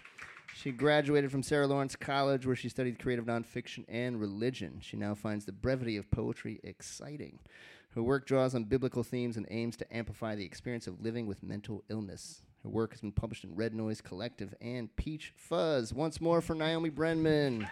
She 0.62 0.70
graduated 0.70 1.32
from 1.32 1.42
Sarah 1.42 1.66
Lawrence 1.66 1.96
College, 1.96 2.46
where 2.46 2.54
she 2.54 2.68
studied 2.68 3.00
creative 3.00 3.24
nonfiction 3.24 3.84
and 3.88 4.20
religion. 4.20 4.78
She 4.80 4.96
now 4.96 5.12
finds 5.12 5.44
the 5.44 5.50
brevity 5.50 5.96
of 5.96 6.08
poetry 6.12 6.60
exciting. 6.62 7.40
Her 7.96 8.02
work 8.04 8.26
draws 8.28 8.54
on 8.54 8.62
biblical 8.64 9.02
themes 9.02 9.36
and 9.36 9.44
aims 9.50 9.76
to 9.78 9.92
amplify 9.96 10.36
the 10.36 10.44
experience 10.44 10.86
of 10.86 11.00
living 11.00 11.26
with 11.26 11.42
mental 11.42 11.82
illness. 11.88 12.42
Her 12.62 12.68
work 12.68 12.92
has 12.92 13.00
been 13.00 13.10
published 13.10 13.42
in 13.42 13.56
Red 13.56 13.74
Noise 13.74 14.00
Collective 14.00 14.54
and 14.60 14.94
Peach 14.94 15.32
Fuzz. 15.34 15.92
Once 15.92 16.20
more 16.20 16.40
for 16.40 16.54
Naomi 16.54 16.90
Brenman. 16.90 17.66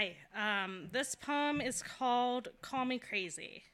Hi. 0.00 0.14
Um, 0.64 0.88
this 0.92 1.14
poem 1.14 1.60
is 1.60 1.82
called 1.82 2.48
Call 2.62 2.86
Me 2.86 2.98
Crazy. 2.98 3.64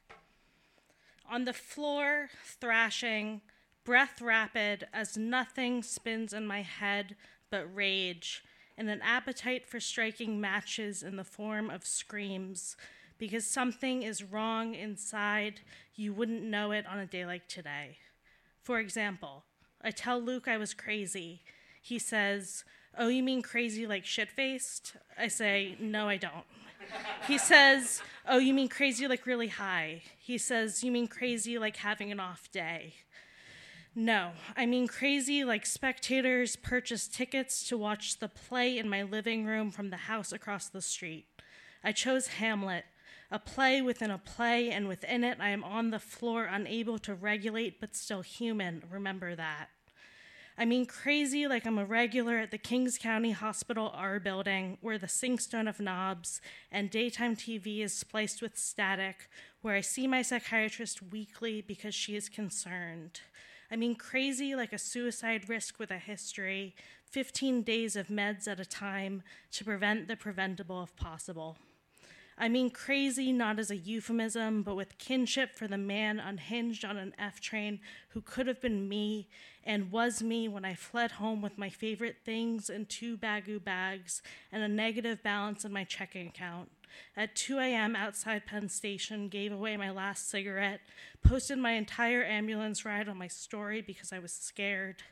On 1.31 1.45
the 1.45 1.53
floor, 1.53 2.27
thrashing, 2.43 3.39
breath 3.85 4.19
rapid 4.21 4.87
as 4.91 5.15
nothing 5.15 5.81
spins 5.83 6.33
in 6.33 6.45
my 6.45 6.63
head 6.63 7.15
but 7.49 7.73
rage 7.73 8.43
and 8.77 8.89
an 8.89 9.01
appetite 9.03 9.65
for 9.65 9.79
striking 9.79 10.41
matches 10.41 11.01
in 11.01 11.15
the 11.15 11.23
form 11.23 11.69
of 11.69 11.85
screams 11.85 12.75
because 13.17 13.47
something 13.47 14.03
is 14.03 14.21
wrong 14.21 14.75
inside, 14.75 15.61
you 15.95 16.11
wouldn't 16.11 16.43
know 16.43 16.71
it 16.71 16.85
on 16.87 16.99
a 16.99 17.05
day 17.05 17.25
like 17.25 17.47
today. 17.47 17.99
For 18.63 18.79
example, 18.79 19.45
I 19.81 19.91
tell 19.91 20.19
Luke 20.19 20.49
I 20.49 20.57
was 20.57 20.73
crazy. 20.73 21.43
He 21.87 21.99
says, 21.99 22.65
Oh, 22.97 23.07
you 23.07 23.23
mean 23.23 23.41
crazy 23.41 23.87
like 23.87 24.05
shit 24.05 24.29
faced? 24.29 24.97
I 25.17 25.29
say, 25.29 25.77
No, 25.79 26.09
I 26.09 26.17
don't. 26.17 26.45
He 27.27 27.37
says, 27.37 28.01
Oh, 28.27 28.39
you 28.39 28.53
mean 28.53 28.67
crazy 28.67 29.07
like 29.07 29.25
really 29.25 29.47
high? 29.47 30.01
He 30.19 30.37
says, 30.37 30.83
You 30.83 30.91
mean 30.91 31.07
crazy 31.07 31.57
like 31.57 31.77
having 31.77 32.11
an 32.11 32.19
off 32.19 32.51
day? 32.51 32.95
No, 33.95 34.31
I 34.57 34.65
mean 34.65 34.87
crazy 34.87 35.45
like 35.45 35.65
spectators 35.65 36.57
purchase 36.57 37.07
tickets 37.07 37.65
to 37.69 37.77
watch 37.77 38.19
the 38.19 38.27
play 38.27 38.77
in 38.77 38.89
my 38.89 39.03
living 39.03 39.45
room 39.45 39.71
from 39.71 39.89
the 39.89 39.97
house 40.11 40.33
across 40.33 40.67
the 40.67 40.81
street. 40.81 41.25
I 41.85 41.93
chose 41.93 42.27
Hamlet, 42.27 42.83
a 43.31 43.39
play 43.39 43.81
within 43.81 44.11
a 44.11 44.17
play, 44.17 44.71
and 44.71 44.89
within 44.89 45.23
it 45.23 45.37
I 45.39 45.49
am 45.49 45.63
on 45.63 45.91
the 45.91 45.99
floor, 45.99 46.49
unable 46.51 46.99
to 46.99 47.15
regulate 47.15 47.79
but 47.79 47.95
still 47.95 48.21
human. 48.21 48.83
Remember 48.91 49.35
that. 49.35 49.69
I 50.59 50.65
mean, 50.65 50.87
crazy 50.87 51.45
like 51.45 51.67
I'm 51.67 51.77
a 51.77 51.85
regular 51.85 52.39
at 52.39 52.49
the 52.49 52.57
Kings 52.57 52.97
County 52.97 53.29
Hospital 53.29 53.91
R 53.93 54.19
building, 54.19 54.79
where 54.81 54.97
the 54.97 55.05
sinkstone 55.05 55.69
of 55.69 55.79
knobs 55.79 56.41
and 56.71 56.89
daytime 56.89 57.35
TV 57.35 57.81
is 57.81 57.93
spliced 57.93 58.41
with 58.41 58.57
static, 58.57 59.29
where 59.61 59.75
I 59.75 59.81
see 59.81 60.07
my 60.07 60.23
psychiatrist 60.23 61.11
weekly 61.11 61.61
because 61.61 61.93
she 61.93 62.15
is 62.15 62.27
concerned. 62.27 63.21
I 63.69 63.75
mean, 63.75 63.93
crazy 63.93 64.55
like 64.55 64.73
a 64.73 64.79
suicide 64.79 65.47
risk 65.47 65.77
with 65.77 65.91
a 65.91 65.99
history, 65.99 66.73
15 67.03 67.61
days 67.61 67.95
of 67.95 68.07
meds 68.07 68.47
at 68.47 68.59
a 68.59 68.65
time 68.65 69.21
to 69.51 69.63
prevent 69.63 70.07
the 70.07 70.15
preventable 70.15 70.81
if 70.81 70.95
possible. 70.95 71.57
I 72.39 72.49
mean 72.49 72.69
crazy 72.69 73.31
not 73.31 73.57
as 73.57 73.71
a 73.71 73.75
euphemism, 73.75 74.61
but 74.61 74.75
with 74.75 74.99
kinship 74.99 75.55
for 75.55 75.67
the 75.67 75.77
man 75.77 76.19
unhinged 76.19 76.85
on 76.85 76.95
an 76.95 77.15
F 77.17 77.41
train 77.41 77.79
who 78.09 78.21
could 78.21 78.45
have 78.45 78.61
been 78.61 78.87
me 78.87 79.27
and 79.63 79.91
was 79.91 80.21
me 80.21 80.47
when 80.47 80.63
I 80.63 80.75
fled 80.75 81.13
home 81.13 81.41
with 81.41 81.57
my 81.57 81.69
favorite 81.69 82.17
things 82.23 82.69
in 82.69 82.85
two 82.85 83.17
Baggu 83.17 83.63
bags 83.63 84.21
and 84.51 84.61
a 84.61 84.67
negative 84.67 85.23
balance 85.23 85.65
in 85.65 85.73
my 85.73 85.83
checking 85.83 86.27
account. 86.27 86.69
At 87.15 87.35
2 87.35 87.57
a.m. 87.59 87.95
outside 87.95 88.45
Penn 88.45 88.69
Station, 88.69 89.27
gave 89.29 89.51
away 89.51 89.75
my 89.75 89.89
last 89.89 90.29
cigarette, 90.29 90.81
posted 91.23 91.57
my 91.57 91.71
entire 91.71 92.23
ambulance 92.23 92.85
ride 92.85 93.09
on 93.09 93.17
my 93.17 93.27
story 93.27 93.81
because 93.81 94.13
I 94.13 94.19
was 94.19 94.31
scared 94.31 95.03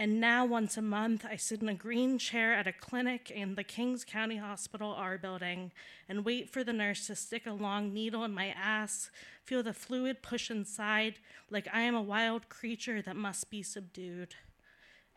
And 0.00 0.20
now, 0.20 0.44
once 0.44 0.76
a 0.76 0.82
month, 0.82 1.26
I 1.28 1.34
sit 1.34 1.60
in 1.60 1.68
a 1.68 1.74
green 1.74 2.18
chair 2.18 2.54
at 2.54 2.68
a 2.68 2.72
clinic 2.72 3.32
in 3.32 3.56
the 3.56 3.64
Kings 3.64 4.04
County 4.04 4.36
Hospital 4.36 4.94
R 4.96 5.18
building 5.18 5.72
and 6.08 6.24
wait 6.24 6.48
for 6.48 6.62
the 6.62 6.72
nurse 6.72 7.08
to 7.08 7.16
stick 7.16 7.48
a 7.48 7.52
long 7.52 7.92
needle 7.92 8.22
in 8.22 8.32
my 8.32 8.50
ass, 8.50 9.10
feel 9.42 9.64
the 9.64 9.72
fluid 9.72 10.22
push 10.22 10.52
inside 10.52 11.16
like 11.50 11.66
I 11.72 11.80
am 11.80 11.96
a 11.96 12.00
wild 12.00 12.48
creature 12.48 13.02
that 13.02 13.16
must 13.16 13.50
be 13.50 13.60
subdued. 13.60 14.36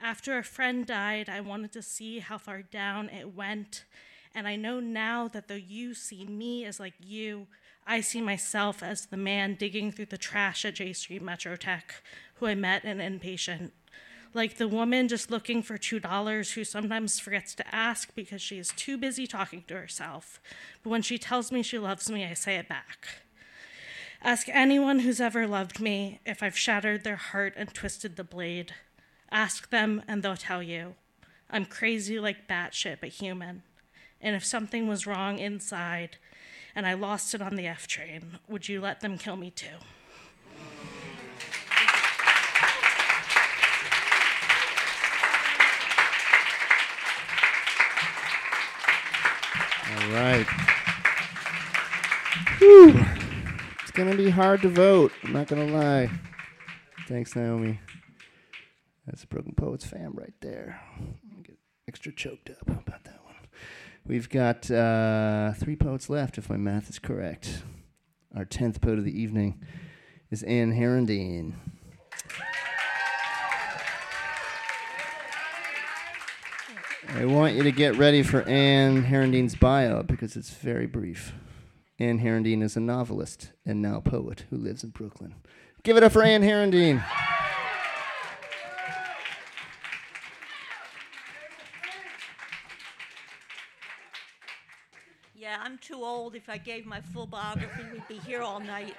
After 0.02 0.40
a 0.40 0.44
friend 0.44 0.84
died, 0.84 1.30
I 1.30 1.42
wanted 1.42 1.74
to 1.74 1.84
see 1.84 2.18
how 2.18 2.40
far 2.40 2.64
down 2.64 3.10
it 3.10 3.36
went. 3.36 3.86
And 4.34 4.48
I 4.48 4.56
know 4.56 4.80
now 4.80 5.28
that 5.28 5.48
though 5.48 5.54
you 5.54 5.94
see 5.94 6.26
me 6.26 6.66
as 6.66 6.80
like 6.80 6.96
you, 7.00 7.46
I 7.86 8.02
see 8.02 8.20
myself 8.20 8.82
as 8.82 9.06
the 9.06 9.18
man 9.18 9.54
digging 9.60 9.92
through 9.92 10.08
the 10.08 10.18
trash 10.18 10.66
at 10.66 10.74
Jay 10.74 10.94
Street 10.94 11.22
Metro 11.22 11.56
Tech, 11.56 12.02
who 12.36 12.48
I 12.48 12.56
met 12.56 12.84
in 12.84 12.98
inpatient 12.98 13.70
like 14.34 14.58
the 14.58 14.68
woman 14.68 15.08
just 15.08 15.32
looking 15.32 15.62
for 15.62 15.78
$2 15.78 16.54
who 16.54 16.64
sometimes 16.64 17.20
forgets 17.20 17.54
to 17.56 17.76
ask 17.76 18.14
because 18.16 18.42
she 18.42 18.58
is 18.58 18.70
too 18.76 18.98
busy 18.98 19.28
talking 19.28 19.64
to 19.68 19.76
herself. 19.76 20.40
But 20.84 20.90
when 20.90 21.02
she 21.02 21.18
tells 21.18 21.52
me 21.52 21.64
she 21.64 21.80
loves 21.80 22.10
me, 22.10 22.26
I 22.26 22.34
say 22.34 22.56
it 22.58 22.70
back. 22.70 23.08
Ask 24.24 24.48
anyone 24.50 25.00
who's 25.00 25.20
ever 25.20 25.48
loved 25.48 25.80
me 25.80 26.20
if 26.26 26.44
I've 26.44 26.58
shattered 26.58 27.04
their 27.04 27.16
heart 27.16 27.54
and 27.58 27.74
twisted 27.74 28.16
the 28.16 28.24
blade. 28.24 28.74
Ask 29.32 29.70
them, 29.70 30.04
and 30.08 30.22
they'll 30.22 30.38
tell 30.38 30.62
you. 30.62 30.96
I'm 31.50 31.66
crazy 31.66 32.20
like 32.20 32.48
batshit, 32.48 32.98
but 33.02 33.10
human. 33.10 33.64
And 34.22 34.36
if 34.36 34.46
something 34.46 34.88
was 34.88 35.08
wrong 35.08 35.40
inside 35.40 36.18
and 36.76 36.86
I 36.86 36.94
lost 36.94 37.34
it 37.34 37.42
on 37.42 37.56
the 37.56 37.68
F 37.68 37.88
train, 37.88 38.40
would 38.48 38.70
you 38.70 38.80
let 38.80 39.02
them 39.02 39.18
kill 39.18 39.36
me 39.36 39.50
too? 39.50 39.68
All 50.02 50.12
right. 50.14 50.48
Whew. 52.58 53.06
It's 53.84 53.92
going 53.92 54.10
to 54.10 54.18
be 54.18 54.32
hard 54.32 54.64
to 54.64 54.70
vote. 54.70 55.12
I'm 55.24 55.32
not 55.32 55.48
going 55.48 55.68
to 55.68 55.74
lie. 55.74 56.10
Thanks, 57.08 57.36
Naomi. 57.36 57.80
That's 59.06 59.24
Brooklyn 59.26 59.54
Poets 59.54 59.86
fam 59.86 60.14
right 60.16 60.34
there. 60.42 60.82
Get 61.44 61.58
extra 61.88 62.12
choked 62.12 62.50
up 62.50 62.68
about 62.68 63.04
that 63.04 63.20
one. 63.26 63.36
We've 64.04 64.28
got 64.28 64.72
uh, 64.72 65.54
three 65.54 65.76
poets 65.76 66.10
left, 66.10 66.40
if 66.40 66.50
my 66.50 66.58
math 66.58 66.90
is 66.90 66.98
correct. 66.98 67.62
Our 68.36 68.46
10th 68.46 68.82
poet 68.82 68.98
of 68.98 69.06
the 69.06 69.22
evening 69.22 69.64
is 70.32 70.42
Anne 70.44 70.74
Herendeen. 70.74 71.54
I 77.14 77.26
want 77.26 77.56
you 77.56 77.64
to 77.64 77.72
get 77.74 77.98
ready 77.98 78.24
for 78.24 78.42
Anne 78.44 79.04
Herendeen's 79.04 79.56
bio 79.56 80.02
because 80.02 80.38
it's 80.38 80.50
very 80.50 80.88
brief. 80.88 81.34
Anne 82.00 82.20
Herendeen 82.20 82.64
is 82.64 82.78
a 82.78 82.80
novelist 82.80 83.52
and 83.66 83.82
now 83.82 84.00
poet 84.00 84.46
who 84.50 84.56
lives 84.56 84.82
in 84.86 84.92
Brooklyn. 84.92 85.36
Give 85.84 85.98
it 85.98 86.04
up 86.04 86.14
for 86.14 86.24
Anne 86.24 86.42
Herendeen. 86.42 87.04
Yeah, 95.36 95.58
I'm 95.62 95.78
too 95.80 96.02
old. 96.02 96.36
If 96.36 96.48
I 96.48 96.58
gave 96.58 96.86
my 96.86 97.02
full 97.02 97.28
biography, 97.28 97.84
we'd 97.92 98.08
be 98.08 98.20
here 98.20 98.42
all 98.42 98.62
night. 98.62 98.96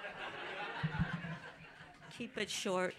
Keep 2.18 2.36
it 2.36 2.50
short. 2.50 2.94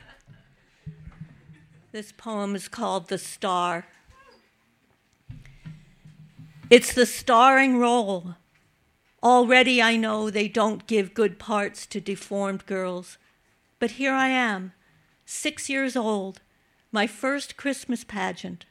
This 1.91 2.11
poem 2.11 2.55
is 2.55 2.67
called 2.67 3.09
The 3.09 3.19
Star. 3.19 3.85
It's 6.73 6.91
the 6.91 7.05
starring 7.05 7.77
role. 7.77 8.33
Already 9.21 9.79
I 9.79 9.95
know 9.95 10.31
they 10.31 10.47
don't 10.47 10.87
give 10.87 11.13
good 11.13 11.37
parts 11.37 11.85
to 11.85 12.01
deformed 12.01 12.65
girls. 12.65 13.19
But 13.77 13.91
here 13.91 14.15
I 14.15 14.29
am, 14.29 14.73
six 15.23 15.69
years 15.69 15.95
old, 15.95 16.41
my 16.91 17.05
first 17.05 17.57
Christmas 17.57 18.03
pageant, 18.03 18.65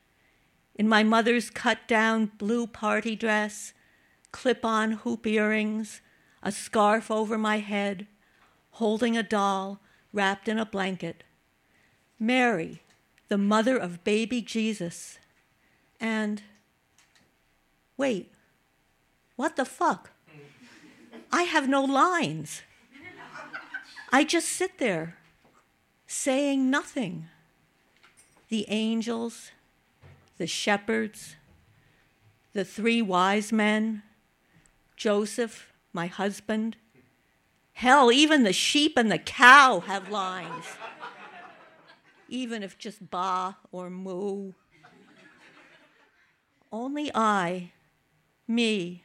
in 0.75 0.89
my 0.89 1.05
mother's 1.05 1.49
cut 1.49 1.87
down 1.87 2.33
blue 2.39 2.67
party 2.67 3.15
dress, 3.15 3.73
clip 4.33 4.65
on 4.65 4.91
hoop 5.05 5.25
earrings, 5.25 6.01
a 6.43 6.51
scarf 6.51 7.09
over 7.09 7.39
my 7.39 7.59
head, 7.61 8.09
holding 8.83 9.17
a 9.17 9.23
doll 9.23 9.79
wrapped 10.13 10.49
in 10.49 10.59
a 10.59 10.67
blanket. 10.67 11.23
Mary, 12.19 12.83
the 13.29 13.39
mother 13.39 13.77
of 13.77 14.03
baby 14.03 14.43
Jesus, 14.43 15.21
and 16.01 16.43
wait, 18.03 18.33
what 19.37 19.55
the 19.55 19.65
fuck? 19.65 20.11
I 21.31 21.45
have 21.45 21.69
no 21.69 21.85
lines. 21.85 22.63
I 24.13 24.25
just 24.25 24.49
sit 24.49 24.79
there 24.79 25.19
saying 26.09 26.69
nothing. 26.69 27.29
The 28.49 28.67
angels, 28.69 29.53
the 30.37 30.49
shepherds, 30.49 31.37
the 32.53 32.65
three 32.65 33.01
wise 33.01 33.53
men, 33.53 34.03
Joseph, 34.97 35.73
my 35.93 36.09
husband. 36.09 36.77
Hell, 37.75 38.11
even 38.11 38.43
the 38.43 38.53
sheep 38.53 38.95
and 38.97 39.13
the 39.13 39.19
cow 39.19 39.79
have 39.87 40.11
lines. 40.11 40.67
Even 42.29 42.65
if 42.65 42.77
just 42.77 43.11
ba 43.11 43.59
or 43.71 43.91
moo. 43.91 44.55
Only 46.73 47.13
I, 47.15 47.71
me, 48.47 49.05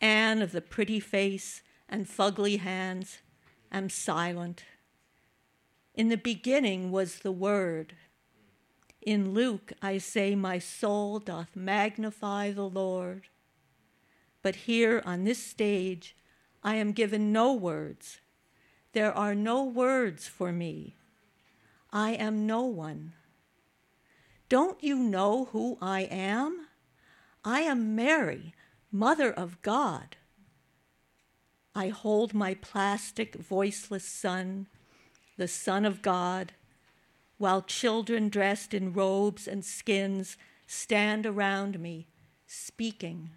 Anne 0.00 0.42
of 0.42 0.52
the 0.52 0.60
pretty 0.60 1.00
face 1.00 1.62
and 1.88 2.06
fugly 2.06 2.58
hands, 2.58 3.18
am 3.72 3.88
silent. 3.88 4.64
In 5.94 6.08
the 6.08 6.16
beginning 6.16 6.90
was 6.90 7.20
the 7.20 7.32
Word. 7.32 7.94
In 9.00 9.32
Luke, 9.32 9.72
I 9.80 9.98
say, 9.98 10.34
My 10.34 10.58
soul 10.58 11.18
doth 11.20 11.54
magnify 11.54 12.52
the 12.52 12.68
Lord. 12.68 13.28
But 14.42 14.56
here 14.56 15.02
on 15.06 15.24
this 15.24 15.42
stage, 15.42 16.16
I 16.62 16.74
am 16.74 16.92
given 16.92 17.32
no 17.32 17.52
words. 17.52 18.20
There 18.92 19.12
are 19.12 19.34
no 19.34 19.64
words 19.64 20.26
for 20.26 20.52
me. 20.52 20.96
I 21.92 22.10
am 22.12 22.46
no 22.46 22.62
one. 22.62 23.14
Don't 24.48 24.82
you 24.82 24.96
know 24.96 25.46
who 25.46 25.78
I 25.80 26.02
am? 26.02 26.65
I 27.48 27.60
am 27.60 27.94
Mary, 27.94 28.52
Mother 28.90 29.30
of 29.32 29.62
God. 29.62 30.16
I 31.76 31.90
hold 31.90 32.34
my 32.34 32.54
plastic, 32.54 33.36
voiceless 33.36 34.04
son, 34.04 34.66
the 35.36 35.46
Son 35.46 35.84
of 35.84 36.02
God, 36.02 36.54
while 37.38 37.62
children 37.62 38.30
dressed 38.30 38.74
in 38.74 38.92
robes 38.92 39.46
and 39.46 39.64
skins 39.64 40.36
stand 40.66 41.24
around 41.24 41.78
me, 41.78 42.08
speaking. 42.48 43.30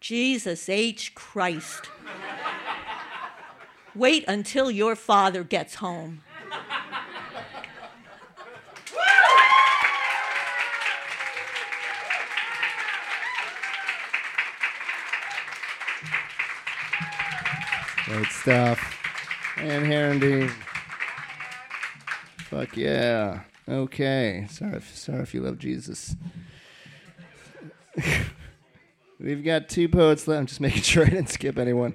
Jesus 0.00 0.70
H. 0.70 1.14
Christ. 1.14 1.90
Wait 3.94 4.24
until 4.26 4.70
your 4.70 4.96
father 4.96 5.44
gets 5.44 5.74
home. 5.74 6.22
Great 18.08 18.26
stuff. 18.28 18.98
Anne 19.58 19.84
Herendeen. 19.84 20.50
Fuck 22.38 22.74
yeah. 22.74 23.40
Okay. 23.68 24.46
Sorry 24.50 24.76
if, 24.76 24.96
sorry 24.96 25.20
if 25.20 25.34
you 25.34 25.42
love 25.42 25.58
Jesus. 25.58 26.16
We've 29.20 29.44
got 29.44 29.68
two 29.68 29.90
poets 29.90 30.26
left. 30.26 30.38
I'm 30.38 30.46
just 30.46 30.60
making 30.60 30.82
sure 30.84 31.04
I 31.04 31.10
didn't 31.10 31.28
skip 31.28 31.58
anyone. 31.58 31.94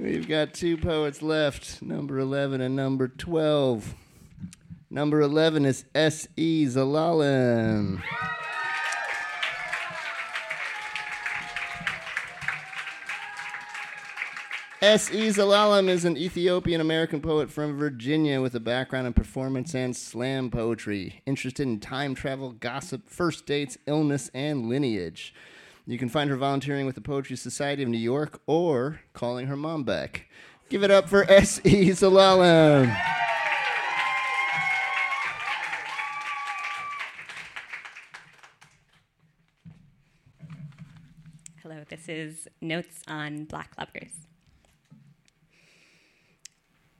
We've 0.00 0.26
got 0.26 0.54
two 0.54 0.78
poets 0.78 1.20
left, 1.20 1.82
number 1.82 2.18
11 2.18 2.62
and 2.62 2.74
number 2.74 3.08
12. 3.08 3.94
Number 4.88 5.20
11 5.20 5.66
is 5.66 5.84
S.E. 5.94 6.64
Zelalem. 6.64 8.02
S.E. 14.84 15.28
Zelalem 15.28 15.88
is 15.88 16.04
an 16.04 16.18
Ethiopian 16.18 16.78
American 16.78 17.22
poet 17.22 17.50
from 17.50 17.78
Virginia 17.78 18.42
with 18.42 18.54
a 18.54 18.60
background 18.60 19.06
in 19.06 19.14
performance 19.14 19.74
and 19.74 19.96
slam 19.96 20.50
poetry, 20.50 21.22
interested 21.24 21.62
in 21.62 21.80
time 21.80 22.14
travel, 22.14 22.52
gossip, 22.52 23.08
first 23.08 23.46
dates, 23.46 23.78
illness, 23.86 24.30
and 24.34 24.68
lineage. 24.68 25.32
You 25.86 25.96
can 25.96 26.10
find 26.10 26.28
her 26.28 26.36
volunteering 26.36 26.84
with 26.84 26.96
the 26.96 27.00
Poetry 27.00 27.34
Society 27.34 27.82
of 27.82 27.88
New 27.88 27.96
York 27.96 28.42
or 28.46 29.00
calling 29.14 29.46
her 29.46 29.56
mom 29.56 29.84
back. 29.84 30.28
Give 30.68 30.84
it 30.84 30.90
up 30.90 31.08
for 31.08 31.24
S.E. 31.30 31.88
Zelalem. 31.88 32.94
Hello, 41.62 41.84
this 41.88 42.06
is 42.06 42.48
Notes 42.60 43.00
on 43.08 43.44
Black 43.44 43.70
Lovers. 43.78 44.26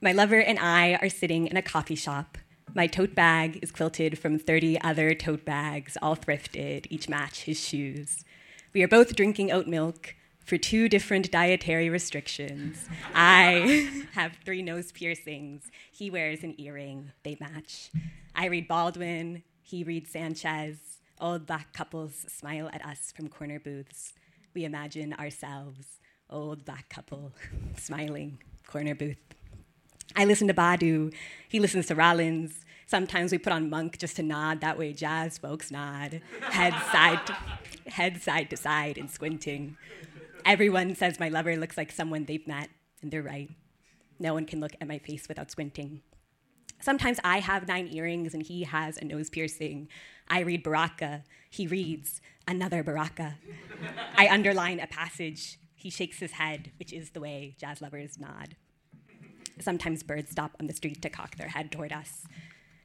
My 0.01 0.11
lover 0.11 0.39
and 0.39 0.59
I 0.59 0.95
are 1.01 1.09
sitting 1.09 1.47
in 1.47 1.57
a 1.57 1.61
coffee 1.61 1.95
shop. 1.95 2.37
My 2.73 2.85
tote 2.85 3.15
bag 3.15 3.59
is 3.61 3.71
quilted 3.71 4.19
from 4.19 4.37
30 4.37 4.81
other 4.81 5.15
tote 5.15 5.45
bags, 5.45 5.97
all 6.01 6.15
thrifted, 6.15 6.85
each 6.89 7.07
match 7.07 7.43
his 7.43 7.59
shoes. 7.59 8.25
We 8.73 8.83
are 8.83 8.87
both 8.89 9.15
drinking 9.15 9.51
oat 9.51 9.67
milk 9.67 10.15
for 10.43 10.57
two 10.57 10.89
different 10.89 11.31
dietary 11.31 11.89
restrictions. 11.89 12.87
I 13.13 14.05
have 14.13 14.33
three 14.43 14.61
nose 14.61 14.91
piercings. 14.91 15.71
He 15.91 16.09
wears 16.09 16.43
an 16.43 16.59
earring. 16.59 17.11
They 17.23 17.37
match. 17.39 17.89
I 18.35 18.47
read 18.47 18.67
Baldwin. 18.67 19.43
He 19.63 19.83
reads 19.83 20.11
Sanchez. 20.11 20.77
Old 21.21 21.45
black 21.45 21.71
couples 21.71 22.25
smile 22.27 22.69
at 22.73 22.85
us 22.85 23.13
from 23.15 23.29
corner 23.29 23.59
booths. 23.59 24.13
We 24.53 24.65
imagine 24.65 25.13
ourselves, 25.13 25.99
old 26.29 26.65
black 26.65 26.89
couple, 26.89 27.31
smiling, 27.77 28.39
corner 28.67 28.93
booth. 28.93 29.34
I 30.15 30.25
listen 30.25 30.47
to 30.47 30.53
Badu. 30.53 31.13
He 31.47 31.59
listens 31.59 31.87
to 31.87 31.95
Rollins. 31.95 32.65
Sometimes 32.87 33.31
we 33.31 33.37
put 33.37 33.53
on 33.53 33.69
Monk 33.69 33.97
just 33.97 34.17
to 34.17 34.23
nod. 34.23 34.61
That 34.61 34.77
way, 34.77 34.93
jazz 34.93 35.37
folks 35.37 35.71
nod, 35.71 36.21
head 36.41 36.73
side, 36.91 37.25
to, 37.27 37.33
head 37.89 38.21
side 38.21 38.49
to 38.51 38.57
side, 38.57 38.97
and 38.97 39.09
squinting. 39.09 39.77
Everyone 40.45 40.95
says 40.95 41.19
my 41.19 41.29
lover 41.29 41.55
looks 41.57 41.77
like 41.77 41.91
someone 41.91 42.25
they've 42.25 42.47
met, 42.47 42.69
and 43.01 43.11
they're 43.11 43.23
right. 43.23 43.49
No 44.19 44.33
one 44.33 44.45
can 44.45 44.59
look 44.59 44.75
at 44.79 44.87
my 44.87 44.99
face 44.99 45.27
without 45.27 45.51
squinting. 45.51 46.01
Sometimes 46.79 47.19
I 47.23 47.39
have 47.39 47.67
nine 47.67 47.87
earrings 47.87 48.33
and 48.33 48.43
he 48.43 48.63
has 48.63 48.97
a 48.97 49.05
nose 49.05 49.29
piercing. 49.29 49.87
I 50.27 50.41
read 50.41 50.63
Baraka. 50.63 51.23
He 51.49 51.67
reads 51.67 52.21
another 52.47 52.83
Baraka. 52.83 53.37
I 54.15 54.27
underline 54.27 54.79
a 54.79 54.87
passage. 54.87 55.59
He 55.73 55.89
shakes 55.89 56.19
his 56.19 56.33
head, 56.33 56.71
which 56.77 56.93
is 56.93 57.11
the 57.11 57.19
way 57.19 57.55
jazz 57.59 57.81
lovers 57.81 58.19
nod. 58.19 58.55
Sometimes 59.59 60.03
birds 60.03 60.31
stop 60.31 60.51
on 60.59 60.67
the 60.67 60.73
street 60.73 61.01
to 61.01 61.09
cock 61.09 61.37
their 61.37 61.47
head 61.47 61.71
toward 61.71 61.93
us. 61.93 62.23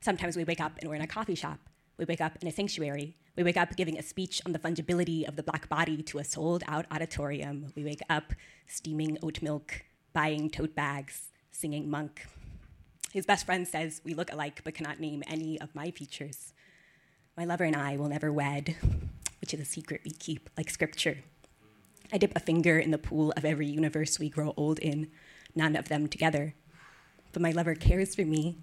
Sometimes 0.00 0.36
we 0.36 0.44
wake 0.44 0.60
up 0.60 0.78
and 0.78 0.88
we're 0.88 0.96
in 0.96 1.02
a 1.02 1.06
coffee 1.06 1.34
shop. 1.34 1.58
We 1.98 2.04
wake 2.04 2.20
up 2.20 2.38
in 2.40 2.48
a 2.48 2.52
sanctuary. 2.52 3.16
We 3.36 3.42
wake 3.42 3.56
up 3.56 3.76
giving 3.76 3.98
a 3.98 4.02
speech 4.02 4.40
on 4.46 4.52
the 4.52 4.58
fungibility 4.58 5.26
of 5.28 5.36
the 5.36 5.42
black 5.42 5.68
body 5.68 6.02
to 6.04 6.18
a 6.18 6.24
sold 6.24 6.62
out 6.66 6.86
auditorium. 6.90 7.72
We 7.76 7.84
wake 7.84 8.02
up 8.08 8.32
steaming 8.66 9.18
oat 9.22 9.42
milk, 9.42 9.82
buying 10.12 10.48
tote 10.48 10.74
bags, 10.74 11.28
singing 11.50 11.90
monk. 11.90 12.26
His 13.12 13.26
best 13.26 13.44
friend 13.44 13.66
says 13.66 14.00
we 14.04 14.14
look 14.14 14.32
alike 14.32 14.62
but 14.62 14.74
cannot 14.74 15.00
name 15.00 15.22
any 15.26 15.60
of 15.60 15.74
my 15.74 15.90
features. 15.90 16.54
My 17.36 17.44
lover 17.44 17.64
and 17.64 17.76
I 17.76 17.96
will 17.96 18.08
never 18.08 18.32
wed, 18.32 18.76
which 19.40 19.52
is 19.52 19.60
a 19.60 19.64
secret 19.64 20.02
we 20.04 20.10
keep 20.10 20.48
like 20.56 20.70
scripture. 20.70 21.18
I 22.12 22.18
dip 22.18 22.36
a 22.36 22.40
finger 22.40 22.78
in 22.78 22.90
the 22.90 22.98
pool 22.98 23.32
of 23.36 23.44
every 23.44 23.66
universe 23.66 24.18
we 24.18 24.28
grow 24.28 24.54
old 24.56 24.78
in, 24.78 25.10
none 25.54 25.76
of 25.76 25.88
them 25.88 26.08
together. 26.08 26.54
But 27.32 27.42
my 27.42 27.50
lover 27.52 27.74
cares 27.74 28.14
for 28.14 28.24
me. 28.24 28.58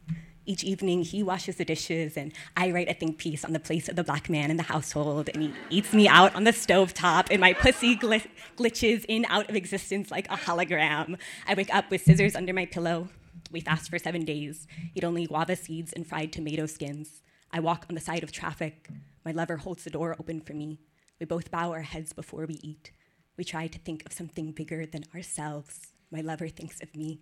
Each 0.45 0.63
evening, 0.63 1.03
he 1.03 1.22
washes 1.24 1.57
the 1.57 1.65
dishes, 1.65 2.15
and 2.15 2.32
I 2.55 2.72
write 2.72 2.89
a 2.89 2.93
think 2.93 3.18
piece 3.18 3.43
on 3.43 3.51
the 3.51 3.59
place 3.59 3.89
of 3.89 3.97
the 3.97 4.03
black 4.03 4.30
man 4.30 4.49
in 4.49 4.55
the 4.55 4.63
household, 4.63 5.30
and 5.34 5.43
he 5.43 5.53
eats 5.70 5.91
me 5.91 6.07
out 6.07 6.34
on 6.36 6.45
the 6.45 6.53
stove 6.53 6.93
top, 6.93 7.28
and 7.30 7.41
my 7.41 7.51
pussy 7.51 7.97
gl- 7.97 8.26
glitches 8.55 9.03
in 9.09 9.26
out 9.28 9.49
of 9.49 9.57
existence 9.57 10.09
like 10.09 10.32
a 10.32 10.38
hologram. 10.38 11.18
I 11.45 11.53
wake 11.53 11.74
up 11.76 11.91
with 11.91 12.03
scissors 12.03 12.34
under 12.34 12.53
my 12.53 12.65
pillow. 12.65 13.09
We 13.51 13.59
fast 13.59 13.89
for 13.89 13.99
seven 13.99 14.24
days, 14.24 14.68
eat 14.95 15.03
only 15.03 15.26
guava 15.28 15.57
seeds 15.57 15.91
and 15.91 16.07
fried 16.07 16.32
tomato 16.32 16.65
skins. 16.65 17.22
I 17.51 17.59
walk 17.59 17.86
on 17.89 17.95
the 17.95 18.01
side 18.01 18.24
of 18.24 18.32
traffic. 18.32 18.89
My 19.26 19.32
lover 19.32 19.57
holds 19.57 19.84
the 19.84 19.89
door 19.89 20.15
open 20.18 20.39
for 20.39 20.53
me. 20.53 20.80
We 21.20 21.26
both 21.26 21.51
bow 21.51 21.72
our 21.72 21.82
heads 21.82 22.13
before 22.13 22.45
we 22.45 22.59
eat. 22.63 22.91
We 23.38 23.43
try 23.43 23.68
to 23.68 23.80
think 23.80 24.05
of 24.05 24.13
something 24.13 24.51
bigger 24.53 24.86
than 24.86 25.03
ourselves. 25.13 25.88
My 26.09 26.22
lover 26.22 26.47
thinks 26.47 26.82
of 26.82 26.95
me. 26.95 27.20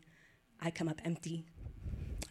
I 0.62 0.72
come 0.72 0.88
up 0.88 1.02
empty. 1.06 1.46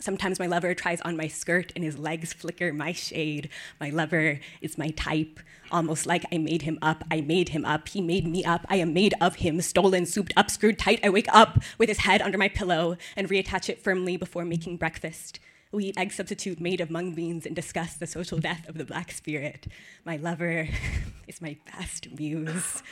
Sometimes 0.00 0.38
my 0.38 0.46
lover 0.46 0.74
tries 0.74 1.00
on 1.00 1.16
my 1.16 1.28
skirt 1.28 1.72
and 1.74 1.82
his 1.82 1.96
legs 1.96 2.34
flicker 2.34 2.74
my 2.74 2.92
shade. 2.92 3.48
My 3.80 3.88
lover 3.88 4.38
is 4.60 4.76
my 4.76 4.90
type, 4.90 5.40
almost 5.70 6.04
like 6.04 6.26
I 6.30 6.36
made 6.36 6.62
him 6.62 6.78
up. 6.82 7.04
I 7.10 7.22
made 7.22 7.48
him 7.50 7.64
up. 7.64 7.88
He 7.88 8.02
made 8.02 8.26
me 8.26 8.44
up. 8.44 8.66
I 8.68 8.76
am 8.76 8.92
made 8.92 9.14
of 9.20 9.36
him, 9.36 9.62
stolen, 9.62 10.04
souped 10.04 10.34
up, 10.36 10.50
screwed 10.50 10.78
tight. 10.78 11.00
I 11.02 11.08
wake 11.08 11.32
up 11.32 11.62
with 11.78 11.88
his 11.88 12.00
head 12.00 12.20
under 12.20 12.36
my 12.36 12.48
pillow 12.48 12.98
and 13.16 13.30
reattach 13.30 13.70
it 13.70 13.82
firmly 13.82 14.18
before 14.18 14.44
making 14.44 14.76
breakfast. 14.76 15.40
We 15.72 15.86
eat 15.86 15.98
egg 15.98 16.12
substitute 16.12 16.60
made 16.60 16.82
of 16.82 16.90
mung 16.90 17.14
beans 17.14 17.46
and 17.46 17.56
discuss 17.56 17.94
the 17.94 18.06
social 18.06 18.38
death 18.38 18.68
of 18.68 18.76
the 18.76 18.84
black 18.84 19.10
spirit. 19.10 19.66
My 20.04 20.16
lover 20.18 20.68
is 21.26 21.40
my 21.40 21.56
best 21.72 22.08
muse. 22.18 22.82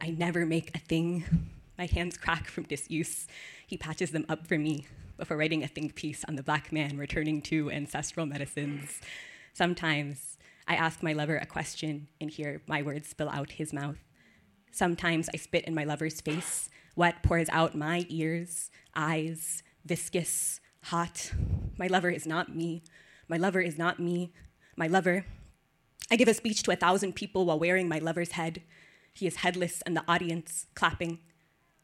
I 0.00 0.10
never 0.10 0.46
make 0.46 0.74
a 0.74 0.78
thing. 0.78 1.50
My 1.82 1.88
hands 1.92 2.16
crack 2.16 2.46
from 2.46 2.62
disuse. 2.62 3.26
He 3.66 3.76
patches 3.76 4.12
them 4.12 4.24
up 4.28 4.46
for 4.46 4.56
me 4.56 4.86
before 5.16 5.36
writing 5.36 5.64
a 5.64 5.66
think 5.66 5.96
piece 5.96 6.24
on 6.28 6.36
the 6.36 6.42
black 6.44 6.70
man 6.70 6.96
returning 6.96 7.42
to 7.42 7.72
ancestral 7.72 8.24
medicines. 8.24 9.00
Sometimes 9.52 10.38
I 10.68 10.76
ask 10.76 11.02
my 11.02 11.12
lover 11.12 11.36
a 11.38 11.44
question 11.44 12.06
and 12.20 12.30
hear 12.30 12.62
my 12.68 12.82
words 12.82 13.08
spill 13.08 13.28
out 13.28 13.50
his 13.50 13.72
mouth. 13.72 13.98
Sometimes 14.70 15.28
I 15.34 15.38
spit 15.38 15.64
in 15.64 15.74
my 15.74 15.82
lover's 15.82 16.20
face. 16.20 16.70
Wet 16.94 17.20
pours 17.24 17.48
out 17.48 17.74
my 17.74 18.06
ears, 18.08 18.70
eyes, 18.94 19.64
viscous, 19.84 20.60
hot. 20.84 21.32
My 21.76 21.88
lover 21.88 22.10
is 22.10 22.28
not 22.28 22.54
me. 22.54 22.84
My 23.26 23.38
lover 23.38 23.60
is 23.60 23.76
not 23.76 23.98
me. 23.98 24.32
My 24.76 24.86
lover. 24.86 25.26
I 26.12 26.14
give 26.14 26.28
a 26.28 26.34
speech 26.34 26.62
to 26.62 26.70
a 26.70 26.76
thousand 26.76 27.16
people 27.16 27.44
while 27.44 27.58
wearing 27.58 27.88
my 27.88 27.98
lover's 27.98 28.32
head. 28.32 28.62
He 29.12 29.26
is 29.26 29.38
headless 29.38 29.82
and 29.84 29.96
the 29.96 30.04
audience 30.06 30.66
clapping. 30.76 31.18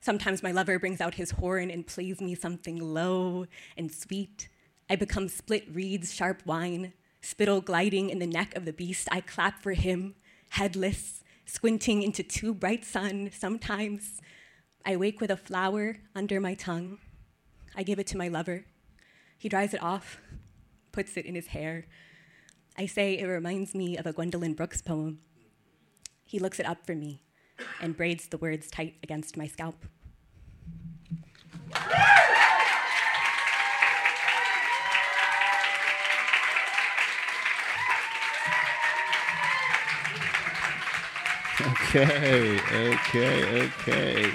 Sometimes 0.00 0.42
my 0.42 0.52
lover 0.52 0.78
brings 0.78 1.00
out 1.00 1.14
his 1.14 1.32
horn 1.32 1.70
and 1.70 1.86
plays 1.86 2.20
me 2.20 2.34
something 2.34 2.78
low 2.78 3.46
and 3.76 3.92
sweet. 3.92 4.48
I 4.88 4.96
become 4.96 5.28
split 5.28 5.66
reeds, 5.72 6.14
sharp 6.14 6.42
wine, 6.46 6.92
spittle 7.20 7.60
gliding 7.60 8.08
in 8.08 8.20
the 8.20 8.26
neck 8.26 8.56
of 8.56 8.64
the 8.64 8.72
beast. 8.72 9.08
I 9.10 9.20
clap 9.20 9.62
for 9.62 9.72
him, 9.72 10.14
headless, 10.50 11.22
squinting 11.46 12.02
into 12.02 12.22
too 12.22 12.54
bright 12.54 12.84
sun. 12.84 13.30
Sometimes 13.36 14.20
I 14.84 14.96
wake 14.96 15.20
with 15.20 15.30
a 15.30 15.36
flower 15.36 15.96
under 16.14 16.40
my 16.40 16.54
tongue. 16.54 16.98
I 17.74 17.82
give 17.82 17.98
it 17.98 18.06
to 18.08 18.16
my 18.16 18.28
lover. 18.28 18.64
He 19.36 19.48
dries 19.48 19.74
it 19.74 19.82
off, 19.82 20.20
puts 20.92 21.16
it 21.16 21.26
in 21.26 21.34
his 21.34 21.48
hair. 21.48 21.86
I 22.76 22.86
say 22.86 23.18
it 23.18 23.26
reminds 23.26 23.74
me 23.74 23.96
of 23.96 24.06
a 24.06 24.12
Gwendolyn 24.12 24.54
Brooks 24.54 24.80
poem. 24.80 25.18
He 26.24 26.38
looks 26.38 26.60
it 26.60 26.66
up 26.66 26.86
for 26.86 26.94
me 26.94 27.22
and 27.80 27.96
braids 27.96 28.28
the 28.28 28.38
words 28.38 28.70
tight 28.70 28.96
against 29.02 29.36
my 29.36 29.46
scalp. 29.46 29.84
Okay, 41.60 42.60
okay, 42.72 43.62
okay. 43.62 44.30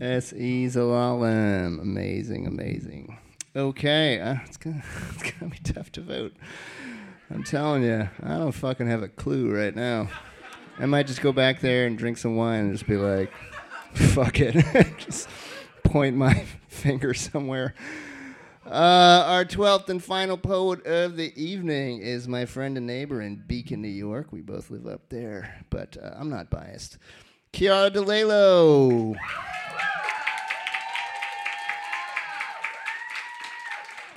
S.E. 0.00 0.66
Zelalem. 0.66 1.80
Amazing, 1.80 2.46
amazing. 2.46 3.18
Okay, 3.56 4.20
uh, 4.20 4.36
it's, 4.46 4.56
gonna, 4.56 4.82
it's 5.10 5.32
gonna 5.32 5.50
be 5.50 5.58
tough 5.58 5.90
to 5.92 6.00
vote. 6.00 6.34
I'm 7.34 7.42
telling 7.42 7.82
you, 7.82 8.08
I 8.22 8.38
don't 8.38 8.52
fucking 8.52 8.86
have 8.86 9.02
a 9.02 9.08
clue 9.08 9.52
right 9.52 9.74
now. 9.74 10.08
I 10.78 10.86
might 10.86 11.08
just 11.08 11.20
go 11.20 11.32
back 11.32 11.60
there 11.60 11.86
and 11.86 11.98
drink 11.98 12.16
some 12.16 12.36
wine 12.36 12.60
and 12.60 12.72
just 12.72 12.86
be 12.86 12.96
like, 12.96 13.32
fuck 13.92 14.38
it. 14.38 14.54
just 14.98 15.28
point 15.82 16.16
my 16.16 16.44
finger 16.68 17.12
somewhere. 17.12 17.74
Uh, 18.64 19.24
our 19.26 19.44
12th 19.44 19.88
and 19.88 20.02
final 20.02 20.38
poet 20.38 20.86
of 20.86 21.16
the 21.16 21.32
evening 21.40 21.98
is 21.98 22.28
my 22.28 22.46
friend 22.46 22.76
and 22.76 22.86
neighbor 22.86 23.20
in 23.20 23.42
Beacon, 23.46 23.82
New 23.82 23.88
York. 23.88 24.28
We 24.30 24.40
both 24.40 24.70
live 24.70 24.86
up 24.86 25.08
there, 25.08 25.60
but 25.70 25.96
uh, 26.00 26.12
I'm 26.16 26.30
not 26.30 26.50
biased. 26.50 26.98
Chiara 27.52 27.90
DeLelo. 27.90 29.16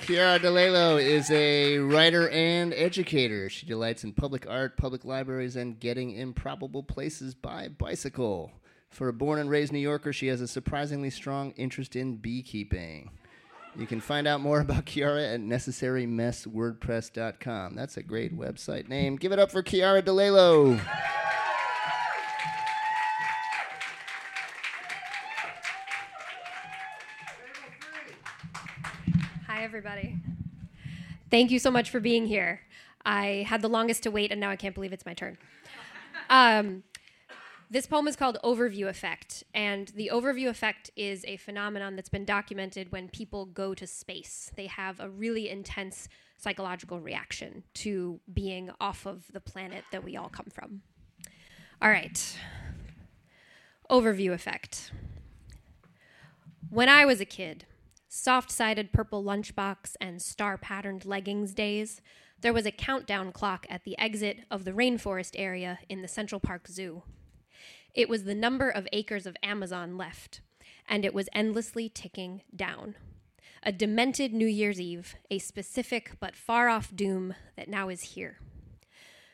Chiara 0.08 0.40
DeLelo 0.40 1.04
is 1.04 1.30
a 1.32 1.80
writer 1.80 2.30
and 2.30 2.74
educator. 2.74 3.50
She 3.50 3.66
delights 3.66 4.06
in 4.06 4.14
public 4.14 4.50
art, 4.50 4.78
public 4.78 5.04
libraries, 5.04 5.58
and 5.58 5.78
getting 5.78 6.12
improbable 6.12 6.82
places 6.82 7.36
by 7.36 7.68
bicycle. 7.68 8.54
For 8.90 9.10
a 9.10 9.14
born 9.14 9.38
and 9.38 9.50
raised 9.50 9.74
New 9.74 9.80
Yorker, 9.80 10.14
she 10.14 10.28
has 10.28 10.40
a 10.40 10.48
surprisingly 10.48 11.10
strong 11.10 11.52
interest 11.58 11.98
in 11.98 12.16
beekeeping. 12.16 13.12
You 13.76 13.86
can 13.86 14.00
find 14.00 14.28
out 14.28 14.40
more 14.40 14.62
about 14.62 14.86
Chiara 14.86 15.28
at 15.28 15.42
necessarymesswordpress.com. 15.42 17.76
That's 17.76 17.98
a 17.98 18.04
great 18.04 18.34
website 18.34 18.88
name. 18.88 19.18
Give 19.18 19.34
it 19.34 19.40
up 19.40 19.52
for 19.52 19.62
Chiara 19.62 20.02
DeLelo. 20.02 20.80
Thank 31.30 31.52
you 31.52 31.60
so 31.60 31.72
much 31.72 31.90
for 31.90 32.00
being 32.00 32.26
here. 32.26 32.62
I 33.06 33.46
had 33.48 33.62
the 33.62 33.70
longest 33.70 34.04
to 34.04 34.12
wait, 34.12 34.32
and 34.32 34.40
now 34.40 34.50
I 34.50 34.56
can't 34.56 34.76
believe 34.76 34.94
it's 34.94 35.06
my 35.06 35.14
turn. 35.14 35.38
Um, 36.30 36.84
This 37.70 37.86
poem 37.86 38.08
is 38.08 38.16
called 38.16 38.38
Overview 38.46 38.88
Effect, 38.88 39.44
and 39.54 39.90
the 39.90 40.10
overview 40.14 40.48
effect 40.48 40.90
is 40.96 41.26
a 41.26 41.36
phenomenon 41.36 41.98
that's 41.98 42.08
been 42.08 42.24
documented 42.24 42.94
when 42.94 43.10
people 43.10 43.46
go 43.46 43.74
to 43.74 43.86
space. 43.86 44.52
They 44.56 44.68
have 44.68 45.02
a 45.02 45.10
really 45.10 45.50
intense 45.50 46.08
psychological 46.38 47.02
reaction 47.02 47.64
to 47.74 48.22
being 48.34 48.70
off 48.80 49.06
of 49.06 49.30
the 49.34 49.42
planet 49.42 49.84
that 49.92 50.02
we 50.02 50.16
all 50.16 50.30
come 50.30 50.48
from. 50.50 50.82
All 51.82 51.90
right. 51.90 52.38
Overview 53.90 54.32
effect. 54.32 54.92
When 56.70 56.88
I 56.88 57.04
was 57.04 57.20
a 57.20 57.26
kid, 57.26 57.66
soft 58.18 58.52
sided 58.52 58.92
purple 58.92 59.24
lunchbox 59.24 59.96
and 60.02 60.22
star 60.22 60.58
patterned 60.58 61.06
leggings 61.06 61.54
days, 61.54 62.02
there 62.42 62.54
was 62.54 62.66
a 62.66 62.72
countdown 62.72 63.32
clock 63.32 63.68
at 63.70 63.84
the 63.84 63.98
exit 64.00 64.40
of 64.50 64.66
the 64.66 64.72
rainforest 64.72 65.36
area 65.36 65.80
in 65.88 66.02
the 66.02 66.08
Central 66.08 66.40
Park 66.40 66.68
Zoo. 66.68 67.04
It 67.94 68.10
was 68.10 68.24
the 68.24 68.36
number 68.36 68.70
of 68.70 68.88
acres 68.92 69.26
of 69.26 69.38
Amazon 69.44 69.98
left, 69.98 70.42
and 70.88 71.06
it 71.06 71.14
was 71.14 71.30
endlessly 71.34 71.90
ticking 71.90 72.42
down. 72.56 72.96
A 73.64 73.72
demented 73.72 74.34
New 74.34 74.48
Year's 74.48 74.82
Eve, 74.82 75.16
a 75.30 75.40
specific 75.40 76.14
but 76.20 76.36
far 76.36 76.70
off 76.70 76.96
doom 76.96 77.36
that 77.56 77.70
now 77.70 77.90
is 77.90 78.02
here. 78.02 78.40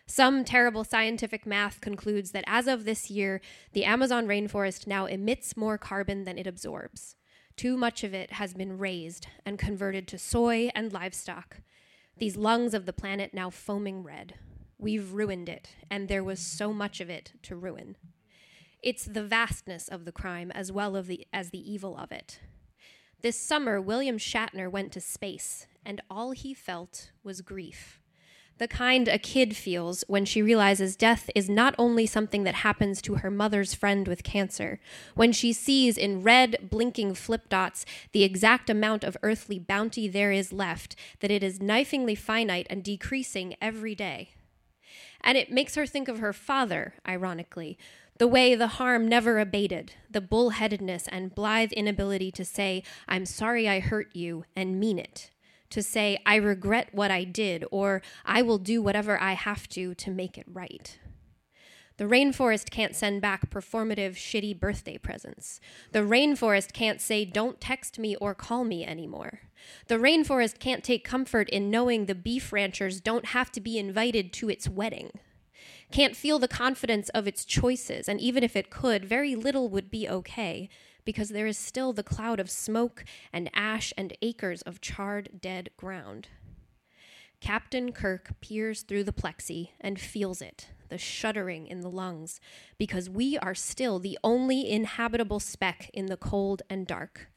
Some 0.06 0.44
terrible 0.44 0.84
scientific 0.84 1.46
math 1.46 1.80
concludes 1.80 2.32
that 2.32 2.44
as 2.48 2.68
of 2.68 2.84
this 2.84 3.10
year, 3.10 3.40
the 3.72 3.86
Amazon 3.86 4.28
rainforest 4.28 4.88
now 4.88 5.06
emits 5.06 5.56
more 5.56 5.78
carbon 5.78 6.26
than 6.26 6.38
it 6.38 6.48
absorbs. 6.48 7.16
Too 7.56 7.78
much 7.78 8.04
of 8.04 8.14
it 8.14 8.34
has 8.34 8.54
been 8.54 8.78
raised 8.78 9.28
and 9.46 9.60
converted 9.60 10.08
to 10.08 10.18
soy 10.18 10.70
and 10.76 10.92
livestock. 10.92 11.62
These 12.18 12.38
lungs 12.38 12.74
of 12.74 12.86
the 12.86 12.94
planet 12.94 13.34
now 13.34 13.50
foaming 13.50 14.04
red. 14.04 14.36
We've 14.78 15.14
ruined 15.14 15.50
it, 15.50 15.70
and 15.90 16.08
there 16.08 16.24
was 16.24 16.40
so 16.40 16.74
much 16.74 17.00
of 17.00 17.10
it 17.10 17.34
to 17.44 17.56
ruin. 17.56 17.96
It's 18.82 19.06
the 19.06 19.24
vastness 19.24 19.88
of 19.88 20.06
the 20.06 20.12
crime 20.12 20.52
as 20.52 20.72
well 20.72 20.96
of 20.96 21.08
the, 21.08 21.26
as 21.32 21.52
the 21.52 21.72
evil 21.72 21.98
of 21.98 22.12
it. 22.12 22.40
This 23.22 23.40
summer, 23.40 23.80
William 23.80 24.18
Shatner 24.18 24.70
went 24.70 24.92
to 24.92 25.02
space, 25.02 25.68
and 25.86 26.02
all 26.10 26.32
he 26.32 26.54
felt 26.54 27.12
was 27.24 27.42
grief 27.42 28.03
the 28.60 28.68
kind 28.68 29.08
a 29.08 29.18
kid 29.18 29.56
feels 29.56 30.04
when 30.08 30.26
she 30.26 30.42
realizes 30.42 30.96
death 30.96 31.30
is 31.36 31.50
not 31.50 31.74
only 31.78 32.06
something 32.06 32.44
that 32.44 32.56
happens 32.56 33.02
to 33.02 33.16
her 33.16 33.32
mother's 33.32 33.74
friend 33.74 34.08
with 34.08 34.24
cancer, 34.24 34.80
when 35.16 35.32
she 35.32 35.52
sees 35.52 35.98
in 35.98 36.24
red, 36.24 36.70
blinking 36.70 37.16
flip 37.16 37.50
dots 37.50 37.86
the 38.12 38.24
exact 38.24 38.70
amount 38.70 39.04
of 39.04 39.18
earthly 39.24 39.58
bounty 39.58 40.08
there 40.08 40.32
is 40.32 40.54
left, 40.54 40.96
that 41.20 41.32
it 41.32 41.44
is 41.44 41.60
knifingly 41.60 42.18
finite 42.18 42.68
and 42.70 42.84
decreasing 42.84 43.56
every 43.62 43.96
day. 43.96 44.30
And 45.22 45.38
it 45.38 45.52
makes 45.52 45.76
her 45.76 45.86
think 45.88 46.08
of 46.08 46.20
her 46.20 46.34
father, 46.34 46.94
ironically, 47.08 47.78
the 48.20 48.28
way 48.28 48.54
the 48.54 48.68
harm 48.68 49.08
never 49.08 49.40
abated, 49.40 49.94
the 50.10 50.22
bullheadedness 50.22 51.08
and 51.12 51.34
blithe 51.34 51.72
inability 51.72 52.32
to 52.32 52.46
say, 52.46 52.84
I'm 53.08 53.26
sorry 53.26 53.68
I 53.68 53.80
hurt 53.80 54.16
you, 54.16 54.46
and 54.56 54.80
mean 54.80 55.00
it 55.00 55.32
to 55.74 55.84
say, 55.84 56.18
I 56.26 56.36
regret 56.36 56.90
what 56.92 57.12
I 57.12 57.24
did, 57.24 57.66
or 57.72 58.02
I 58.26 58.42
will 58.42 58.58
do 58.58 58.82
whatever 58.82 59.20
I 59.20 59.34
have 59.34 59.68
to 59.70 59.94
to 59.96 60.12
make 60.12 60.38
it 60.38 60.46
right. 60.48 60.98
The 61.98 62.06
rainforest 62.06 62.72
can't 62.72 62.96
send 62.96 63.22
back 63.22 63.52
performative, 63.52 64.16
shitty 64.16 64.60
birthday 64.60 64.98
presents. 64.98 65.60
The 65.92 66.00
rainforest 66.00 66.74
can't 66.74 67.00
say, 67.00 67.24
don't 67.24 67.62
text 67.62 68.00
me 68.00 68.16
or 68.16 68.34
call 68.34 68.64
me 68.64 68.84
anymore. 68.84 69.42
The 69.88 69.98
rainforest 69.98 70.58
can't 70.58 70.84
take 70.84 71.04
comfort 71.04 71.50
in 71.50 71.70
knowing 71.70 72.06
the 72.06 72.16
beef 72.16 72.52
ranchers 72.52 73.00
don't 73.00 73.28
have 73.28 73.52
to 73.52 73.62
be 73.62 73.78
invited 73.78 74.34
to 74.34 74.50
its 74.50 74.68
wedding. 74.68 75.12
Can't 75.92 76.16
feel 76.16 76.40
the 76.40 76.48
confidence 76.48 77.10
of 77.10 77.28
its 77.28 77.46
choices, 77.46 78.10
and 78.10 78.20
even 78.20 78.44
if 78.44 78.56
it 78.56 78.72
could, 78.72 79.06
very 79.06 79.36
little 79.36 79.70
would 79.70 79.92
be 79.92 80.10
okay 80.10 80.70
because 81.06 81.30
there 81.30 81.48
is 81.48 81.58
still 81.58 81.94
the 81.94 82.04
cloud 82.04 82.40
of 82.40 82.50
smoke 82.50 83.04
and 83.32 83.50
ash 83.54 83.94
and 83.98 84.16
acres 84.22 84.62
of 84.64 84.82
charred 84.82 85.42
dead 85.42 85.70
ground. 85.78 86.28
Captain 87.44 87.92
Kirk 87.92 88.40
peers 88.40 88.84
through 88.84 89.04
the 89.04 89.12
plexi 89.12 89.72
and 89.82 90.00
feels 90.00 90.42
it, 90.42 90.70
the 90.88 90.98
shuddering 90.98 91.68
in 91.68 91.82
the 91.82 91.90
lungs, 91.90 92.40
because 92.78 93.10
we 93.10 93.38
are 93.38 93.54
still 93.54 94.00
the 94.00 94.18
only 94.24 94.70
inhabitable 94.70 95.42
speck 95.42 95.90
in 95.94 96.06
the 96.06 96.16
cold 96.16 96.62
and 96.70 96.88
dark. 96.88 97.28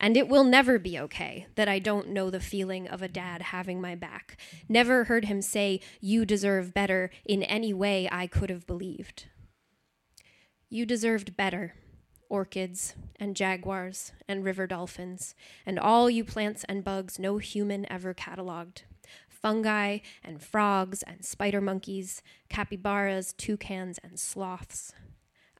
And 0.00 0.16
it 0.16 0.28
will 0.28 0.42
never 0.42 0.78
be 0.80 0.98
okay 0.98 1.46
that 1.54 1.68
I 1.68 1.78
don't 1.78 2.08
know 2.08 2.28
the 2.28 2.40
feeling 2.40 2.88
of 2.88 3.02
a 3.02 3.08
dad 3.08 3.40
having 3.40 3.80
my 3.80 3.94
back. 3.94 4.36
Never 4.68 5.04
heard 5.04 5.26
him 5.26 5.40
say, 5.40 5.80
You 6.00 6.26
deserve 6.26 6.74
better 6.74 7.10
in 7.24 7.44
any 7.44 7.72
way 7.72 8.08
I 8.10 8.26
could 8.26 8.50
have 8.50 8.66
believed. 8.66 9.26
You 10.68 10.84
deserved 10.84 11.36
better, 11.36 11.74
orchids 12.34 12.96
and 13.20 13.36
jaguars 13.36 14.10
and 14.26 14.44
river 14.44 14.66
dolphins, 14.66 15.36
and 15.64 15.78
all 15.78 16.10
you 16.10 16.24
plants 16.24 16.64
and 16.68 16.82
bugs 16.82 17.16
no 17.16 17.38
human 17.38 17.90
ever 17.90 18.12
cataloged. 18.12 18.82
Fungi 19.28 19.98
and 20.24 20.42
frogs 20.42 21.04
and 21.04 21.24
spider 21.24 21.60
monkeys, 21.60 22.22
capybaras, 22.48 23.32
toucans, 23.34 24.00
and 24.02 24.18
sloths. 24.18 24.92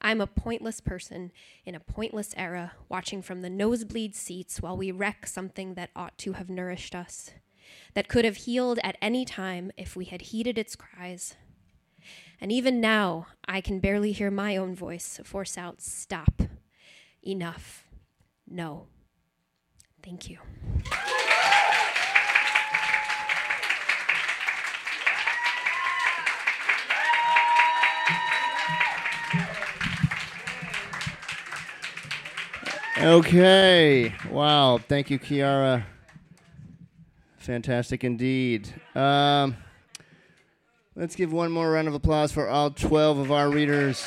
I'm 0.01 0.19
a 0.19 0.27
pointless 0.27 0.81
person 0.81 1.31
in 1.63 1.75
a 1.75 1.79
pointless 1.79 2.33
era, 2.35 2.73
watching 2.89 3.21
from 3.21 3.41
the 3.41 3.49
nosebleed 3.49 4.13
seats 4.13 4.61
while 4.61 4.75
we 4.75 4.91
wreck 4.91 5.27
something 5.27 5.75
that 5.75 5.91
ought 5.95 6.17
to 6.19 6.33
have 6.33 6.49
nourished 6.49 6.93
us, 6.93 7.31
that 7.93 8.09
could 8.09 8.25
have 8.25 8.37
healed 8.37 8.79
at 8.83 8.97
any 9.01 9.23
time 9.23 9.71
if 9.77 9.95
we 9.95 10.05
had 10.05 10.23
heeded 10.23 10.57
its 10.57 10.75
cries. 10.75 11.35
And 12.41 12.51
even 12.51 12.81
now, 12.81 13.27
I 13.47 13.61
can 13.61 13.79
barely 13.79 14.11
hear 14.11 14.29
my 14.29 14.57
own 14.57 14.75
voice 14.75 15.21
force 15.23 15.57
out, 15.57 15.81
Stop 15.81 16.41
enough. 17.25 17.85
No. 18.47 18.87
Thank 20.03 20.29
you. 20.29 20.37
Okay. 32.97 34.15
Wow. 34.31 34.79
Thank 34.79 35.09
you, 35.09 35.19
Chiara. 35.19 35.85
Fantastic 37.37 38.03
indeed. 38.03 38.73
Um, 38.95 39.57
let's 40.95 41.15
give 41.15 41.31
one 41.31 41.51
more 41.51 41.69
round 41.69 41.87
of 41.87 41.93
applause 41.93 42.31
for 42.31 42.49
all 42.49 42.71
12 42.71 43.19
of 43.19 43.31
our 43.31 43.51
readers 43.51 44.03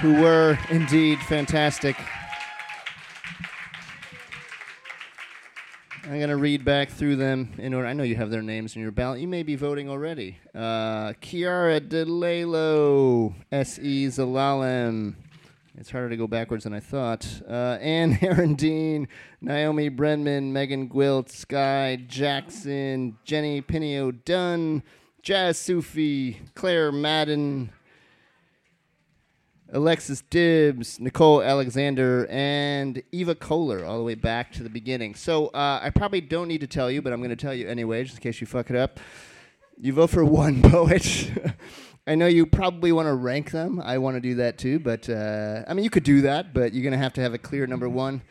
who 0.00 0.20
were 0.20 0.58
indeed 0.70 1.18
fantastic. 1.20 1.96
I'm 6.06 6.18
going 6.18 6.28
to 6.28 6.36
read 6.36 6.64
back 6.64 6.90
through 6.90 7.16
them 7.16 7.52
in 7.58 7.74
order. 7.74 7.88
I 7.88 7.92
know 7.92 8.04
you 8.04 8.14
have 8.14 8.30
their 8.30 8.40
names 8.40 8.76
in 8.76 8.82
your 8.82 8.92
ballot. 8.92 9.18
You 9.18 9.26
may 9.26 9.42
be 9.42 9.56
voting 9.56 9.90
already. 9.90 10.38
Uh, 10.54 11.14
Chiara 11.20 11.80
DeLelo, 11.80 13.34
S.E. 13.50 14.06
Zelalem. 14.06 15.16
It's 15.76 15.90
harder 15.90 16.08
to 16.08 16.16
go 16.16 16.28
backwards 16.28 16.62
than 16.62 16.72
I 16.72 16.78
thought. 16.78 17.26
Uh, 17.48 17.78
Anne 17.80 18.14
Herendeen, 18.18 19.08
Naomi 19.40 19.88
Brenman, 19.88 20.52
Megan 20.52 20.88
Gwilt, 20.88 21.28
Sky 21.28 21.96
Jackson, 22.06 23.18
Jenny 23.24 23.60
Pinio 23.60 24.12
Dunn, 24.12 24.84
Jazz 25.22 25.58
Sufi, 25.58 26.40
Claire 26.54 26.92
Madden, 26.92 27.70
Alexis 29.72 30.22
Dibbs, 30.22 31.00
Nicole 31.00 31.42
Alexander, 31.42 32.26
and 32.30 33.02
Eva 33.10 33.34
Kohler, 33.34 33.84
all 33.84 33.98
the 33.98 34.04
way 34.04 34.14
back 34.14 34.52
to 34.52 34.62
the 34.62 34.70
beginning. 34.70 35.14
So 35.14 35.48
uh, 35.48 35.80
I 35.82 35.90
probably 35.90 36.20
don't 36.20 36.46
need 36.46 36.60
to 36.60 36.68
tell 36.68 36.90
you, 36.90 37.02
but 37.02 37.12
I'm 37.12 37.18
going 37.18 37.30
to 37.30 37.36
tell 37.36 37.54
you 37.54 37.68
anyway, 37.68 38.04
just 38.04 38.16
in 38.16 38.22
case 38.22 38.40
you 38.40 38.46
fuck 38.46 38.70
it 38.70 38.76
up. 38.76 39.00
You 39.78 39.92
vote 39.92 40.10
for 40.10 40.24
one 40.24 40.62
poet. 40.62 41.30
I 42.06 42.14
know 42.14 42.28
you 42.28 42.46
probably 42.46 42.92
want 42.92 43.06
to 43.06 43.14
rank 43.14 43.50
them. 43.50 43.80
I 43.80 43.98
want 43.98 44.16
to 44.16 44.20
do 44.20 44.36
that 44.36 44.58
too, 44.58 44.78
but 44.78 45.08
uh, 45.08 45.64
I 45.66 45.74
mean, 45.74 45.82
you 45.82 45.90
could 45.90 46.04
do 46.04 46.20
that, 46.22 46.54
but 46.54 46.72
you're 46.72 46.84
going 46.84 46.92
to 46.92 46.98
have 46.98 47.14
to 47.14 47.20
have 47.20 47.34
a 47.34 47.38
clear 47.38 47.66
number 47.66 47.88
one. 47.88 48.22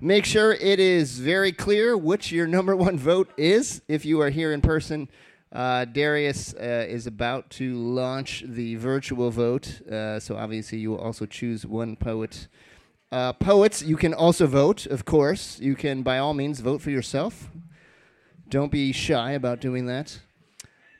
Make 0.00 0.24
sure 0.24 0.54
it 0.54 0.80
is 0.80 1.18
very 1.18 1.52
clear 1.52 1.94
which 1.94 2.32
your 2.32 2.46
number 2.46 2.74
one 2.74 2.96
vote 2.96 3.30
is 3.36 3.82
if 3.86 4.06
you 4.06 4.22
are 4.22 4.30
here 4.30 4.50
in 4.50 4.62
person. 4.62 5.10
Uh, 5.52 5.84
Darius 5.84 6.54
uh, 6.54 6.86
is 6.88 7.08
about 7.08 7.50
to 7.50 7.74
launch 7.74 8.44
the 8.46 8.76
virtual 8.76 9.30
vote, 9.30 9.80
uh, 9.90 10.20
so 10.20 10.36
obviously 10.36 10.78
you 10.78 10.90
will 10.90 11.00
also 11.00 11.26
choose 11.26 11.66
one 11.66 11.96
poet. 11.96 12.46
Uh, 13.10 13.32
poets, 13.32 13.82
you 13.82 13.96
can 13.96 14.14
also 14.14 14.46
vote, 14.46 14.86
of 14.86 15.04
course. 15.04 15.58
You 15.58 15.74
can, 15.74 16.02
by 16.02 16.18
all 16.18 16.34
means, 16.34 16.60
vote 16.60 16.80
for 16.80 16.90
yourself. 16.90 17.50
Don't 18.48 18.70
be 18.70 18.92
shy 18.92 19.32
about 19.32 19.60
doing 19.60 19.86
that. 19.86 20.20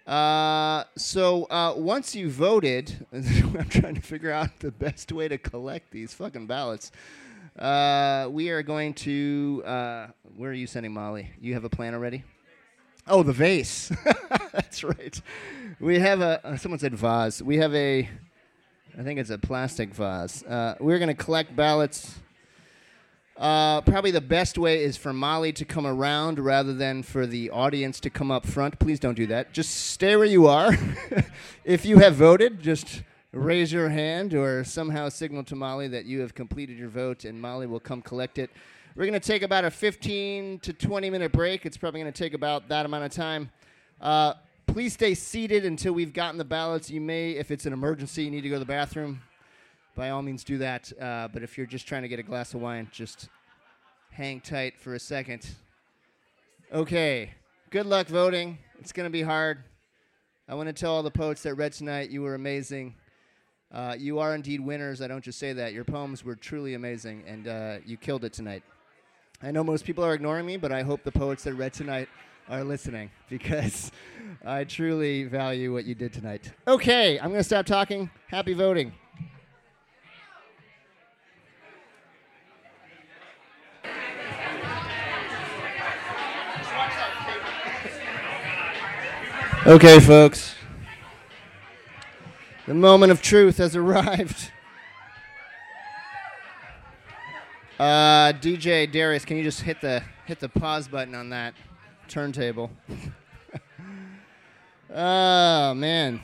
Uh, 0.04 0.82
so 0.96 1.44
uh, 1.44 1.74
once 1.76 2.16
you 2.16 2.28
voted, 2.28 3.06
I'm 3.12 3.68
trying 3.68 3.94
to 3.94 4.00
figure 4.00 4.32
out 4.32 4.58
the 4.58 4.72
best 4.72 5.12
way 5.12 5.28
to 5.28 5.38
collect 5.38 5.92
these 5.92 6.12
fucking 6.12 6.48
ballots. 6.48 6.90
we 7.56 8.50
are 8.50 8.62
going 8.64 8.94
to. 8.94 9.62
where 10.36 10.50
are 10.50 10.54
you 10.54 10.66
sending 10.66 10.92
Molly? 10.92 11.30
You 11.40 11.54
have 11.54 11.62
a 11.62 11.70
plan 11.70 11.94
already? 11.94 12.24
Oh, 13.10 13.22
the 13.22 13.32
vase. 13.32 13.92
That's 14.52 14.82
right. 14.84 15.20
We 15.78 15.98
have 15.98 16.20
a. 16.20 16.46
Uh, 16.46 16.56
someone 16.56 16.78
said 16.78 16.94
vase. 16.94 17.42
We 17.42 17.58
have 17.58 17.74
a 17.74 18.08
I 18.98 19.02
think 19.02 19.18
it's 19.18 19.30
a 19.30 19.38
plastic 19.38 19.94
vase. 19.94 20.42
Uh, 20.42 20.74
we're 20.80 20.98
going 20.98 21.08
to 21.08 21.14
collect 21.14 21.54
ballots. 21.54 22.16
Uh, 23.36 23.80
probably 23.82 24.10
the 24.10 24.20
best 24.20 24.58
way 24.58 24.82
is 24.82 24.96
for 24.96 25.12
Molly 25.12 25.52
to 25.54 25.64
come 25.64 25.86
around 25.86 26.38
rather 26.38 26.74
than 26.74 27.02
for 27.02 27.26
the 27.26 27.50
audience 27.50 28.00
to 28.00 28.10
come 28.10 28.30
up 28.30 28.44
front. 28.44 28.78
Please 28.78 29.00
don't 29.00 29.14
do 29.14 29.26
that. 29.28 29.52
Just 29.52 29.70
stay 29.70 30.16
where 30.16 30.26
you 30.26 30.46
are. 30.48 30.76
if 31.64 31.86
you 31.86 31.98
have 31.98 32.16
voted, 32.16 32.60
just 32.60 33.02
raise 33.32 33.72
your 33.72 33.88
hand 33.88 34.34
or 34.34 34.64
somehow 34.64 35.08
signal 35.08 35.44
to 35.44 35.56
Molly 35.56 35.88
that 35.88 36.04
you 36.04 36.20
have 36.20 36.34
completed 36.34 36.76
your 36.76 36.88
vote, 36.88 37.24
and 37.24 37.40
Molly 37.40 37.66
will 37.66 37.80
come 37.80 38.02
collect 38.02 38.38
it. 38.38 38.50
We're 38.96 39.06
going 39.06 39.12
to 39.12 39.20
take 39.20 39.42
about 39.42 39.64
a 39.64 39.70
15 39.70 40.58
to 40.60 40.72
20 40.72 41.10
minute 41.10 41.30
break. 41.30 41.64
It's 41.64 41.76
probably 41.76 42.00
going 42.00 42.12
to 42.12 42.24
take 42.24 42.34
about 42.34 42.68
that 42.70 42.86
amount 42.86 43.04
of 43.04 43.12
time. 43.12 43.50
Uh, 44.00 44.34
please 44.66 44.94
stay 44.94 45.14
seated 45.14 45.64
until 45.64 45.92
we've 45.92 46.12
gotten 46.12 46.38
the 46.38 46.44
ballots. 46.44 46.90
You 46.90 47.00
may, 47.00 47.32
if 47.32 47.52
it's 47.52 47.66
an 47.66 47.72
emergency, 47.72 48.24
you 48.24 48.32
need 48.32 48.40
to 48.40 48.48
go 48.48 48.56
to 48.56 48.60
the 48.60 48.64
bathroom, 48.64 49.22
by 49.94 50.10
all 50.10 50.22
means 50.22 50.42
do 50.42 50.58
that. 50.58 50.92
Uh, 51.00 51.28
but 51.32 51.44
if 51.44 51.56
you're 51.56 51.68
just 51.68 51.86
trying 51.86 52.02
to 52.02 52.08
get 52.08 52.18
a 52.18 52.24
glass 52.24 52.52
of 52.52 52.60
wine, 52.60 52.88
just 52.90 53.28
hang 54.10 54.40
tight 54.40 54.76
for 54.76 54.94
a 54.94 54.98
second. 54.98 55.48
Okay, 56.72 57.30
good 57.70 57.86
luck 57.86 58.08
voting. 58.08 58.58
It's 58.80 58.90
going 58.90 59.06
to 59.06 59.10
be 59.10 59.22
hard. 59.22 59.62
I 60.48 60.54
want 60.54 60.66
to 60.68 60.72
tell 60.72 60.96
all 60.96 61.04
the 61.04 61.12
poets 61.12 61.44
that 61.44 61.54
read 61.54 61.74
tonight 61.74 62.10
you 62.10 62.22
were 62.22 62.34
amazing. 62.34 62.96
Uh, 63.72 63.94
you 63.96 64.18
are 64.18 64.34
indeed 64.34 64.58
winners. 64.58 65.00
I 65.00 65.06
don't 65.06 65.22
just 65.22 65.38
say 65.38 65.52
that. 65.52 65.72
Your 65.72 65.84
poems 65.84 66.24
were 66.24 66.34
truly 66.34 66.74
amazing, 66.74 67.22
and 67.24 67.46
uh, 67.46 67.76
you 67.86 67.96
killed 67.96 68.24
it 68.24 68.32
tonight. 68.32 68.64
I 69.42 69.50
know 69.50 69.64
most 69.64 69.86
people 69.86 70.04
are 70.04 70.12
ignoring 70.12 70.44
me, 70.44 70.58
but 70.58 70.70
I 70.70 70.82
hope 70.82 71.02
the 71.02 71.12
poets 71.12 71.44
that 71.44 71.54
read 71.54 71.72
tonight 71.72 72.10
are 72.48 72.62
listening 72.62 73.10
because 73.30 73.90
I 74.44 74.64
truly 74.64 75.24
value 75.24 75.72
what 75.72 75.86
you 75.86 75.94
did 75.94 76.12
tonight. 76.12 76.52
Okay, 76.68 77.18
I'm 77.18 77.28
going 77.28 77.40
to 77.40 77.44
stop 77.44 77.64
talking. 77.64 78.10
Happy 78.28 78.52
voting. 78.52 78.92
Okay, 89.66 90.00
folks. 90.00 90.54
The 92.66 92.74
moment 92.74 93.12
of 93.12 93.22
truth 93.22 93.56
has 93.56 93.74
arrived. 93.76 94.50
Uh, 97.80 98.34
DJ 98.34 98.92
Darius, 98.92 99.24
can 99.24 99.38
you 99.38 99.42
just 99.42 99.62
hit 99.62 99.80
the 99.80 100.02
hit 100.26 100.38
the 100.38 100.50
pause 100.50 100.86
button 100.86 101.14
on 101.14 101.30
that 101.30 101.54
turntable? 102.08 102.70
oh 104.94 105.72
man, 105.72 106.20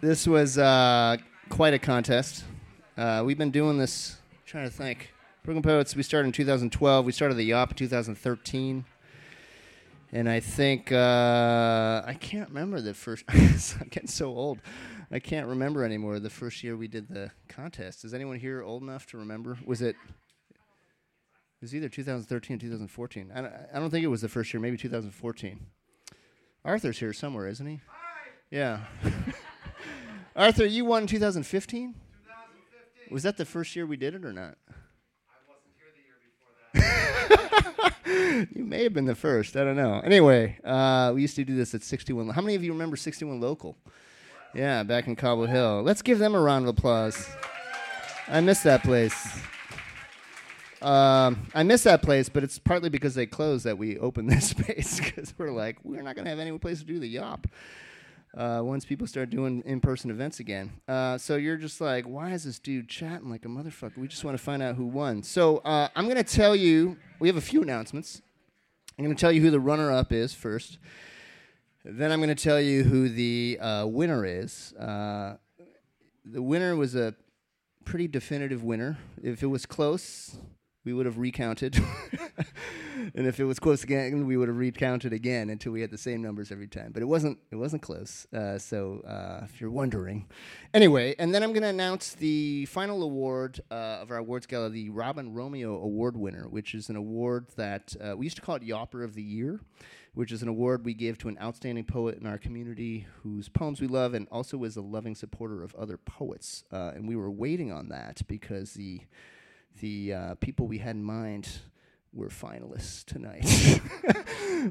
this 0.00 0.28
was 0.28 0.58
uh, 0.58 1.16
quite 1.48 1.74
a 1.74 1.78
contest. 1.80 2.44
Uh, 2.96 3.24
we've 3.26 3.36
been 3.36 3.50
doing 3.50 3.78
this. 3.78 4.18
I'm 4.30 4.38
trying 4.46 4.70
to 4.70 4.72
think. 4.72 5.12
Brooklyn 5.42 5.64
Poets. 5.64 5.96
We 5.96 6.04
started 6.04 6.26
in 6.26 6.32
2012. 6.32 7.04
We 7.04 7.10
started 7.10 7.34
the 7.34 7.50
Yawp 7.50 7.70
in 7.70 7.76
2013 7.76 8.84
and 10.12 10.28
I 10.28 10.40
think 10.40 10.92
uh, 10.92 12.02
I 12.06 12.14
can't 12.14 12.48
remember 12.48 12.80
the 12.80 12.94
first. 12.94 13.24
I'm 13.28 13.88
getting 13.90 14.08
so 14.08 14.28
old. 14.28 14.58
I 15.10 15.18
can't 15.18 15.46
remember 15.46 15.84
anymore. 15.84 16.18
The 16.18 16.30
first 16.30 16.64
year 16.64 16.76
we 16.76 16.88
did 16.88 17.08
the 17.08 17.30
contest. 17.48 18.04
Is 18.04 18.12
anyone 18.12 18.38
here 18.38 18.62
old 18.62 18.82
enough 18.82 19.06
to 19.06 19.18
remember? 19.18 19.58
Was 19.64 19.80
it? 19.82 19.96
It 20.50 21.62
was 21.62 21.74
either 21.74 21.88
2013 21.88 22.56
or 22.56 22.60
2014. 22.60 23.32
I 23.34 23.40
don't, 23.40 23.52
I 23.74 23.78
don't 23.78 23.90
think 23.90 24.04
it 24.04 24.08
was 24.08 24.20
the 24.20 24.28
first 24.28 24.52
year. 24.52 24.60
Maybe 24.60 24.76
2014. 24.76 25.60
Arthur's 26.64 26.98
here 26.98 27.12
somewhere, 27.12 27.46
isn't 27.46 27.66
he? 27.66 27.80
Yeah. 28.50 28.80
Arthur, 30.36 30.66
you 30.66 30.84
won 30.84 31.06
2015? 31.06 31.94
2015. 31.94 33.14
Was 33.14 33.22
that 33.22 33.36
the 33.36 33.44
first 33.44 33.74
year 33.74 33.86
we 33.86 33.96
did 33.96 34.14
it 34.14 34.24
or 34.24 34.32
not? 34.32 34.58
I 34.68 35.38
wasn't 35.48 35.74
here 35.76 35.92
the 35.94 36.02
year 36.02 36.18
before 36.26 36.52
that. 36.72 38.48
You 38.54 38.64
may 38.64 38.84
have 38.84 38.92
been 38.92 39.04
the 39.06 39.14
first. 39.14 39.56
I 39.56 39.64
don't 39.64 39.76
know. 39.76 40.00
Anyway, 40.04 40.58
uh, 40.62 41.12
we 41.14 41.22
used 41.22 41.36
to 41.36 41.44
do 41.44 41.56
this 41.56 41.74
at 41.74 41.82
61. 41.82 42.28
How 42.28 42.40
many 42.40 42.54
of 42.54 42.62
you 42.62 42.72
remember 42.72 42.96
61 42.96 43.40
Local? 43.40 43.76
Yeah, 44.56 44.84
back 44.84 45.06
in 45.06 45.16
Cobble 45.16 45.44
Hill. 45.44 45.82
Let's 45.82 46.00
give 46.00 46.18
them 46.18 46.34
a 46.34 46.40
round 46.40 46.66
of 46.66 46.78
applause. 46.78 47.28
I 48.26 48.40
miss 48.40 48.62
that 48.62 48.82
place. 48.82 49.38
Um, 50.80 51.46
I 51.54 51.62
miss 51.62 51.82
that 51.82 52.00
place, 52.00 52.30
but 52.30 52.42
it's 52.42 52.58
partly 52.58 52.88
because 52.88 53.14
they 53.14 53.26
closed 53.26 53.66
that 53.66 53.76
we 53.76 53.98
opened 53.98 54.30
this 54.32 54.48
space 54.48 54.98
because 54.98 55.34
we're 55.36 55.50
like, 55.50 55.76
we're 55.84 56.00
not 56.00 56.14
going 56.14 56.24
to 56.24 56.30
have 56.30 56.38
any 56.38 56.56
place 56.56 56.78
to 56.78 56.86
do 56.86 56.98
the 56.98 57.16
Yawp 57.16 57.44
uh, 58.34 58.62
once 58.64 58.86
people 58.86 59.06
start 59.06 59.28
doing 59.28 59.62
in-person 59.66 60.10
events 60.10 60.40
again. 60.40 60.72
Uh, 60.88 61.18
so 61.18 61.36
you're 61.36 61.58
just 61.58 61.78
like, 61.82 62.06
why 62.06 62.32
is 62.32 62.44
this 62.44 62.58
dude 62.58 62.88
chatting 62.88 63.28
like 63.28 63.44
a 63.44 63.48
motherfucker? 63.48 63.98
We 63.98 64.08
just 64.08 64.24
want 64.24 64.38
to 64.38 64.42
find 64.42 64.62
out 64.62 64.76
who 64.76 64.86
won. 64.86 65.22
So 65.22 65.58
uh, 65.58 65.88
I'm 65.94 66.04
going 66.04 66.16
to 66.16 66.24
tell 66.24 66.56
you. 66.56 66.96
We 67.18 67.28
have 67.28 67.36
a 67.36 67.42
few 67.42 67.60
announcements. 67.60 68.22
I'm 68.98 69.04
going 69.04 69.14
to 69.14 69.20
tell 69.20 69.32
you 69.32 69.42
who 69.42 69.50
the 69.50 69.60
runner-up 69.60 70.12
is 70.12 70.32
first. 70.32 70.78
Then 71.88 72.10
I'm 72.10 72.18
going 72.18 72.34
to 72.34 72.42
tell 72.42 72.60
you 72.60 72.82
who 72.82 73.08
the 73.08 73.60
uh, 73.60 73.86
winner 73.86 74.24
is. 74.24 74.72
Uh, 74.72 75.36
the 76.24 76.42
winner 76.42 76.74
was 76.74 76.96
a 76.96 77.14
pretty 77.84 78.08
definitive 78.08 78.64
winner. 78.64 78.98
If 79.22 79.40
it 79.40 79.46
was 79.46 79.66
close, 79.66 80.36
we 80.84 80.92
would 80.92 81.06
have 81.06 81.16
recounted. 81.16 81.76
and 83.14 83.28
if 83.28 83.38
it 83.38 83.44
was 83.44 83.60
close 83.60 83.84
again, 83.84 84.26
we 84.26 84.36
would 84.36 84.48
have 84.48 84.56
recounted 84.56 85.12
again 85.12 85.48
until 85.48 85.70
we 85.70 85.80
had 85.80 85.92
the 85.92 85.98
same 85.98 86.20
numbers 86.20 86.50
every 86.50 86.66
time. 86.66 86.90
But 86.90 87.02
it 87.02 87.06
wasn't. 87.06 87.38
It 87.52 87.56
wasn't 87.56 87.82
close. 87.82 88.26
Uh, 88.34 88.58
so 88.58 89.02
uh, 89.06 89.44
if 89.44 89.60
you're 89.60 89.70
wondering, 89.70 90.26
anyway, 90.74 91.14
and 91.20 91.32
then 91.32 91.44
I'm 91.44 91.52
going 91.52 91.62
to 91.62 91.68
announce 91.68 92.14
the 92.14 92.66
final 92.66 93.04
award 93.04 93.60
uh, 93.70 93.98
of 94.02 94.10
our 94.10 94.16
awards 94.16 94.46
gala, 94.46 94.70
the 94.70 94.90
Robin 94.90 95.32
Romeo 95.32 95.80
Award 95.80 96.16
winner, 96.16 96.48
which 96.48 96.74
is 96.74 96.88
an 96.88 96.96
award 96.96 97.46
that 97.54 97.94
uh, 98.00 98.16
we 98.16 98.26
used 98.26 98.36
to 98.36 98.42
call 98.42 98.56
it 98.56 98.62
Yawper 98.62 99.04
of 99.04 99.14
the 99.14 99.22
Year. 99.22 99.60
Which 100.16 100.32
is 100.32 100.42
an 100.42 100.48
award 100.48 100.84
we 100.84 100.94
give 100.94 101.18
to 101.18 101.28
an 101.28 101.38
outstanding 101.40 101.84
poet 101.84 102.18
in 102.18 102.26
our 102.26 102.38
community 102.38 103.06
whose 103.22 103.48
poems 103.48 103.80
we 103.80 103.86
love 103.86 104.14
and 104.14 104.26
also 104.32 104.64
is 104.64 104.76
a 104.76 104.80
loving 104.80 105.14
supporter 105.14 105.62
of 105.62 105.74
other 105.74 105.98
poets. 105.98 106.64
Uh, 106.72 106.92
and 106.94 107.06
we 107.06 107.16
were 107.16 107.30
waiting 107.30 107.70
on 107.70 107.90
that 107.90 108.22
because 108.26 108.72
the 108.72 109.02
the 109.80 110.14
uh, 110.14 110.34
people 110.36 110.66
we 110.66 110.78
had 110.78 110.96
in 110.96 111.04
mind 111.04 111.46
were 112.14 112.28
finalists 112.28 113.04
tonight 113.04 113.44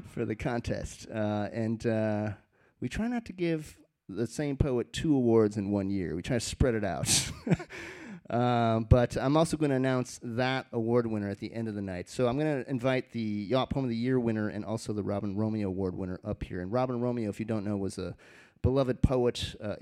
for 0.08 0.24
the 0.24 0.34
contest. 0.34 1.06
Uh, 1.08 1.48
and 1.52 1.86
uh, 1.86 2.30
we 2.80 2.88
try 2.88 3.06
not 3.06 3.24
to 3.26 3.32
give 3.32 3.76
the 4.08 4.26
same 4.26 4.56
poet 4.56 4.92
two 4.92 5.14
awards 5.14 5.56
in 5.56 5.70
one 5.70 5.90
year. 5.90 6.14
We 6.14 6.22
try 6.22 6.36
to 6.36 6.40
spread 6.40 6.74
it 6.74 6.84
out. 6.84 7.08
Um, 8.28 8.84
but 8.84 9.16
I'm 9.16 9.36
also 9.36 9.56
going 9.56 9.70
to 9.70 9.76
announce 9.76 10.18
that 10.22 10.66
award 10.72 11.06
winner 11.06 11.28
at 11.28 11.38
the 11.38 11.52
end 11.52 11.68
of 11.68 11.74
the 11.74 11.82
night. 11.82 12.08
So 12.08 12.26
I'm 12.26 12.38
going 12.38 12.64
to 12.64 12.68
invite 12.68 13.12
the 13.12 13.48
Yawp 13.50 13.70
Poem 13.70 13.84
of 13.84 13.90
the 13.90 13.96
Year 13.96 14.18
winner 14.18 14.48
and 14.48 14.64
also 14.64 14.92
the 14.92 15.02
Robin 15.02 15.36
Romeo 15.36 15.68
Award 15.68 15.94
winner 15.94 16.18
up 16.24 16.42
here. 16.42 16.60
And 16.60 16.72
Robin 16.72 17.00
Romeo, 17.00 17.30
if 17.30 17.38
you 17.38 17.46
don't 17.46 17.64
know, 17.64 17.76
was 17.76 17.98
a 17.98 18.16
beloved 18.62 19.00
poet, 19.00 19.54
uh, 19.62 19.76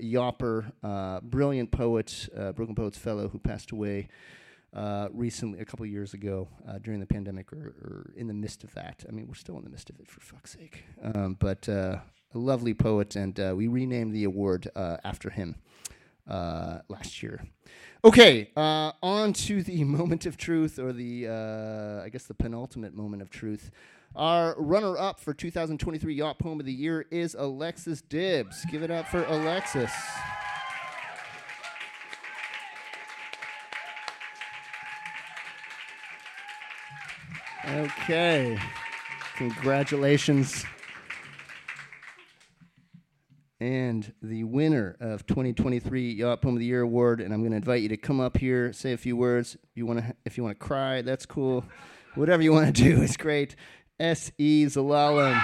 uh, 0.83 1.19
brilliant 1.21 1.71
poet, 1.71 2.29
uh, 2.37 2.51
Brooklyn 2.51 2.75
Poets 2.75 2.97
Fellow 2.97 3.29
who 3.29 3.39
passed 3.39 3.71
away 3.71 4.09
uh, 4.75 5.07
recently, 5.11 5.59
a 5.59 5.65
couple 5.65 5.85
years 5.85 6.13
ago, 6.13 6.47
uh, 6.67 6.77
during 6.79 6.99
the 6.99 7.05
pandemic, 7.05 7.51
or, 7.53 7.73
or, 7.81 8.13
in 8.15 8.27
the 8.27 8.33
midst 8.33 8.63
of 8.63 8.73
that. 8.73 9.05
I 9.07 9.11
mean, 9.11 9.25
we're 9.27 9.33
still 9.33 9.57
in 9.57 9.63
the 9.63 9.69
midst 9.69 9.89
of 9.89 9.99
it, 10.01 10.07
for 10.07 10.19
fuck's 10.19 10.51
sake. 10.51 10.83
Um, 11.01 11.37
but 11.39 11.67
uh, 11.69 11.99
a 12.33 12.37
lovely 12.37 12.73
poet, 12.73 13.15
and 13.15 13.37
we 13.57 13.67
renamed 13.67 14.13
the 14.13 14.25
award 14.25 14.69
after 14.75 15.29
him 15.29 15.55
uh, 16.27 16.79
last 16.89 17.21
year. 17.23 17.41
Okay, 18.03 18.51
on 18.55 19.33
to 19.33 19.63
the 19.63 19.83
moment 19.85 20.25
of 20.25 20.37
truth, 20.37 20.77
or 20.77 20.93
the, 20.93 21.27
I 21.27 22.09
guess, 22.09 22.25
the 22.25 22.33
penultimate 22.33 22.93
moment 22.93 23.21
of 23.21 23.29
truth. 23.29 23.71
Our 24.15 24.55
runner 24.57 24.97
up 24.97 25.19
for 25.19 25.33
2023 25.33 26.15
Yawp 26.15 26.39
Poem 26.39 26.59
of 26.61 26.65
the 26.65 26.71
Year 26.71 27.05
is 27.11 27.35
Alexis 27.35 28.01
Dibbs. 28.01 28.65
Give 28.71 28.81
it 28.81 28.89
up 28.89 29.07
for 29.09 29.23
Alexis. 29.25 29.91
Okay. 37.67 38.57
Congratulations. 39.35 40.65
And 43.65 44.13
the 44.21 44.43
winner 44.43 44.95
of 44.99 45.25
2023 45.25 46.19
Yawp 46.19 46.43
Poem 46.43 46.53
of 46.53 46.59
the 46.59 46.67
Year 46.67 46.81
award, 46.81 47.19
and 47.19 47.33
I'm 47.33 47.39
going 47.39 47.49
to 47.49 47.57
invite 47.57 47.81
you 47.81 47.89
to 47.89 47.97
come 47.97 48.19
up 48.19 48.37
here, 48.37 48.71
say 48.71 48.93
a 48.93 48.97
few 48.97 49.17
words. 49.17 49.55
If 49.55 49.69
you 49.73 49.87
want 49.87 50.01
to, 50.01 50.15
if 50.23 50.37
you 50.37 50.43
want 50.43 50.59
to 50.59 50.63
cry, 50.63 51.01
that's 51.01 51.25
cool. 51.25 51.65
Whatever 52.13 52.43
you 52.43 52.51
want 52.51 52.67
to 52.67 52.83
do 52.83 53.01
is 53.01 53.17
great. 53.17 53.55
S. 53.99 54.31
E. 54.37 54.65
Zelalem, 54.65 55.43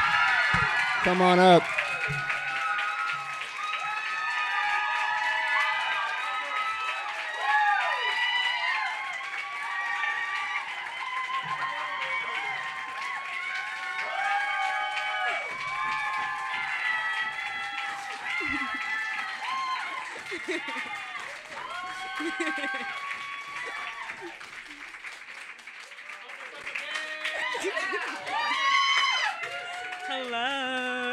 come 1.04 1.20
on 1.20 1.40
up. 1.40 1.64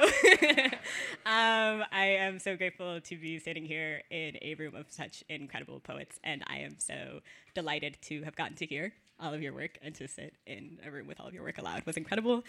um, 1.26 1.84
I 1.92 2.16
am 2.18 2.38
so 2.38 2.56
grateful 2.56 3.00
to 3.00 3.16
be 3.16 3.38
sitting 3.38 3.64
here 3.64 4.02
in 4.10 4.36
a 4.42 4.54
room 4.54 4.74
of 4.74 4.86
such 4.88 5.24
incredible 5.28 5.80
poets, 5.80 6.18
and 6.24 6.42
I 6.46 6.58
am 6.58 6.78
so 6.78 7.20
delighted 7.54 7.98
to 8.02 8.22
have 8.22 8.36
gotten 8.36 8.56
to 8.56 8.66
hear 8.66 8.92
all 9.20 9.34
of 9.34 9.42
your 9.42 9.52
work 9.52 9.78
and 9.82 9.94
to 9.96 10.06
sit 10.06 10.34
in 10.46 10.78
a 10.86 10.90
room 10.90 11.06
with 11.06 11.20
all 11.20 11.26
of 11.26 11.34
your 11.34 11.42
work 11.42 11.58
aloud 11.58 11.84
was 11.86 11.96
incredible. 11.96 12.44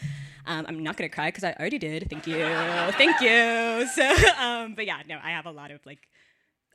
Um, 0.45 0.65
I'm 0.67 0.83
not 0.83 0.97
gonna 0.97 1.09
cry 1.09 1.29
because 1.29 1.43
I 1.43 1.53
already 1.59 1.79
did. 1.79 2.09
Thank 2.09 2.27
you, 2.27 2.45
thank 2.93 3.19
you. 3.21 3.87
So, 3.95 4.07
um, 4.39 4.75
but 4.75 4.85
yeah, 4.85 5.01
no, 5.07 5.17
I 5.23 5.31
have 5.31 5.45
a 5.45 5.51
lot 5.51 5.71
of 5.71 5.83
like 5.85 6.07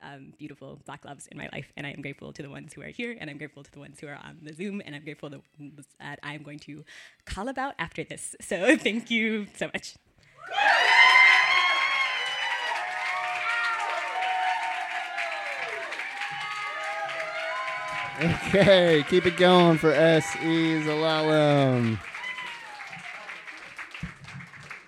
um, 0.02 0.32
beautiful 0.38 0.80
black 0.84 1.04
loves 1.04 1.26
in 1.28 1.38
my 1.38 1.48
life, 1.52 1.72
and 1.76 1.86
I 1.86 1.90
am 1.90 2.02
grateful 2.02 2.32
to 2.32 2.42
the 2.42 2.50
ones 2.50 2.72
who 2.72 2.82
are 2.82 2.88
here, 2.88 3.16
and 3.18 3.30
I'm 3.30 3.38
grateful 3.38 3.62
to 3.62 3.70
the 3.72 3.78
ones 3.78 4.00
who 4.00 4.06
are 4.08 4.18
on 4.22 4.38
the 4.42 4.52
Zoom, 4.52 4.82
and 4.84 4.94
I'm 4.94 5.04
grateful 5.04 5.30
that 5.30 6.18
I 6.22 6.34
am 6.34 6.42
going 6.42 6.58
to 6.60 6.84
call 7.24 7.48
about 7.48 7.74
after 7.78 8.04
this. 8.04 8.34
So 8.40 8.76
thank 8.78 9.10
you 9.10 9.46
so 9.56 9.66
much. 9.72 9.94
Okay, 18.24 19.04
keep 19.10 19.26
it 19.26 19.36
going 19.36 19.76
for 19.78 19.90
S.E. 19.92 20.80
Zelalem. 20.82 21.98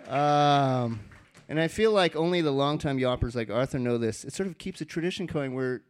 Um, 0.06 1.00
and 1.48 1.60
I 1.60 1.66
feel 1.68 1.90
like 1.90 2.14
only 2.14 2.40
the 2.40 2.52
longtime 2.52 2.98
Yawpers 2.98 3.34
like 3.34 3.50
Arthur 3.50 3.78
know 3.78 3.98
this. 3.98 4.24
It 4.24 4.32
sort 4.32 4.48
of 4.48 4.58
keeps 4.58 4.80
a 4.80 4.84
tradition 4.84 5.26
going 5.26 5.54
where 5.54 5.82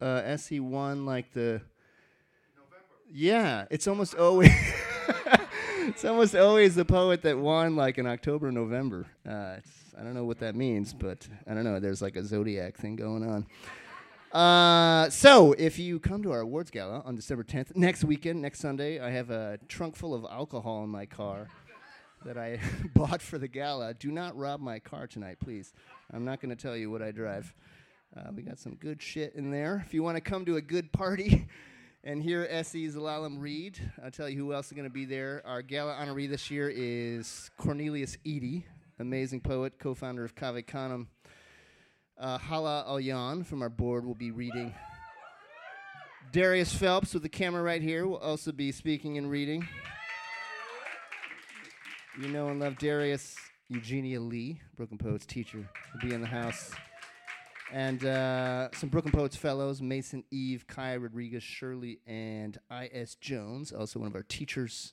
uh, 0.00 0.22
SE 0.24 0.60
won 0.60 1.04
like 1.04 1.32
the. 1.32 1.60
November. 2.56 2.84
Yeah, 3.12 3.66
it's 3.70 3.88
almost 3.88 4.14
always. 4.14 4.50
it's 5.88 6.04
almost 6.04 6.34
always 6.34 6.74
the 6.74 6.84
poet 6.84 7.20
that 7.22 7.36
won 7.36 7.76
like 7.76 7.98
in 7.98 8.06
October, 8.06 8.50
November. 8.50 9.06
Uh, 9.28 9.56
I 9.98 10.02
don't 10.02 10.14
know 10.14 10.24
what 10.24 10.38
that 10.38 10.54
means, 10.54 10.94
but 10.94 11.28
I 11.46 11.52
don't 11.52 11.64
know. 11.64 11.78
There's 11.78 12.00
like 12.00 12.16
a 12.16 12.24
zodiac 12.24 12.76
thing 12.76 12.96
going 12.96 13.28
on. 13.28 13.46
Uh, 14.32 15.10
so, 15.10 15.52
if 15.52 15.78
you 15.78 16.00
come 16.00 16.22
to 16.22 16.32
our 16.32 16.40
awards 16.40 16.70
gala 16.70 17.02
on 17.04 17.14
December 17.14 17.44
10th, 17.44 17.76
next 17.76 18.02
weekend, 18.02 18.40
next 18.40 18.60
Sunday, 18.60 18.98
I 18.98 19.10
have 19.10 19.30
a 19.30 19.58
trunk 19.68 19.94
full 19.94 20.14
of 20.14 20.24
alcohol 20.24 20.82
in 20.84 20.90
my 20.90 21.06
car 21.06 21.48
that 22.24 22.38
I 22.38 22.60
bought 22.94 23.20
for 23.20 23.38
the 23.38 23.46
gala. 23.46 23.92
Do 23.92 24.10
not 24.10 24.36
rob 24.36 24.60
my 24.60 24.78
car 24.78 25.06
tonight, 25.06 25.38
please. 25.38 25.74
I'm 26.12 26.24
not 26.24 26.40
going 26.40 26.54
to 26.54 26.60
tell 26.60 26.76
you 26.76 26.90
what 26.90 27.02
I 27.02 27.10
drive. 27.10 27.54
Uh, 28.16 28.30
we 28.34 28.42
got 28.42 28.58
some 28.58 28.74
good 28.76 29.02
shit 29.02 29.34
in 29.34 29.50
there. 29.50 29.84
If 29.86 29.92
you 29.92 30.02
want 30.02 30.16
to 30.16 30.22
come 30.22 30.46
to 30.46 30.56
a 30.56 30.62
good 30.62 30.92
party 30.92 31.46
and 32.04 32.22
hear 32.22 32.46
S.E. 32.50 32.86
Zelalem 32.88 33.40
read, 33.40 33.78
I'll 34.04 34.10
tell 34.10 34.28
you 34.28 34.36
who 34.36 34.52
else 34.52 34.66
is 34.66 34.72
going 34.72 34.84
to 34.84 34.92
be 34.92 35.06
there. 35.06 35.42
Our 35.46 35.62
gala 35.62 35.94
honoree 35.94 36.28
this 36.28 36.50
year 36.50 36.70
is 36.72 37.50
Cornelius 37.56 38.18
Eady, 38.24 38.66
amazing 38.98 39.40
poet, 39.40 39.78
co 39.78 39.94
founder 39.94 40.22
of 40.22 40.34
Cave 40.36 40.66
Canem. 40.66 41.08
Uh, 42.18 42.36
Hala 42.36 42.84
Alyan 42.86 43.42
from 43.42 43.62
our 43.62 43.70
board 43.70 44.04
will 44.04 44.14
be 44.14 44.30
reading. 44.30 44.74
Darius 46.30 46.74
Phelps 46.74 47.14
with 47.14 47.22
the 47.22 47.28
camera 47.28 47.62
right 47.62 47.82
here 47.82 48.06
will 48.06 48.18
also 48.18 48.52
be 48.52 48.70
speaking 48.70 49.16
and 49.16 49.30
reading. 49.30 49.66
You 52.20 52.28
know 52.28 52.48
and 52.48 52.60
love 52.60 52.76
Darius 52.78 53.34
Eugenia 53.68 54.20
Leigh, 54.20 54.60
Brooklyn 54.76 54.98
Poets 54.98 55.24
teacher, 55.24 55.58
will 55.92 56.08
be 56.08 56.14
in 56.14 56.20
the 56.20 56.26
house. 56.26 56.70
And 57.74 58.04
uh, 58.04 58.68
some 58.70 58.88
Brooklyn 58.88 59.10
Poets 59.10 59.34
fellows, 59.34 59.82
Mason 59.82 60.22
Eve, 60.30 60.64
Kai 60.68 60.96
Rodriguez, 60.96 61.42
Shirley, 61.42 61.98
and 62.06 62.56
I.S. 62.70 63.16
Jones, 63.16 63.72
also 63.72 63.98
one 63.98 64.06
of 64.06 64.14
our 64.14 64.22
teachers. 64.22 64.92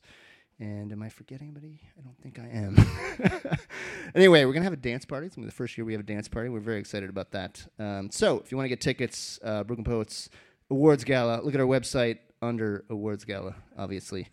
And 0.60 0.92
am 0.92 1.04
I 1.04 1.10
forgetting 1.10 1.50
anybody? 1.50 1.80
I 1.96 2.02
don't 2.02 2.20
think 2.20 2.40
I 2.40 2.48
am. 2.48 3.60
anyway, 4.16 4.46
we're 4.46 4.54
going 4.54 4.64
to 4.64 4.66
have 4.66 4.74
a 4.74 4.78
dance 4.78 5.06
party. 5.06 5.28
It's 5.28 5.36
going 5.36 5.44
to 5.44 5.46
be 5.46 5.52
the 5.52 5.56
first 5.56 5.78
year 5.78 5.86
we 5.86 5.94
have 5.94 6.00
a 6.00 6.04
dance 6.04 6.28
party. 6.28 6.50
We're 6.50 6.60
very 6.60 6.80
excited 6.80 7.08
about 7.08 7.30
that. 7.34 7.64
Um, 7.78 8.10
so 8.10 8.40
if 8.40 8.52
you 8.52 8.58
want 8.58 8.66
to 8.66 8.70
get 8.70 8.82
tickets, 8.82 9.40
uh, 9.44 9.64
Brooklyn 9.64 9.86
Poets 9.86 10.32
Awards 10.72 11.04
Gala, 11.04 11.42
look 11.44 11.54
at 11.54 11.60
our 11.60 11.68
website 11.68 12.18
under 12.42 12.84
Awards 12.90 13.26
Gala, 13.26 13.54
obviously. 13.78 14.28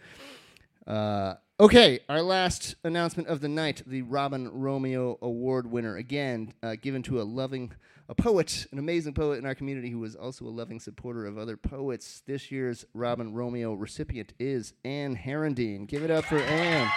Uh, 0.86 1.34
okay, 1.60 1.98
our 2.08 2.22
last 2.22 2.76
announcement 2.84 3.28
of 3.28 3.40
the 3.40 3.48
night 3.48 3.82
the 3.86 4.02
Robin 4.02 4.48
Romeo 4.48 5.18
Award 5.20 5.70
winner. 5.70 5.96
Again, 5.96 6.54
uh, 6.62 6.76
given 6.80 7.02
to 7.04 7.20
a 7.20 7.24
loving, 7.24 7.72
a 8.08 8.14
poet, 8.14 8.66
an 8.70 8.78
amazing 8.78 9.14
poet 9.14 9.38
in 9.38 9.46
our 9.46 9.54
community 9.54 9.90
who 9.90 10.04
is 10.04 10.14
also 10.14 10.44
a 10.44 10.48
loving 10.50 10.78
supporter 10.78 11.26
of 11.26 11.36
other 11.36 11.56
poets. 11.56 12.22
This 12.26 12.52
year's 12.52 12.84
Robin 12.94 13.32
Romeo 13.32 13.74
recipient 13.74 14.34
is 14.38 14.72
Anne 14.84 15.16
Herendeen. 15.16 15.86
Give 15.88 16.02
it 16.04 16.10
up 16.10 16.26
for 16.26 16.38
Anne. 16.38 16.90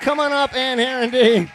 Come 0.00 0.20
on 0.20 0.32
up, 0.32 0.54
Anne 0.54 0.78
Herendeen. 0.78 1.50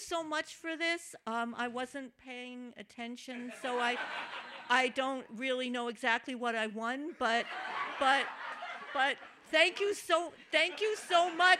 So 0.00 0.22
much 0.22 0.54
for 0.56 0.76
this. 0.76 1.14
Um, 1.26 1.54
I 1.56 1.68
wasn't 1.68 2.12
paying 2.24 2.72
attention, 2.76 3.52
so 3.62 3.78
I, 3.78 3.96
I 4.68 4.88
don't 4.88 5.26
really 5.36 5.70
know 5.70 5.88
exactly 5.88 6.34
what 6.34 6.54
I 6.54 6.66
won, 6.66 7.14
but, 7.18 7.46
but, 7.98 8.24
but 8.92 9.16
thank 9.50 9.80
you 9.80 9.94
so, 9.94 10.32
thank 10.50 10.80
you 10.80 10.96
so 11.08 11.32
much. 11.34 11.58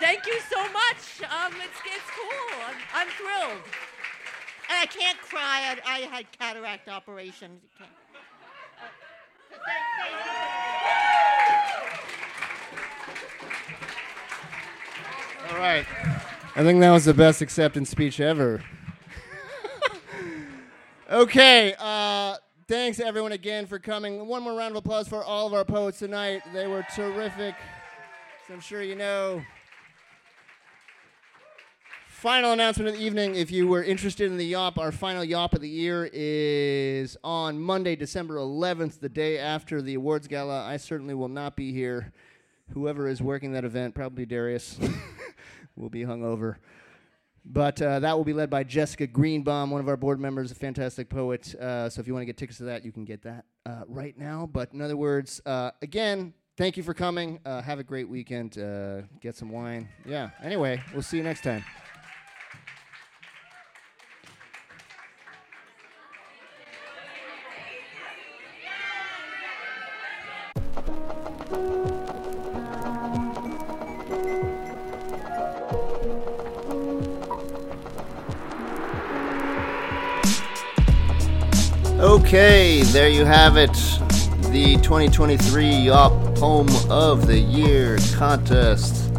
Thank 0.00 0.26
you 0.26 0.40
so 0.48 0.62
much. 0.72 1.22
Um, 1.30 1.52
it's, 1.56 1.80
it's 1.84 2.10
cool. 2.16 2.58
I'm, 2.66 2.76
I'm 2.94 3.08
thrilled. 3.08 3.62
And 4.70 4.78
I 4.78 4.86
can't 4.86 5.18
cry. 5.18 5.76
I, 5.84 5.96
I 5.96 5.98
had 6.06 6.26
cataract 6.38 6.88
operations. 6.88 7.60
Can't- 7.76 7.90
All 15.50 15.58
right. 15.58 15.84
I 16.60 16.62
think 16.62 16.80
that 16.80 16.90
was 16.90 17.06
the 17.06 17.14
best 17.14 17.40
acceptance 17.40 17.88
speech 17.88 18.20
ever. 18.20 18.62
okay. 21.10 21.74
Uh, 21.78 22.36
thanks, 22.68 23.00
everyone, 23.00 23.32
again 23.32 23.64
for 23.64 23.78
coming. 23.78 24.26
One 24.26 24.42
more 24.42 24.54
round 24.54 24.72
of 24.72 24.76
applause 24.76 25.08
for 25.08 25.24
all 25.24 25.46
of 25.46 25.54
our 25.54 25.64
poets 25.64 26.00
tonight. 26.00 26.42
They 26.52 26.66
were 26.66 26.84
terrific. 26.94 27.54
As 27.54 28.52
I'm 28.52 28.60
sure 28.60 28.82
you 28.82 28.94
know. 28.94 29.42
Final 32.08 32.52
announcement 32.52 32.90
of 32.90 32.96
the 32.98 33.02
evening. 33.02 33.36
If 33.36 33.50
you 33.50 33.66
were 33.66 33.82
interested 33.82 34.30
in 34.30 34.36
the 34.36 34.52
Yawp, 34.52 34.76
our 34.76 34.92
final 34.92 35.24
Yawp 35.24 35.54
of 35.54 35.62
the 35.62 35.68
year 35.70 36.10
is 36.12 37.16
on 37.24 37.58
Monday, 37.58 37.96
December 37.96 38.36
11th, 38.36 39.00
the 39.00 39.08
day 39.08 39.38
after 39.38 39.80
the 39.80 39.94
awards 39.94 40.28
gala. 40.28 40.66
I 40.66 40.76
certainly 40.76 41.14
will 41.14 41.28
not 41.28 41.56
be 41.56 41.72
here. 41.72 42.12
Whoever 42.74 43.08
is 43.08 43.22
working 43.22 43.52
that 43.52 43.64
event, 43.64 43.94
probably 43.94 44.26
Darius, 44.26 44.78
will 45.76 45.90
be 45.90 46.00
hungover. 46.00 46.56
But 47.44 47.80
uh, 47.80 48.00
that 48.00 48.16
will 48.16 48.24
be 48.24 48.32
led 48.32 48.50
by 48.50 48.64
Jessica 48.64 49.06
Greenbaum, 49.06 49.70
one 49.70 49.80
of 49.80 49.88
our 49.88 49.96
board 49.96 50.20
members, 50.20 50.50
a 50.50 50.54
fantastic 50.54 51.08
poet. 51.08 51.54
Uh, 51.54 51.88
so 51.88 52.00
if 52.00 52.06
you 52.06 52.12
want 52.12 52.22
to 52.22 52.26
get 52.26 52.36
tickets 52.36 52.58
to 52.58 52.64
that, 52.64 52.84
you 52.84 52.92
can 52.92 53.04
get 53.04 53.22
that 53.22 53.46
uh, 53.64 53.82
right 53.88 54.16
now. 54.18 54.48
But 54.52 54.72
in 54.74 54.82
other 54.82 54.96
words, 54.96 55.40
uh, 55.46 55.70
again, 55.80 56.34
thank 56.56 56.76
you 56.76 56.82
for 56.82 56.92
coming. 56.92 57.40
Uh, 57.46 57.62
have 57.62 57.78
a 57.78 57.84
great 57.84 58.08
weekend. 58.08 58.58
Uh, 58.58 59.02
get 59.20 59.36
some 59.36 59.50
wine. 59.50 59.88
Yeah. 60.04 60.30
Anyway, 60.42 60.82
we'll 60.92 61.02
see 61.02 61.16
you 61.16 61.22
next 61.22 61.42
time. 61.42 61.64
Okay, 82.30 82.82
there 82.82 83.08
you 83.08 83.24
have 83.24 83.56
it. 83.56 83.72
The 84.52 84.78
2023 84.82 85.64
Yawp 85.64 86.38
Poem 86.38 86.68
of 86.88 87.26
the 87.26 87.36
Year 87.36 87.98
contest. 88.14 89.10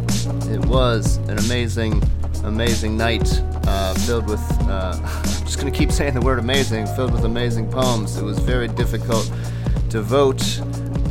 It 0.48 0.64
was 0.64 1.18
an 1.28 1.36
amazing, 1.36 2.02
amazing 2.44 2.96
night 2.96 3.28
uh, 3.66 3.92
filled 4.06 4.30
with, 4.30 4.40
uh, 4.62 4.98
I'm 5.04 5.44
just 5.44 5.60
going 5.60 5.70
to 5.70 5.78
keep 5.78 5.92
saying 5.92 6.14
the 6.14 6.22
word 6.22 6.38
amazing, 6.38 6.86
filled 6.86 7.12
with 7.12 7.26
amazing 7.26 7.70
poems. 7.70 8.16
It 8.16 8.24
was 8.24 8.38
very 8.38 8.68
difficult 8.68 9.30
to 9.90 10.00
vote, 10.00 10.42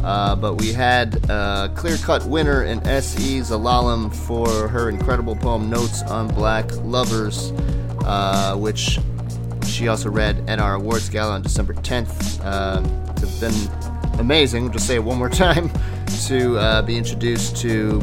uh, 0.04 0.36
but 0.36 0.56
we 0.56 0.74
had 0.74 1.24
a 1.30 1.72
clear 1.76 1.98
cut 1.98 2.26
winner 2.26 2.64
in 2.64 2.80
S.E. 2.88 3.42
Zelalem 3.42 4.12
for 4.12 4.68
her 4.70 4.90
incredible 4.90 5.36
poem 5.36 5.70
Notes 5.70 6.02
on 6.02 6.30
Black 6.30 6.66
Lovers, 6.78 7.52
uh, 8.06 8.56
which 8.56 8.98
she 9.82 9.88
also 9.88 10.12
read 10.12 10.48
at 10.48 10.60
our 10.60 10.76
awards 10.76 11.10
gala 11.10 11.34
on 11.34 11.42
December 11.42 11.74
10th. 11.74 12.40
Uh, 12.44 12.84
it's 13.18 13.40
been 13.40 14.20
amazing. 14.20 14.72
Just 14.72 14.86
say 14.86 14.94
it 14.94 15.04
one 15.04 15.18
more 15.18 15.30
time. 15.48 15.72
to 16.28 16.56
uh, 16.60 16.84
be 16.84 16.96
introduced 16.96 17.58
to 17.58 18.00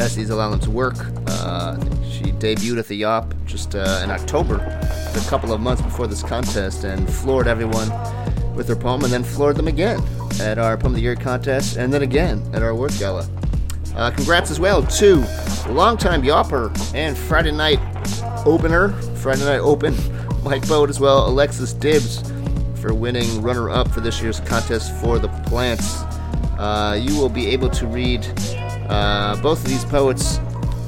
S.E. 0.00 0.24
Zelalem's 0.24 0.66
work. 0.66 0.96
Uh, 1.28 1.76
she 2.10 2.32
debuted 2.32 2.80
at 2.80 2.88
the 2.88 3.00
Yawp 3.02 3.32
just 3.46 3.76
uh, 3.76 4.00
in 4.02 4.10
October, 4.10 4.56
a 4.56 5.24
couple 5.28 5.52
of 5.52 5.60
months 5.60 5.82
before 5.82 6.08
this 6.08 6.20
contest, 6.20 6.82
and 6.82 7.08
floored 7.08 7.46
everyone 7.46 7.88
with 8.56 8.66
her 8.66 8.74
poem, 8.74 9.04
and 9.04 9.12
then 9.12 9.22
floored 9.22 9.54
them 9.54 9.68
again 9.68 10.02
at 10.40 10.58
our 10.58 10.76
Poem 10.76 10.94
of 10.94 10.96
the 10.96 11.02
Year 11.02 11.14
contest, 11.14 11.76
and 11.76 11.92
then 11.92 12.02
again 12.02 12.42
at 12.52 12.60
our 12.60 12.70
awards 12.70 12.98
gala. 12.98 13.28
Uh, 13.94 14.10
congrats 14.10 14.50
as 14.50 14.58
well 14.58 14.82
to 14.82 15.24
longtime 15.68 16.22
Yawper 16.22 16.76
and 16.92 17.16
Friday 17.16 17.52
night 17.52 17.78
opener, 18.44 18.88
Friday 19.14 19.44
night 19.44 19.60
open, 19.60 19.94
Mike 20.44 20.68
Boat 20.68 20.90
as 20.90 21.00
well, 21.00 21.26
Alexis 21.26 21.72
Dibbs 21.72 22.22
for 22.78 22.92
winning 22.92 23.40
runner 23.40 23.70
up 23.70 23.88
for 23.88 24.02
this 24.02 24.20
year's 24.20 24.40
contest 24.40 24.94
for 25.00 25.18
the 25.18 25.28
plants. 25.46 26.02
Uh, 26.58 27.00
you 27.00 27.18
will 27.18 27.30
be 27.30 27.46
able 27.46 27.70
to 27.70 27.86
read 27.86 28.26
uh, 28.90 29.40
both 29.42 29.64
of 29.64 29.70
these 29.70 29.86
poets' 29.86 30.38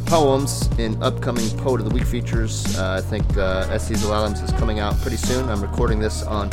poems 0.05 0.69
in 0.79 1.03
upcoming 1.03 1.49
Poet 1.59 1.81
of 1.81 1.89
the 1.89 1.95
Week 1.95 2.05
features. 2.05 2.79
Uh, 2.79 3.01
I 3.03 3.09
think 3.09 3.25
uh, 3.39 3.67
S.E. 3.71 3.95
Zelalem's 3.95 4.43
is 4.43 4.53
coming 4.53 4.79
out 4.79 4.95
pretty 5.01 5.17
soon. 5.17 5.49
I'm 5.49 5.63
recording 5.63 6.01
this 6.01 6.23
on 6.23 6.51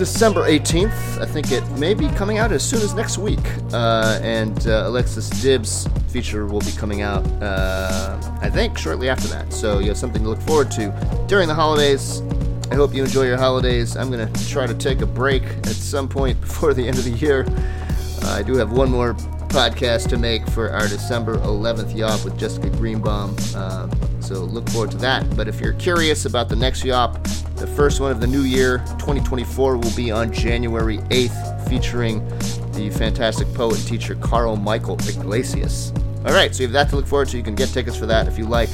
December 0.00 0.48
18th. 0.48 1.20
I 1.20 1.26
think 1.26 1.52
it 1.52 1.62
may 1.72 1.92
be 1.92 2.08
coming 2.08 2.38
out 2.38 2.52
as 2.52 2.66
soon 2.66 2.80
as 2.80 2.94
next 2.94 3.18
week. 3.18 3.38
Uh, 3.70 4.18
and 4.22 4.66
uh, 4.66 4.84
Alexis 4.86 5.28
Dibbs 5.42 5.86
feature 6.08 6.46
will 6.46 6.60
be 6.60 6.72
coming 6.72 7.02
out, 7.02 7.22
uh, 7.42 8.18
I 8.40 8.48
think, 8.48 8.78
shortly 8.78 9.10
after 9.10 9.28
that. 9.28 9.52
So 9.52 9.78
you 9.78 9.88
have 9.88 9.98
something 9.98 10.22
to 10.22 10.28
look 10.30 10.40
forward 10.40 10.70
to 10.70 11.24
during 11.28 11.48
the 11.48 11.54
holidays. 11.54 12.22
I 12.70 12.76
hope 12.76 12.94
you 12.94 13.04
enjoy 13.04 13.26
your 13.26 13.36
holidays. 13.36 13.94
I'm 13.94 14.10
going 14.10 14.26
to 14.26 14.48
try 14.48 14.66
to 14.66 14.72
take 14.72 15.02
a 15.02 15.06
break 15.06 15.42
at 15.42 15.66
some 15.66 16.08
point 16.08 16.40
before 16.46 16.72
the 16.72 16.88
end 16.88 16.96
of 16.96 17.04
the 17.04 17.10
year. 17.10 17.44
Uh, 18.22 18.36
I 18.38 18.42
do 18.42 18.56
have 18.56 18.72
one 18.72 18.90
more 18.90 19.12
podcast 19.48 20.08
to 20.08 20.16
make 20.16 20.48
for 20.48 20.70
our 20.70 20.88
December 20.88 21.36
11th 21.40 21.94
Yawp 21.94 22.24
with 22.24 22.38
Jessica 22.38 22.70
Greenbaum. 22.70 23.36
Uh, 23.54 23.86
so 24.20 24.44
look 24.44 24.66
forward 24.70 24.92
to 24.92 24.96
that. 24.96 25.36
But 25.36 25.46
if 25.46 25.60
you're 25.60 25.74
curious 25.74 26.24
about 26.24 26.48
the 26.48 26.56
next 26.56 26.84
Yawp, 26.84 27.18
the 27.60 27.66
first 27.66 28.00
one 28.00 28.10
of 28.10 28.20
the 28.20 28.26
new 28.26 28.40
year, 28.40 28.78
2024, 28.98 29.76
will 29.76 29.94
be 29.94 30.10
on 30.10 30.32
January 30.32 30.96
8th, 31.10 31.68
featuring 31.68 32.26
the 32.72 32.88
fantastic 32.90 33.52
poet 33.52 33.78
and 33.78 33.86
teacher 33.86 34.14
Carl 34.14 34.56
Michael 34.56 34.94
Iglesias. 35.06 35.92
All 36.24 36.32
right, 36.32 36.54
so 36.54 36.62
you 36.62 36.68
have 36.68 36.72
that 36.72 36.88
to 36.88 36.96
look 36.96 37.06
forward 37.06 37.28
to. 37.28 37.36
You 37.36 37.42
can 37.42 37.54
get 37.54 37.68
tickets 37.68 37.98
for 37.98 38.06
that 38.06 38.26
if 38.26 38.38
you 38.38 38.46
like 38.46 38.70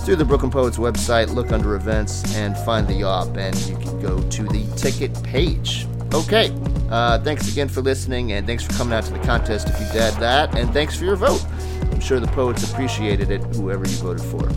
through 0.00 0.16
the 0.16 0.24
Brooklyn 0.24 0.50
Poets 0.50 0.78
website, 0.78 1.34
look 1.34 1.52
under 1.52 1.74
events, 1.74 2.34
and 2.34 2.56
find 2.58 2.88
the 2.88 2.94
Yawp, 2.94 3.36
and 3.36 3.54
you 3.68 3.76
can 3.76 4.00
go 4.00 4.20
to 4.30 4.42
the 4.44 4.66
ticket 4.74 5.22
page. 5.22 5.86
Okay, 6.14 6.50
uh, 6.90 7.18
thanks 7.18 7.52
again 7.52 7.68
for 7.68 7.82
listening, 7.82 8.32
and 8.32 8.46
thanks 8.46 8.64
for 8.64 8.72
coming 8.72 8.94
out 8.94 9.04
to 9.04 9.12
the 9.12 9.20
contest 9.20 9.68
if 9.68 9.78
you 9.78 9.86
did 9.88 10.14
that, 10.14 10.54
and 10.56 10.72
thanks 10.72 10.96
for 10.96 11.04
your 11.04 11.16
vote. 11.16 11.44
I'm 11.92 12.00
sure 12.00 12.20
the 12.20 12.26
poets 12.28 12.70
appreciated 12.70 13.30
it, 13.30 13.42
whoever 13.54 13.86
you 13.86 13.96
voted 13.96 14.24
for. 14.24 14.50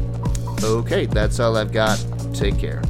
Okay, 0.65 1.05
that's 1.05 1.41
all 1.41 1.57
I've 1.57 1.73
got. 1.73 2.03
Take 2.33 2.57
care. 2.57 2.81